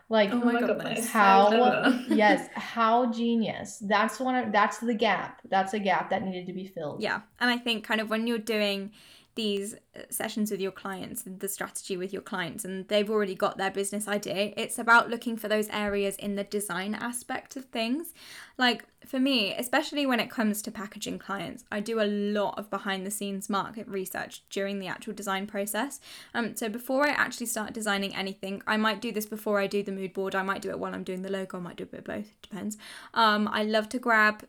Like 0.08 0.32
Oh 0.32 0.38
my 0.38 0.60
goodness. 0.60 1.10
how 1.10 1.98
yes, 2.08 2.48
how 2.54 3.12
genius. 3.12 3.82
That's 3.82 4.20
one 4.20 4.36
of 4.36 4.52
that's 4.52 4.78
the 4.78 4.94
gap. 4.94 5.42
That's 5.50 5.74
a 5.74 5.80
gap 5.80 6.12
that 6.12 6.24
needed 6.24 6.46
to 6.48 6.54
be 6.54 6.68
filled. 6.68 7.02
Yeah. 7.02 7.22
And 7.40 7.50
I 7.50 7.58
think 7.58 7.84
kind 7.84 8.00
of 8.00 8.10
when 8.10 8.28
you're 8.28 8.38
doing 8.38 8.92
these 9.36 9.76
uh, 9.96 10.02
sessions 10.10 10.50
with 10.50 10.62
your 10.62 10.72
clients, 10.72 11.24
the 11.26 11.48
strategy 11.48 11.98
with 11.98 12.12
your 12.12 12.22
clients, 12.22 12.66
and 12.66 12.88
they've 12.88 13.10
already 13.10 13.36
got 13.36 13.58
their 13.58 13.72
business 13.72 14.08
idea, 14.08 14.54
it's 14.58 14.80
about 14.80 15.10
looking 15.10 15.38
for 15.38 15.48
those 15.48 15.68
areas 15.70 16.16
in 16.16 16.36
the 16.36 16.44
design 16.44 16.96
aspect 16.96 17.56
of 17.56 17.66
things. 17.66 18.14
Like 18.58 18.86
for 19.06 19.20
me, 19.20 19.54
especially 19.54 20.06
when 20.06 20.20
it 20.20 20.30
comes 20.30 20.62
to 20.64 20.72
packaging 20.72 21.20
clients, 21.20 21.66
I 21.72 21.82
do 21.82 22.02
a 22.02 22.08
lot 22.08 22.58
of 22.58 22.70
behind 22.70 23.06
the 23.06 23.12
scenes 23.12 23.50
market 23.50 23.88
research 23.88 24.44
during 24.50 24.80
the 24.80 24.88
actual 24.88 25.14
design 25.14 25.48
process. 25.48 26.00
Um, 26.34 26.56
so 26.56 26.70
before 26.70 27.06
I 27.06 27.12
actually 27.12 27.48
start 27.48 27.74
designing 27.74 28.16
anything, 28.16 28.64
I 28.66 28.78
might 28.78 29.02
do 29.02 29.12
this 29.12 29.26
before 29.26 29.60
I 29.60 29.68
do 29.68 29.84
the 29.84 29.92
mood 29.92 30.14
board. 30.14 30.34
I 30.34 30.44
might 30.44 30.62
do 30.62 30.70
it 30.70 30.80
while 30.80 30.94
I'm 30.94 31.04
doing 31.04 31.22
the 31.22 31.32
logo. 31.32 31.58
I 31.58 31.62
might 31.62 31.76
do 31.76 31.84
a 31.84 31.88
bit 31.88 32.00
of 32.00 32.06
both. 32.06 32.42
Depends. 32.42 32.78
Um, 33.14 33.50
I 33.52 33.64
love 33.64 33.90
to 33.90 34.00
grab 34.00 34.46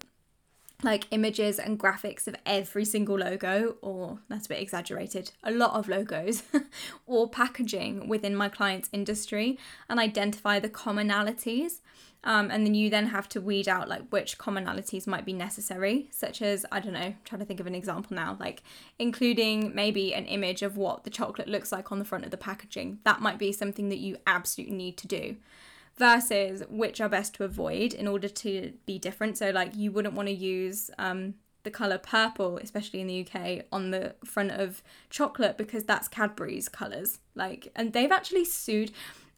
like 0.83 1.07
images 1.11 1.59
and 1.59 1.79
graphics 1.79 2.27
of 2.27 2.37
every 2.45 2.85
single 2.85 3.19
logo, 3.19 3.77
or 3.81 4.19
that's 4.29 4.47
a 4.47 4.51
bit 4.51 4.61
exaggerated, 4.61 5.31
a 5.43 5.51
lot 5.51 5.73
of 5.73 5.89
logos, 5.89 6.43
or 7.07 7.29
packaging 7.29 8.09
within 8.09 8.37
my 8.37 8.49
client's 8.49 8.89
industry 8.93 9.59
and 9.89 9.99
identify 9.99 10.59
the 10.59 10.69
commonalities. 10.69 11.81
Um, 12.25 12.51
and 12.51 12.67
then 12.67 12.75
you 12.75 12.91
then 12.91 13.07
have 13.07 13.29
to 13.31 13.41
weed 13.41 13.69
out 13.69 13.89
like 13.89 14.09
which 14.09 14.37
commonalities 14.37 15.07
might 15.07 15.25
be 15.25 15.33
necessary, 15.33 16.09
such 16.11 16.43
as, 16.43 16.67
I 16.73 16.81
don't 16.81 16.93
know, 16.93 17.01
I'm 17.01 17.19
trying 17.25 17.39
to 17.39 17.45
think 17.47 17.61
of 17.61 17.69
an 17.69 17.75
example 17.75 18.17
now, 18.17 18.37
like 18.41 18.65
including 18.99 19.75
maybe 19.75 20.13
an 20.13 20.27
image 20.27 20.63
of 20.63 20.77
what 20.77 21.05
the 21.05 21.11
chocolate 21.11 21.47
looks 21.47 21.71
like 21.71 21.93
on 21.93 22.01
the 22.01 22.05
front 22.05 22.25
of 22.25 22.33
the 22.33 22.37
packaging. 22.37 22.99
That 23.05 23.21
might 23.21 23.39
be 23.39 23.53
something 23.53 23.91
that 23.91 23.99
you 23.99 24.17
absolutely 24.27 24.77
need 24.77 24.97
to 24.99 25.07
do 25.07 25.37
versus 25.99 26.63
which 26.69 27.01
are 27.01 27.09
best 27.09 27.35
to 27.35 27.45
avoid 27.45 27.95
in 27.95 28.07
order 28.07 28.29
to 28.29 28.73
be 28.85 28.99
different. 28.99 29.39
So, 29.39 29.51
like, 29.51 29.75
you 29.75 29.93
wouldn't 29.93 30.15
want 30.15 30.29
to 30.29 30.35
use 30.35 30.91
um, 30.99 31.35
the 31.63 31.71
colour 31.71 31.99
purple, 31.99 32.59
especially 32.59 33.01
in 33.01 33.07
the 33.07 33.27
UK, 33.27 33.65
on 33.73 33.91
the 33.91 34.15
front 34.25 34.53
of 34.53 34.83
chocolate 35.11 35.57
because 35.57 35.85
that's 35.85 36.09
Cadbury's 36.09 36.69
colours. 36.69 37.19
Like, 37.35 37.73
and 37.75 37.93
they've 37.93 38.13
actually 38.13 38.45
sued 38.45 38.93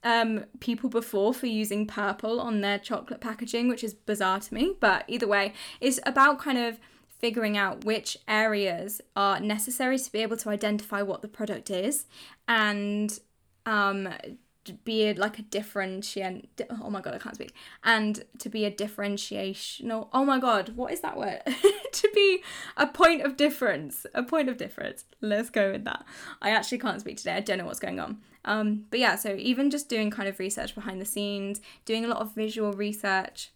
um, 0.05 0.45
people 0.61 0.91
before 0.91 1.33
for 1.33 1.47
using 1.47 1.87
purple 1.87 2.41
on 2.41 2.61
their 2.61 2.79
chocolate 2.79 3.21
packaging, 3.21 3.69
which 3.69 3.85
is 3.85 3.95
bizarre 3.95 4.41
to 4.41 4.55
me. 4.55 4.75
But 4.79 5.05
either 5.09 5.27
way, 5.27 5.53
it's 5.81 6.01
about 6.05 6.39
kind 6.39 6.59
of 6.59 6.79
figuring 7.19 7.57
out 7.57 7.85
which 7.85 8.17
areas 8.29 9.01
are 9.17 9.41
necessary 9.41 9.99
to 9.99 10.13
be 10.13 10.21
able 10.21 10.37
to 10.37 10.51
identify 10.51 11.03
what 11.03 11.23
the 11.23 11.29
product 11.29 11.69
is 11.69 12.07
and 12.47 13.19
um 13.67 14.09
be 14.73 15.09
a, 15.09 15.15
like 15.15 15.39
a 15.39 15.43
differentiate 15.43 16.61
oh 16.83 16.91
my 16.91 17.01
god 17.01 17.15
i 17.15 17.19
can't 17.19 17.35
speak 17.35 17.53
and 17.85 18.25
to 18.39 18.49
be 18.49 18.65
a 18.65 18.71
differentiational 18.71 20.09
oh 20.13 20.25
my 20.25 20.39
god 20.39 20.77
what 20.77 20.93
is 20.93 21.01
that 21.01 21.17
word? 21.17 21.41
To 21.91 22.11
be 22.15 22.43
a 22.77 22.87
point 22.87 23.23
of 23.23 23.37
difference 23.37 24.07
a 24.15 24.23
point 24.23 24.49
of 24.49 24.57
difference. 24.57 25.05
Let's 25.21 25.51
go 25.51 25.73
with 25.73 25.85
that. 25.85 26.05
I 26.41 26.51
actually 26.51 26.79
can't 26.79 27.01
speak 27.01 27.17
today. 27.17 27.33
I 27.33 27.41
don't 27.41 27.59
know 27.59 27.65
what's 27.65 27.81
going 27.81 27.99
on. 27.99 28.19
Um 28.45 28.85
but 28.91 29.01
yeah 29.01 29.17
so 29.17 29.35
even 29.37 29.71
just 29.71 29.89
doing 29.89 30.11
kind 30.11 30.29
of 30.29 30.39
research 30.39 30.75
behind 30.75 31.01
the 31.01 31.07
scenes 31.07 31.61
doing 31.87 32.05
a 32.05 32.09
lot 32.09 32.21
of 32.21 32.35
visual 32.35 32.73
research 32.73 33.51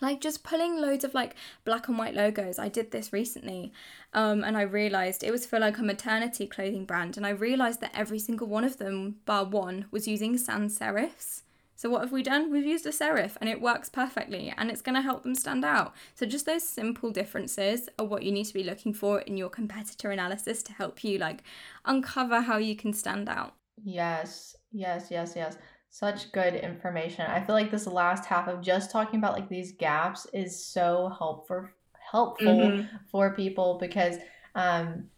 like 0.00 0.20
just 0.20 0.44
pulling 0.44 0.80
loads 0.80 1.04
of 1.04 1.14
like 1.14 1.34
black 1.64 1.88
and 1.88 1.98
white 1.98 2.14
logos. 2.14 2.58
I 2.58 2.68
did 2.68 2.90
this 2.90 3.12
recently 3.12 3.72
um, 4.12 4.42
and 4.44 4.56
i 4.56 4.62
realized 4.62 5.22
it 5.22 5.30
was 5.30 5.46
for 5.46 5.58
like 5.58 5.78
a 5.78 5.82
maternity 5.82 6.46
clothing 6.46 6.84
brand 6.84 7.16
and 7.16 7.26
i 7.26 7.30
realized 7.30 7.80
that 7.80 7.92
every 7.94 8.18
single 8.18 8.46
one 8.46 8.64
of 8.64 8.78
them 8.78 9.16
bar 9.26 9.44
one 9.44 9.86
was 9.90 10.08
using 10.08 10.38
sans 10.38 10.78
serifs. 10.78 11.42
So 11.76 11.88
what 11.88 12.00
have 12.00 12.10
we 12.10 12.24
done? 12.24 12.50
We've 12.50 12.66
used 12.66 12.86
a 12.86 12.90
serif 12.90 13.36
and 13.40 13.48
it 13.48 13.60
works 13.60 13.88
perfectly 13.88 14.52
and 14.56 14.68
it's 14.68 14.82
going 14.82 14.96
to 14.96 15.00
help 15.00 15.22
them 15.22 15.36
stand 15.36 15.64
out. 15.64 15.94
So 16.16 16.26
just 16.26 16.44
those 16.44 16.64
simple 16.64 17.12
differences 17.12 17.88
are 18.00 18.04
what 18.04 18.24
you 18.24 18.32
need 18.32 18.46
to 18.46 18.52
be 18.52 18.64
looking 18.64 18.92
for 18.92 19.20
in 19.20 19.36
your 19.36 19.48
competitor 19.48 20.10
analysis 20.10 20.64
to 20.64 20.72
help 20.72 21.04
you 21.04 21.18
like 21.18 21.44
uncover 21.84 22.40
how 22.40 22.56
you 22.56 22.74
can 22.74 22.92
stand 22.92 23.28
out. 23.28 23.54
Yes, 23.84 24.56
yes, 24.72 25.06
yes, 25.08 25.34
yes. 25.36 25.56
Such 25.98 26.30
good 26.30 26.54
information. 26.54 27.26
I 27.28 27.40
feel 27.44 27.56
like 27.56 27.72
this 27.72 27.86
last 27.86 28.24
half 28.24 28.46
of 28.46 28.60
just 28.60 28.90
talking 28.92 29.18
about 29.18 29.32
like 29.32 29.48
these 29.48 29.72
gaps 29.72 30.26
is 30.32 30.64
so 30.64 31.08
helpful 31.18 31.68
helpful 32.12 32.78
Mhm. 32.78 32.88
for 33.10 33.34
people 33.34 33.78
because 33.78 34.16
um 34.54 35.10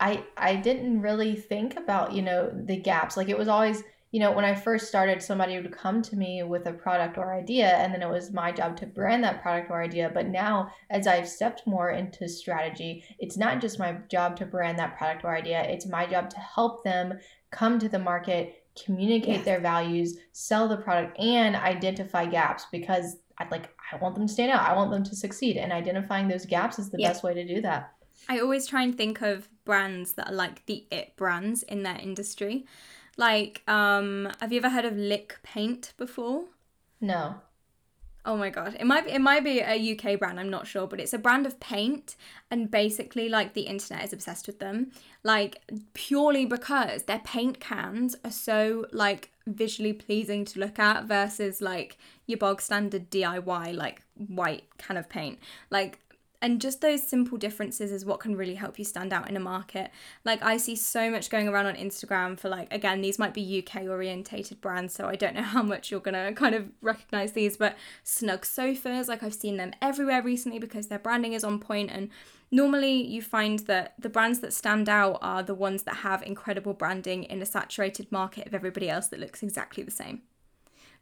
I 0.00 0.24
I 0.36 0.56
didn't 0.56 1.00
really 1.00 1.34
think 1.36 1.76
about, 1.76 2.12
you 2.12 2.22
know, 2.22 2.50
the 2.54 2.76
gaps. 2.76 3.16
Like 3.16 3.28
it 3.30 3.38
was 3.38 3.48
always, 3.48 3.82
you 4.12 4.20
know, 4.20 4.32
when 4.32 4.44
I 4.44 4.54
first 4.54 4.88
started 4.88 5.22
somebody 5.22 5.56
would 5.56 5.72
come 5.72 6.02
to 6.02 6.16
me 6.16 6.42
with 6.42 6.66
a 6.66 6.72
product 6.74 7.16
or 7.18 7.32
idea 7.34 7.68
and 7.76 7.92
then 7.94 8.02
it 8.02 8.08
was 8.10 8.32
my 8.32 8.52
job 8.52 8.76
to 8.78 8.86
brand 8.86 9.24
that 9.24 9.40
product 9.42 9.70
or 9.70 9.82
idea. 9.82 10.10
But 10.12 10.26
now 10.28 10.70
as 10.90 11.06
I've 11.06 11.28
stepped 11.28 11.66
more 11.66 11.90
into 11.90 12.28
strategy, 12.28 13.04
it's 13.18 13.36
not 13.38 13.60
just 13.60 13.78
my 13.78 13.92
job 14.10 14.36
to 14.36 14.46
brand 14.46 14.78
that 14.78 14.98
product 14.98 15.24
or 15.24 15.34
idea, 15.34 15.62
it's 15.62 15.86
my 15.86 16.06
job 16.06 16.28
to 16.30 16.40
help 16.40 16.84
them 16.84 17.18
come 17.50 17.78
to 17.78 17.88
the 17.88 17.98
market, 17.98 18.63
communicate 18.82 19.36
Yes. 19.36 19.44
their 19.44 19.60
values, 19.60 20.18
sell 20.32 20.68
the 20.68 20.76
product, 20.76 21.18
and 21.18 21.56
identify 21.56 22.26
gaps 22.26 22.66
because 22.72 23.16
I 23.38 23.48
like 23.50 23.68
I 23.92 23.96
want 23.96 24.14
them 24.14 24.26
to 24.26 24.32
stand 24.32 24.52
out. 24.52 24.60
I 24.68 24.74
want 24.74 24.90
them 24.90 25.02
to 25.04 25.16
succeed, 25.16 25.56
and 25.56 25.72
identifying 25.72 26.28
those 26.28 26.46
gaps 26.46 26.78
is 26.78 26.90
the 26.90 26.98
Yeah. 27.00 27.08
best 27.08 27.22
way 27.22 27.34
to 27.34 27.44
do 27.44 27.60
that. 27.62 27.92
I 28.28 28.38
always 28.40 28.66
try 28.66 28.82
and 28.82 28.96
think 28.96 29.20
of 29.22 29.48
brands 29.64 30.14
that 30.14 30.28
are 30.28 30.34
like 30.34 30.64
the 30.66 30.86
it 30.90 31.16
brands 31.16 31.62
in 31.62 31.82
their 31.82 31.98
industry. 31.98 32.64
Like, 33.16 33.62
um, 33.68 34.30
have 34.40 34.52
you 34.52 34.58
ever 34.58 34.70
heard 34.70 34.84
of 34.84 34.96
Lick 34.96 35.38
Paint 35.42 35.92
before? 35.96 36.46
No. 37.00 37.36
Oh 38.26 38.36
my 38.38 38.48
god, 38.48 38.76
it 38.80 38.86
might 38.86 39.04
be 39.04 39.12
it 39.12 39.20
might 39.20 39.44
be 39.44 39.60
a 39.60 39.92
UK 39.92 40.18
brand. 40.18 40.40
I'm 40.40 40.48
not 40.48 40.66
sure, 40.66 40.86
but 40.86 40.98
it's 40.98 41.12
a 41.12 41.18
brand 41.18 41.44
of 41.44 41.60
paint, 41.60 42.16
and 42.50 42.70
basically, 42.70 43.28
like 43.28 43.52
the 43.52 43.62
internet 43.62 44.02
is 44.02 44.14
obsessed 44.14 44.46
with 44.46 44.60
them, 44.60 44.92
like 45.22 45.58
purely 45.92 46.46
because 46.46 47.02
their 47.02 47.18
paint 47.18 47.60
cans 47.60 48.16
are 48.24 48.30
so 48.30 48.86
like 48.92 49.30
visually 49.46 49.92
pleasing 49.92 50.46
to 50.46 50.58
look 50.58 50.78
at 50.78 51.04
versus 51.04 51.60
like 51.60 51.98
your 52.26 52.38
bog 52.38 52.62
standard 52.62 53.10
DIY 53.10 53.76
like 53.76 54.02
white 54.28 54.64
can 54.78 54.96
of 54.96 55.08
paint, 55.08 55.38
like. 55.70 55.98
And 56.42 56.60
just 56.60 56.82
those 56.82 57.02
simple 57.02 57.38
differences 57.38 57.90
is 57.90 58.04
what 58.04 58.20
can 58.20 58.36
really 58.36 58.56
help 58.56 58.78
you 58.78 58.84
stand 58.84 59.14
out 59.14 59.30
in 59.30 59.36
a 59.36 59.40
market. 59.40 59.90
Like 60.24 60.42
I 60.42 60.58
see 60.58 60.76
so 60.76 61.10
much 61.10 61.30
going 61.30 61.48
around 61.48 61.66
on 61.66 61.76
Instagram 61.76 62.38
for 62.38 62.50
like 62.50 62.72
again 62.72 63.00
these 63.00 63.18
might 63.18 63.32
be 63.32 63.64
UK 63.66 63.84
orientated 63.84 64.60
brands, 64.60 64.92
so 64.92 65.06
I 65.06 65.16
don't 65.16 65.34
know 65.34 65.42
how 65.54 65.62
much 65.62 65.90
you're 65.90 66.00
gonna 66.00 66.34
kind 66.34 66.54
of 66.54 66.68
recognize 66.82 67.32
these, 67.32 67.56
but 67.56 67.76
snug 68.02 68.44
sofas 68.44 69.08
like 69.08 69.22
i've 69.22 69.34
seen 69.34 69.56
them 69.56 69.72
everywhere 69.80 70.22
recently 70.22 70.58
because 70.58 70.88
their 70.88 70.98
branding 70.98 71.32
is 71.32 71.44
on 71.44 71.58
point 71.58 71.90
and 71.90 72.08
normally 72.50 72.92
you 72.92 73.20
find 73.20 73.60
that 73.60 73.94
the 73.98 74.08
brands 74.08 74.40
that 74.40 74.52
stand 74.52 74.88
out 74.88 75.18
are 75.20 75.42
the 75.42 75.54
ones 75.54 75.82
that 75.84 75.96
have 75.96 76.22
incredible 76.22 76.72
branding 76.72 77.24
in 77.24 77.42
a 77.42 77.46
saturated 77.46 78.10
market 78.10 78.46
of 78.46 78.54
everybody 78.54 78.88
else 78.88 79.08
that 79.08 79.20
looks 79.20 79.42
exactly 79.42 79.82
the 79.82 79.90
same 79.90 80.22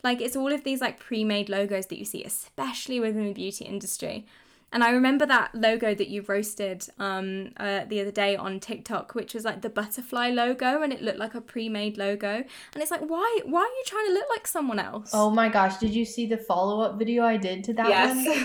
like 0.03 0.20
it's 0.20 0.37
all 0.37 0.53
of 0.53 0.64
these 0.64 0.80
like 0.80 0.99
pre-made 0.99 1.49
logos 1.49 1.87
that 1.87 1.99
you 1.99 2.05
see 2.05 2.24
especially 2.24 3.01
within 3.01 3.26
the 3.26 3.33
beauty 3.33 3.64
industry 3.64 4.26
and 4.73 4.83
I 4.83 4.91
remember 4.91 5.27
that 5.27 5.55
logo 5.55 5.95
that 5.95 6.09
you 6.09 6.23
roasted 6.23 6.87
um, 6.99 7.53
uh, 7.59 7.85
the 7.85 8.01
other 8.01 8.11
day 8.11 8.37
on 8.37 8.59
TikTok, 8.61 9.14
which 9.14 9.35
was 9.35 9.45
like 9.45 9.62
the 9.62 9.68
butterfly 9.68 10.31
logo, 10.31 10.83
and 10.83 10.93
it 10.93 11.03
looked 11.03 11.18
like 11.18 11.35
a 11.35 11.41
pre-made 11.41 11.99
logo. 11.99 12.29
And 12.73 12.83
it's 12.83 12.91
like, 12.91 13.03
why? 13.03 13.41
Why 13.45 13.61
are 13.61 13.64
you 13.64 13.83
trying 13.87 14.07
to 14.07 14.12
look 14.14 14.27
like 14.31 14.47
someone 14.47 14.79
else? 14.79 15.11
Oh 15.12 15.31
my 15.31 15.49
gosh, 15.49 15.77
did 15.77 15.95
you 15.95 16.05
see 16.05 16.27
the 16.27 16.39
follow-up 16.39 16.99
video 16.99 17.25
I 17.25 17.37
did 17.37 17.64
to 17.64 17.75
that 17.75 17.89
Yes. 17.89 18.16
one? 18.16 18.27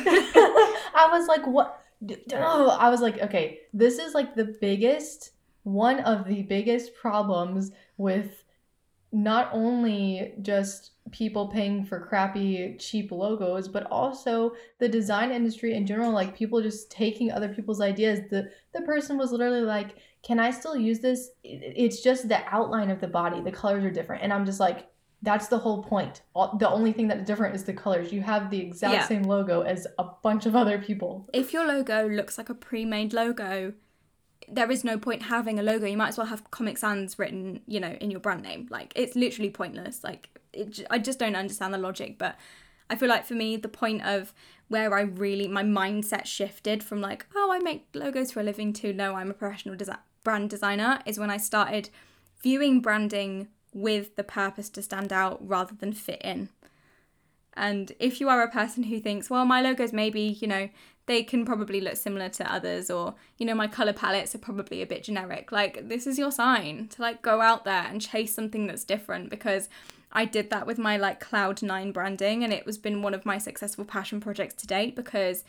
I 0.96 1.08
was 1.12 1.28
like, 1.28 1.46
what? 1.48 1.82
Oh, 2.34 2.78
I 2.80 2.90
was 2.90 3.02
like, 3.02 3.20
okay, 3.22 3.60
this 3.74 3.98
is 3.98 4.14
like 4.14 4.36
the 4.36 4.56
biggest, 4.62 5.32
one 5.64 6.00
of 6.02 6.26
the 6.26 6.44
biggest 6.44 6.94
problems 6.96 7.72
with 7.98 8.44
not 9.12 9.50
only 9.54 10.34
just 10.42 10.92
people 11.12 11.48
paying 11.48 11.86
for 11.86 12.00
crappy, 12.06 12.76
cheap 12.78 13.12
logos, 13.12 13.68
but 13.70 13.88
also 13.90 14.52
the 14.80 14.90
design 14.90 15.32
industry 15.32 15.74
in 15.76 15.86
general, 15.88 16.12
like 16.12 16.36
people 16.36 16.62
just 16.62 16.92
taking 16.92 17.32
other 17.32 17.48
people's 17.50 17.80
ideas. 17.82 18.20
The 18.30 18.50
the 18.74 18.82
person 18.82 19.18
was 19.18 19.32
literally 19.32 19.62
like, 19.62 19.96
"Can 20.24 20.40
I 20.40 20.52
still 20.52 20.76
use 20.76 21.00
this? 21.00 21.30
It's 21.44 22.02
just 22.02 22.28
the 22.28 22.40
outline 22.54 22.90
of 22.90 23.00
the 23.00 23.08
body. 23.08 23.40
The 23.42 23.52
colors 23.52 23.84
are 23.86 23.92
different." 23.92 24.24
And 24.24 24.34
I'm 24.34 24.46
just 24.46 24.60
like, 24.60 24.88
that's 25.24 25.48
the 25.48 25.58
whole 25.58 25.82
point. 25.82 26.22
All- 26.36 26.58
The 26.58 26.70
only 26.70 26.92
thing 26.94 27.08
that's 27.08 27.26
different 27.26 27.56
is 27.56 27.64
the 27.64 27.74
colors. 27.74 28.12
You 28.14 28.22
have 28.22 28.52
the 28.52 28.60
exact 28.60 28.94
Yeah. 28.94 29.08
same 29.08 29.24
logo 29.24 29.62
as 29.62 29.88
a 29.98 30.06
bunch 30.22 30.46
of 30.46 30.56
other 30.56 30.78
people. 30.80 31.28
if 31.34 31.54
your 31.54 31.66
logo 31.66 32.08
looks 32.08 32.38
like 32.38 32.50
a 32.50 32.54
pre-made 32.54 33.14
logo 33.14 33.74
there 34.48 34.72
is 34.72 34.84
no 34.84 34.98
point 34.98 35.24
having 35.24 35.60
a 35.60 35.64
logo. 35.64 35.86
You 35.86 35.98
might 35.98 36.10
as 36.10 36.18
well 36.18 36.28
have 36.28 36.50
comic 36.52 36.78
sans 36.78 37.18
written 37.20 37.62
you 37.68 37.80
know 37.80 37.98
in 38.02 38.12
your 38.12 38.20
brand 38.20 38.44
name. 38.44 38.68
Like 38.70 38.94
it's 38.96 39.16
literally 39.16 39.50
pointless. 39.50 40.04
Like 40.04 40.30
it, 40.54 40.86
i 40.90 40.98
just 40.98 41.20
don't 41.20 41.36
understand 41.36 41.74
the 41.74 41.78
logic 41.78 42.18
but 42.18 42.36
i 42.90 42.96
feel 42.96 43.10
like 43.10 43.26
for 43.26 43.34
me 43.34 43.58
the 43.58 43.68
point 43.68 44.04
of 44.04 44.34
where 44.70 44.96
i 44.96 45.02
really 45.02 45.48
my 45.48 45.62
mindset 45.62 46.26
shifted 46.26 46.82
from 46.82 47.02
like 47.02 47.28
oh 47.36 47.52
i 47.52 47.60
make 47.60 47.86
logos 47.94 48.32
for 48.32 48.40
a 48.40 48.44
living 48.44 48.72
to 48.72 48.94
no 48.94 49.14
i'm 49.16 49.30
a 49.30 49.34
professional 49.34 49.76
desi- 49.76 50.00
brand 50.24 50.50
designer 50.50 51.00
is 51.06 51.20
when 51.20 51.30
i 51.30 51.36
started 51.36 51.90
viewing 52.42 52.80
branding 52.80 53.50
with 53.74 54.16
the 54.16 54.24
purpose 54.24 54.70
to 54.70 54.82
stand 54.82 55.12
out 55.12 55.46
rather 55.46 55.76
than 55.76 55.94
fit 55.94 56.22
in. 56.24 56.50
And 57.54 57.92
if 58.00 58.22
you 58.22 58.30
are 58.30 58.44
a 58.44 58.52
person 58.52 58.84
who 58.84 59.00
thinks, 59.00 59.30
well, 59.30 59.46
my 59.46 59.62
logos 59.62 59.94
maybe, 59.94 60.22
you 60.22 60.48
know, 60.48 60.70
they 61.08 61.24
can 61.24 61.46
probably 61.46 61.82
look 61.82 61.96
similar 61.96 62.30
to 62.30 62.54
others, 62.54 62.90
or, 62.92 63.16
you 63.38 63.46
know, 63.46 63.56
my 63.56 63.68
color 63.68 63.94
palettes 63.94 64.36
are 64.36 64.40
probably 64.40 64.82
a 64.82 64.86
bit 64.86 65.04
generic, 65.04 65.52
like, 65.52 65.88
this 65.88 66.06
is 66.06 66.20
your 66.20 66.32
sign 66.32 66.88
to 66.90 67.02
like 67.02 67.22
go 67.22 67.42
out 67.42 67.66
there 67.66 67.86
and 67.90 68.02
chase 68.02 68.34
something 68.34 68.68
that's 68.68 68.84
different 68.84 69.30
because 69.30 69.70
I 70.12 70.26
did 70.26 70.50
that 70.50 70.68
with 70.68 70.78
my 70.78 70.98
like 70.98 71.24
Cloud9 71.24 71.94
branding, 71.94 72.44
and 72.44 72.54
it 72.54 72.66
was 72.66 72.78
been 72.78 73.02
one 73.02 73.14
of 73.14 73.26
my 73.26 73.38
successful 73.38 73.86
passion 73.86 74.20
projects 74.20 74.56
to 74.56 74.68
date 74.68 74.96
because 74.96 75.44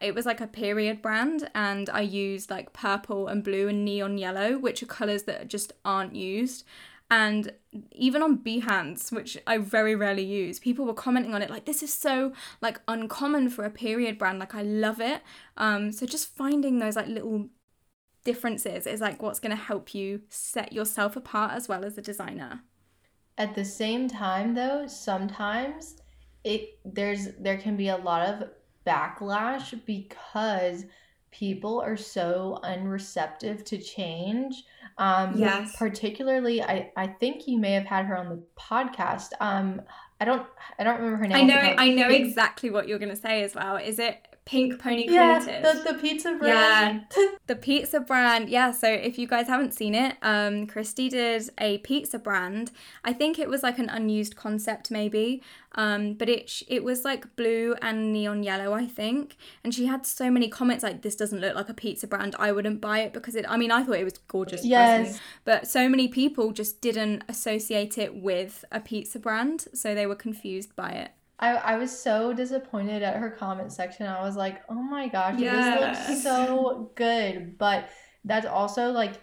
it 0.00 0.14
was 0.14 0.26
like 0.26 0.40
a 0.40 0.46
period 0.46 1.00
brand 1.00 1.48
and 1.54 1.88
I 1.88 2.02
used 2.02 2.50
like 2.50 2.74
purple 2.74 3.28
and 3.28 3.42
blue 3.42 3.68
and 3.68 3.84
neon 3.84 4.18
yellow, 4.18 4.58
which 4.58 4.82
are 4.82 4.86
colors 4.86 5.22
that 5.22 5.48
just 5.48 5.72
aren't 5.84 6.14
used. 6.14 6.64
And 7.10 7.52
even 7.92 8.22
on 8.22 8.38
Behance, 8.38 9.12
which 9.12 9.38
I 9.46 9.58
very 9.58 9.94
rarely 9.94 10.24
use, 10.24 10.58
people 10.58 10.84
were 10.84 10.94
commenting 10.94 11.34
on 11.34 11.42
it 11.42 11.50
like 11.50 11.64
this 11.64 11.82
is 11.82 11.94
so 11.94 12.32
like 12.60 12.80
uncommon 12.88 13.50
for 13.50 13.64
a 13.64 13.70
period 13.70 14.18
brand. 14.18 14.40
Like 14.40 14.54
I 14.54 14.62
love 14.62 15.00
it. 15.00 15.22
Um, 15.56 15.92
so 15.92 16.04
just 16.04 16.34
finding 16.34 16.78
those 16.78 16.96
like 16.96 17.06
little 17.06 17.48
differences 18.24 18.86
is 18.88 19.00
like 19.00 19.22
what's 19.22 19.38
going 19.38 19.56
to 19.56 19.62
help 19.62 19.94
you 19.94 20.22
set 20.28 20.72
yourself 20.72 21.14
apart 21.14 21.52
as 21.52 21.68
well 21.68 21.84
as 21.84 21.96
a 21.96 22.02
designer. 22.02 22.62
At 23.38 23.54
the 23.54 23.64
same 23.64 24.08
time, 24.08 24.54
though, 24.54 24.86
sometimes 24.86 25.96
it 26.42 26.78
there's 26.84 27.28
there 27.38 27.58
can 27.58 27.76
be 27.76 27.88
a 27.88 27.96
lot 27.96 28.28
of 28.28 28.48
backlash 28.86 29.78
because 29.84 30.84
people 31.30 31.80
are 31.80 31.96
so 31.96 32.60
unreceptive 32.64 33.64
to 33.64 33.78
change. 33.78 34.64
Um, 34.98 35.34
yes. 35.36 35.76
Particularly, 35.76 36.62
I, 36.62 36.90
I 36.96 37.06
think 37.06 37.46
you 37.46 37.58
may 37.58 37.72
have 37.72 37.84
had 37.84 38.06
her 38.06 38.16
on 38.16 38.28
the 38.28 38.42
podcast. 38.58 39.30
Um, 39.40 39.82
I 40.20 40.24
don't 40.24 40.46
I 40.78 40.84
don't 40.84 40.96
remember 40.96 41.18
her 41.18 41.28
name. 41.28 41.36
I 41.36 41.42
know 41.42 41.74
I 41.78 41.90
know 41.90 42.08
exactly 42.08 42.70
what 42.70 42.88
you're 42.88 42.98
gonna 42.98 43.16
say 43.16 43.42
as 43.42 43.54
well. 43.54 43.76
Is 43.76 43.98
it 43.98 44.35
Pink 44.46 44.78
Pony 44.78 45.06
yeah, 45.08 45.40
The, 45.40 45.92
the 45.92 45.98
pizza 45.98 46.36
brand. 46.36 47.04
Yeah, 47.16 47.28
the 47.48 47.56
pizza 47.56 47.98
brand. 47.98 48.48
Yeah, 48.48 48.70
so 48.70 48.88
if 48.88 49.18
you 49.18 49.26
guys 49.26 49.48
haven't 49.48 49.74
seen 49.74 49.92
it, 49.92 50.16
um, 50.22 50.68
Christy 50.68 51.08
did 51.08 51.50
a 51.58 51.78
pizza 51.78 52.16
brand. 52.16 52.70
I 53.04 53.12
think 53.12 53.40
it 53.40 53.48
was 53.48 53.64
like 53.64 53.80
an 53.80 53.88
unused 53.88 54.36
concept, 54.36 54.88
maybe. 54.88 55.42
Um, 55.74 56.14
but 56.14 56.28
it 56.28 56.62
it 56.68 56.84
was 56.84 57.04
like 57.04 57.34
blue 57.34 57.74
and 57.82 58.12
neon 58.12 58.44
yellow, 58.44 58.72
I 58.72 58.86
think. 58.86 59.36
And 59.64 59.74
she 59.74 59.86
had 59.86 60.06
so 60.06 60.30
many 60.30 60.48
comments 60.48 60.84
like, 60.84 61.02
"This 61.02 61.16
doesn't 61.16 61.40
look 61.40 61.56
like 61.56 61.68
a 61.68 61.74
pizza 61.74 62.06
brand. 62.06 62.36
I 62.38 62.52
wouldn't 62.52 62.80
buy 62.80 63.00
it 63.00 63.12
because 63.12 63.34
it." 63.34 63.44
I 63.48 63.56
mean, 63.56 63.72
I 63.72 63.82
thought 63.82 63.96
it 63.96 64.04
was 64.04 64.18
gorgeous. 64.28 64.64
Yes. 64.64 64.98
Personally, 64.98 65.20
but 65.44 65.66
so 65.66 65.88
many 65.88 66.06
people 66.06 66.52
just 66.52 66.80
didn't 66.80 67.24
associate 67.28 67.98
it 67.98 68.14
with 68.14 68.64
a 68.70 68.78
pizza 68.78 69.18
brand, 69.18 69.66
so 69.74 69.92
they 69.92 70.06
were 70.06 70.14
confused 70.14 70.76
by 70.76 70.90
it. 70.90 71.10
I, 71.38 71.54
I 71.54 71.76
was 71.76 71.96
so 71.96 72.32
disappointed 72.32 73.02
at 73.02 73.16
her 73.16 73.30
comment 73.30 73.72
section. 73.72 74.06
I 74.06 74.22
was 74.22 74.36
like, 74.36 74.62
oh 74.68 74.74
my 74.82 75.08
gosh, 75.08 75.38
yes. 75.38 75.98
this 75.98 76.08
looks 76.08 76.22
so 76.22 76.90
good. 76.94 77.58
But 77.58 77.90
that's 78.24 78.46
also 78.46 78.90
like, 78.90 79.14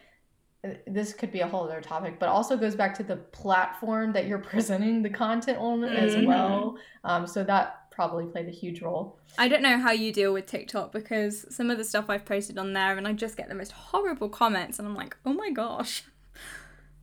this 0.88 1.14
could 1.14 1.32
be 1.32 1.40
a 1.42 1.48
whole 1.48 1.66
other 1.66 1.82
topic, 1.82 2.20
but 2.20 2.30
also 2.30 2.56
goes 2.56 2.76
back 2.76 2.96
to 2.98 3.04
the 3.04 3.18
platform 3.18 4.14
that 4.14 4.28
you're 4.28 4.38
presenting 4.54 5.02
the 5.02 5.10
content 5.10 5.58
on 5.58 5.82
mm-hmm. 5.82 5.96
as 5.96 6.26
well. 6.26 6.78
Um, 7.04 7.26
so 7.26 7.44
that 7.44 7.92
probably 7.92 8.26
played 8.26 8.48
a 8.48 8.52
huge 8.52 8.82
role. 8.82 9.20
I 9.38 9.48
don't 9.48 9.62
know 9.64 9.78
how 9.78 9.92
you 9.92 10.14
deal 10.14 10.34
with 10.34 10.46
TikTok 10.46 10.92
because 10.92 11.46
some 11.54 11.70
of 11.70 11.78
the 11.78 11.84
stuff 11.84 12.06
I've 12.10 12.26
posted 12.26 12.58
on 12.58 12.74
there 12.74 12.98
and 12.98 13.08
I 13.08 13.14
just 13.14 13.38
get 13.38 13.50
the 13.50 13.56
most 13.56 13.72
horrible 13.72 14.30
comments 14.30 14.78
and 14.80 14.88
I'm 14.88 14.96
like, 14.96 15.16
oh 15.26 15.34
my 15.34 15.50
gosh. 15.50 16.04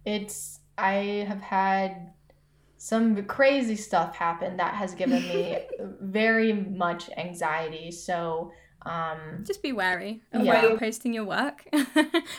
It's, 0.04 0.61
I 0.78 1.26
have 1.28 1.40
had 1.40 2.12
some 2.82 3.22
crazy 3.26 3.76
stuff 3.76 4.16
happened 4.16 4.58
that 4.58 4.72
has 4.72 4.94
given 4.94 5.20
me 5.28 5.58
very 6.00 6.54
much 6.54 7.10
anxiety. 7.14 7.90
So, 7.90 8.52
um, 8.86 9.44
just 9.46 9.62
be 9.62 9.72
wary 9.72 10.22
of 10.32 10.42
yeah. 10.42 10.52
where 10.52 10.70
you're 10.70 10.78
posting 10.78 11.12
your 11.12 11.26
work, 11.26 11.68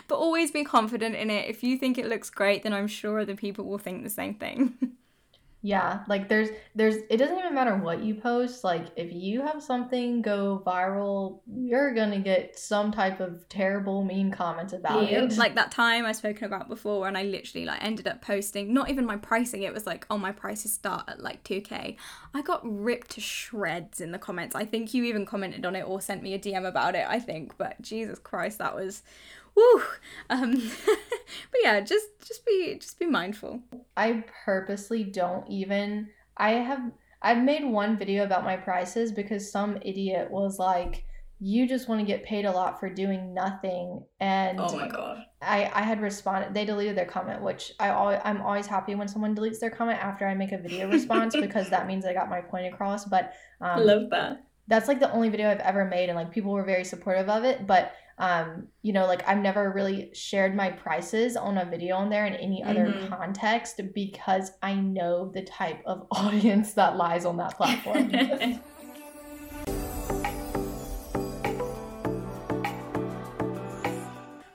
but 0.07 0.15
always 0.15 0.49
be 0.49 0.63
confident 0.63 1.13
in 1.13 1.29
it. 1.29 1.47
If 1.47 1.61
you 1.61 1.77
think 1.77 1.99
it 1.99 2.07
looks 2.07 2.31
great, 2.31 2.63
then 2.63 2.73
I'm 2.73 2.87
sure 2.87 3.19
other 3.19 3.35
people 3.35 3.65
will 3.65 3.77
think 3.77 4.01
the 4.01 4.09
same 4.09 4.33
thing. 4.33 4.73
Yeah, 5.63 5.99
like 6.07 6.27
there's 6.27 6.49
there's 6.73 6.95
it 7.09 7.17
doesn't 7.17 7.37
even 7.37 7.53
matter 7.53 7.75
what 7.75 8.01
you 8.01 8.15
post. 8.15 8.63
Like 8.63 8.87
if 8.95 9.13
you 9.13 9.41
have 9.41 9.61
something 9.61 10.23
go 10.23 10.61
viral, 10.65 11.41
you're 11.45 11.93
gonna 11.93 12.19
get 12.19 12.57
some 12.57 12.91
type 12.91 13.19
of 13.19 13.47
terrible 13.47 14.03
mean 14.03 14.31
comments 14.31 14.73
about 14.73 15.11
yeah. 15.11 15.23
it. 15.23 15.37
Like 15.37 15.53
that 15.55 15.71
time 15.71 16.05
I've 16.05 16.15
spoken 16.15 16.45
about 16.45 16.67
before 16.67 17.07
and 17.07 17.15
I 17.15 17.23
literally 17.23 17.65
like 17.65 17.83
ended 17.83 18.07
up 18.07 18.21
posting 18.21 18.73
not 18.73 18.89
even 18.89 19.05
my 19.05 19.17
pricing, 19.17 19.61
it 19.61 19.73
was 19.73 19.85
like, 19.85 20.07
oh 20.09 20.17
my 20.17 20.31
prices 20.31 20.73
start 20.73 21.07
at 21.07 21.21
like 21.21 21.43
2k. 21.43 21.95
I 22.33 22.41
got 22.41 22.61
ripped 22.63 23.11
to 23.11 23.21
shreds 23.21 24.01
in 24.01 24.11
the 24.11 24.19
comments. 24.19 24.55
I 24.55 24.65
think 24.65 24.95
you 24.95 25.03
even 25.03 25.27
commented 25.27 25.63
on 25.65 25.75
it 25.75 25.83
or 25.83 26.01
sent 26.01 26.23
me 26.23 26.33
a 26.33 26.39
DM 26.39 26.67
about 26.67 26.95
it, 26.95 27.05
I 27.07 27.19
think. 27.19 27.55
But 27.59 27.79
Jesus 27.81 28.17
Christ, 28.17 28.57
that 28.57 28.75
was 28.75 29.03
woo. 29.55 29.81
Um, 30.29 30.53
but 30.85 31.59
yeah, 31.63 31.81
just 31.81 32.07
just 32.25 32.45
be 32.45 32.77
just 32.79 32.99
be 32.99 33.05
mindful. 33.05 33.61
I 33.97 34.23
purposely 34.45 35.03
don't 35.03 35.47
even. 35.49 36.09
I 36.37 36.51
have 36.51 36.91
I've 37.21 37.43
made 37.43 37.63
one 37.63 37.97
video 37.97 38.23
about 38.23 38.43
my 38.43 38.57
prices 38.57 39.11
because 39.11 39.51
some 39.51 39.77
idiot 39.83 40.31
was 40.31 40.57
like, 40.57 41.05
"You 41.39 41.67
just 41.67 41.87
want 41.87 42.01
to 42.01 42.05
get 42.05 42.23
paid 42.23 42.45
a 42.45 42.51
lot 42.51 42.79
for 42.79 42.89
doing 42.89 43.33
nothing," 43.33 44.03
and 44.19 44.59
oh 44.59 44.75
my 44.75 44.87
god, 44.87 45.25
I 45.41 45.69
I 45.73 45.81
had 45.83 46.01
responded. 46.01 46.53
They 46.53 46.65
deleted 46.65 46.97
their 46.97 47.05
comment, 47.05 47.41
which 47.41 47.73
I 47.79 47.89
always, 47.89 48.19
I'm 48.23 48.41
always 48.41 48.67
happy 48.67 48.95
when 48.95 49.07
someone 49.07 49.35
deletes 49.35 49.59
their 49.59 49.69
comment 49.69 50.03
after 50.03 50.27
I 50.27 50.33
make 50.33 50.51
a 50.51 50.57
video 50.57 50.89
response 50.89 51.35
because 51.39 51.69
that 51.69 51.87
means 51.87 52.05
I 52.05 52.13
got 52.13 52.29
my 52.29 52.41
point 52.41 52.73
across. 52.73 53.05
But 53.05 53.33
um, 53.59 53.85
love 53.85 54.09
that. 54.11 54.43
That's 54.67 54.87
like 54.87 54.99
the 54.99 55.11
only 55.11 55.29
video 55.29 55.51
I've 55.51 55.59
ever 55.59 55.85
made, 55.85 56.09
and 56.09 56.15
like 56.15 56.31
people 56.31 56.53
were 56.53 56.63
very 56.63 56.85
supportive 56.85 57.29
of 57.29 57.43
it. 57.43 57.67
But 57.67 57.93
um, 58.21 58.67
you 58.83 58.93
know, 58.93 59.07
like 59.07 59.27
I've 59.27 59.39
never 59.39 59.71
really 59.71 60.11
shared 60.13 60.55
my 60.55 60.69
prices 60.69 61.35
on 61.35 61.57
a 61.57 61.65
video 61.65 61.95
on 61.95 62.11
there 62.11 62.27
in 62.27 62.35
any 62.35 62.63
other 62.63 62.85
mm-hmm. 62.85 63.07
context 63.07 63.81
because 63.95 64.51
I 64.61 64.75
know 64.75 65.31
the 65.33 65.41
type 65.41 65.81
of 65.87 66.05
audience 66.11 66.73
that 66.73 66.97
lies 66.97 67.25
on 67.25 67.37
that 67.37 67.57
platform. 67.57 68.11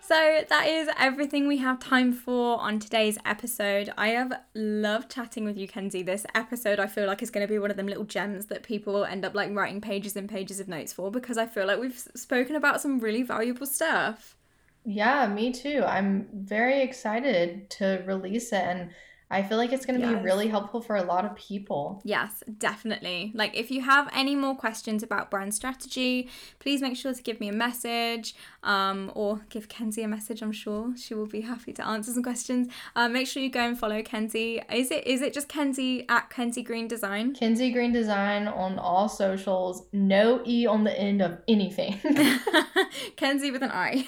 So 0.07 0.45
that 0.49 0.69
is 0.69 0.89
everything 0.97 1.49
we 1.49 1.57
have 1.57 1.81
time 1.81 2.13
for 2.13 2.61
on 2.61 2.79
today's 2.79 3.19
episode. 3.27 3.93
I 3.99 4.11
have 4.11 4.41
loved 4.55 5.11
chatting 5.11 5.45
with 5.45 5.59
you, 5.59 5.67
Kenzie. 5.67 6.05
This 6.05 6.25
episode 6.33 6.79
I 6.79 6.87
feel 6.87 7.09
like 7.09 7.25
is 7.25 7.31
going 7.31 7.45
to 7.45 7.53
be 7.53 7.59
one 7.59 7.73
of 7.73 7.77
them 7.77 7.89
little 7.89 8.05
gems 8.05 8.47
that 8.47 8.63
people 8.63 9.05
end 9.05 9.25
up 9.25 9.35
like 9.35 9.53
writing 9.53 9.81
pages 9.81 10.15
and 10.15 10.29
pages 10.29 10.61
of 10.61 10.69
notes 10.69 10.93
for 10.93 11.11
because 11.11 11.37
I 11.37 11.47
feel 11.47 11.67
like 11.67 11.81
we've 11.81 11.99
spoken 12.15 12.55
about 12.55 12.81
some 12.81 13.01
really 13.01 13.25
valuable 13.25 13.67
stuff. 13.67 14.37
Yeah, 14.85 15.27
me 15.27 15.53
too. 15.53 15.83
I'm 15.85 16.29
very 16.33 16.83
excited 16.83 17.69
to 17.71 18.05
release 18.07 18.53
it 18.53 18.63
and 18.63 18.91
I 19.29 19.43
feel 19.43 19.59
like 19.59 19.73
it's 19.73 19.85
going 19.85 20.01
to 20.01 20.07
yes. 20.07 20.17
be 20.17 20.25
really 20.25 20.47
helpful 20.47 20.81
for 20.81 20.95
a 20.95 21.03
lot 21.03 21.25
of 21.25 21.35
people. 21.35 22.01
Yes, 22.05 22.45
definitely. 22.59 23.33
Like, 23.35 23.57
if 23.57 23.73
you 23.73 23.83
have 23.83 24.09
any 24.15 24.37
more 24.37 24.55
questions 24.55 25.03
about 25.03 25.33
brand 25.33 25.53
strategy, 25.53 26.29
please 26.61 26.81
make 26.81 26.97
sure 26.97 27.13
to 27.13 27.23
give 27.23 27.41
me 27.41 27.49
a 27.49 27.53
message 27.53 28.37
um, 28.63 29.11
or 29.17 29.45
give 29.49 29.69
Kenzie 29.69 30.03
a 30.03 30.09
message. 30.09 30.43
I'm 30.43 30.53
sure 30.53 30.95
she 30.97 31.15
will 31.15 31.27
be 31.27 31.41
happy 31.53 31.73
to 31.73 31.85
answer 31.85 32.13
some 32.13 32.23
questions. 32.23 32.69
Uh, 32.95 33.09
make 33.09 33.27
sure 33.27 33.43
you 33.43 33.51
go 33.51 33.61
and 33.61 33.77
follow 33.77 34.01
Kenzie. 34.03 34.63
Is 34.73 34.93
it 34.93 35.07
is 35.07 35.23
it 35.23 35.33
just 35.33 35.49
Kenzie 35.49 36.07
at 36.09 36.31
Kenzie 36.31 36.63
Green 36.63 36.87
Design? 36.87 37.35
Kenzie 37.35 37.73
Green 37.73 37.93
Design 37.93 38.47
on 38.47 38.79
all 38.79 39.09
socials. 39.09 39.87
No 39.93 40.41
E 40.47 40.67
on 40.67 40.85
the 40.85 40.97
end 40.99 41.21
of 41.21 41.39
anything. 41.49 41.99
Kenzie 43.17 43.51
with 43.51 43.63
an 43.63 43.71
I. 43.73 44.07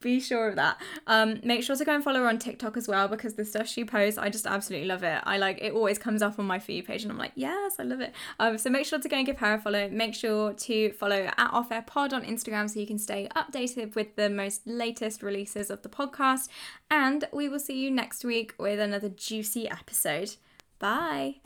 be 0.00 0.20
sure 0.20 0.48
of 0.48 0.56
that. 0.56 0.80
Um, 1.06 1.40
make 1.44 1.62
sure 1.62 1.76
to 1.76 1.84
go 1.84 1.94
and 1.94 2.02
follow 2.02 2.20
her 2.20 2.28
on 2.28 2.38
TikTok 2.38 2.76
as 2.76 2.88
well 2.88 3.08
because 3.08 3.34
the 3.34 3.44
stuff 3.44 3.66
she 3.66 3.84
posts 3.84 4.18
I 4.22 4.30
just 4.30 4.46
absolutely 4.46 4.88
love 4.88 5.02
it. 5.02 5.20
I 5.24 5.38
like 5.38 5.58
it 5.60 5.72
always 5.72 5.98
comes 5.98 6.22
up 6.22 6.38
on 6.38 6.46
my 6.46 6.58
feed 6.58 6.86
page 6.86 7.02
and 7.02 7.12
I'm 7.12 7.18
like, 7.18 7.32
yes, 7.34 7.74
I 7.78 7.82
love 7.82 8.00
it. 8.00 8.12
Um, 8.38 8.56
so 8.58 8.70
make 8.70 8.86
sure 8.86 8.98
to 8.98 9.08
go 9.08 9.16
and 9.16 9.26
give 9.26 9.38
her 9.38 9.54
a 9.54 9.58
follow. 9.58 9.88
Make 9.90 10.14
sure 10.14 10.52
to 10.52 10.92
follow 10.92 11.24
at 11.36 11.52
Off 11.52 11.72
Air 11.72 11.82
Pod 11.82 12.12
on 12.12 12.24
Instagram 12.24 12.70
so 12.70 12.80
you 12.80 12.86
can 12.86 12.98
stay 12.98 13.28
updated 13.36 13.94
with 13.94 14.16
the 14.16 14.30
most 14.30 14.66
latest 14.66 15.22
releases 15.22 15.70
of 15.70 15.82
the 15.82 15.88
podcast. 15.88 16.48
And 16.90 17.24
we 17.32 17.48
will 17.48 17.60
see 17.60 17.78
you 17.78 17.90
next 17.90 18.24
week 18.24 18.54
with 18.58 18.78
another 18.78 19.08
juicy 19.08 19.68
episode. 19.68 20.36
Bye. 20.78 21.36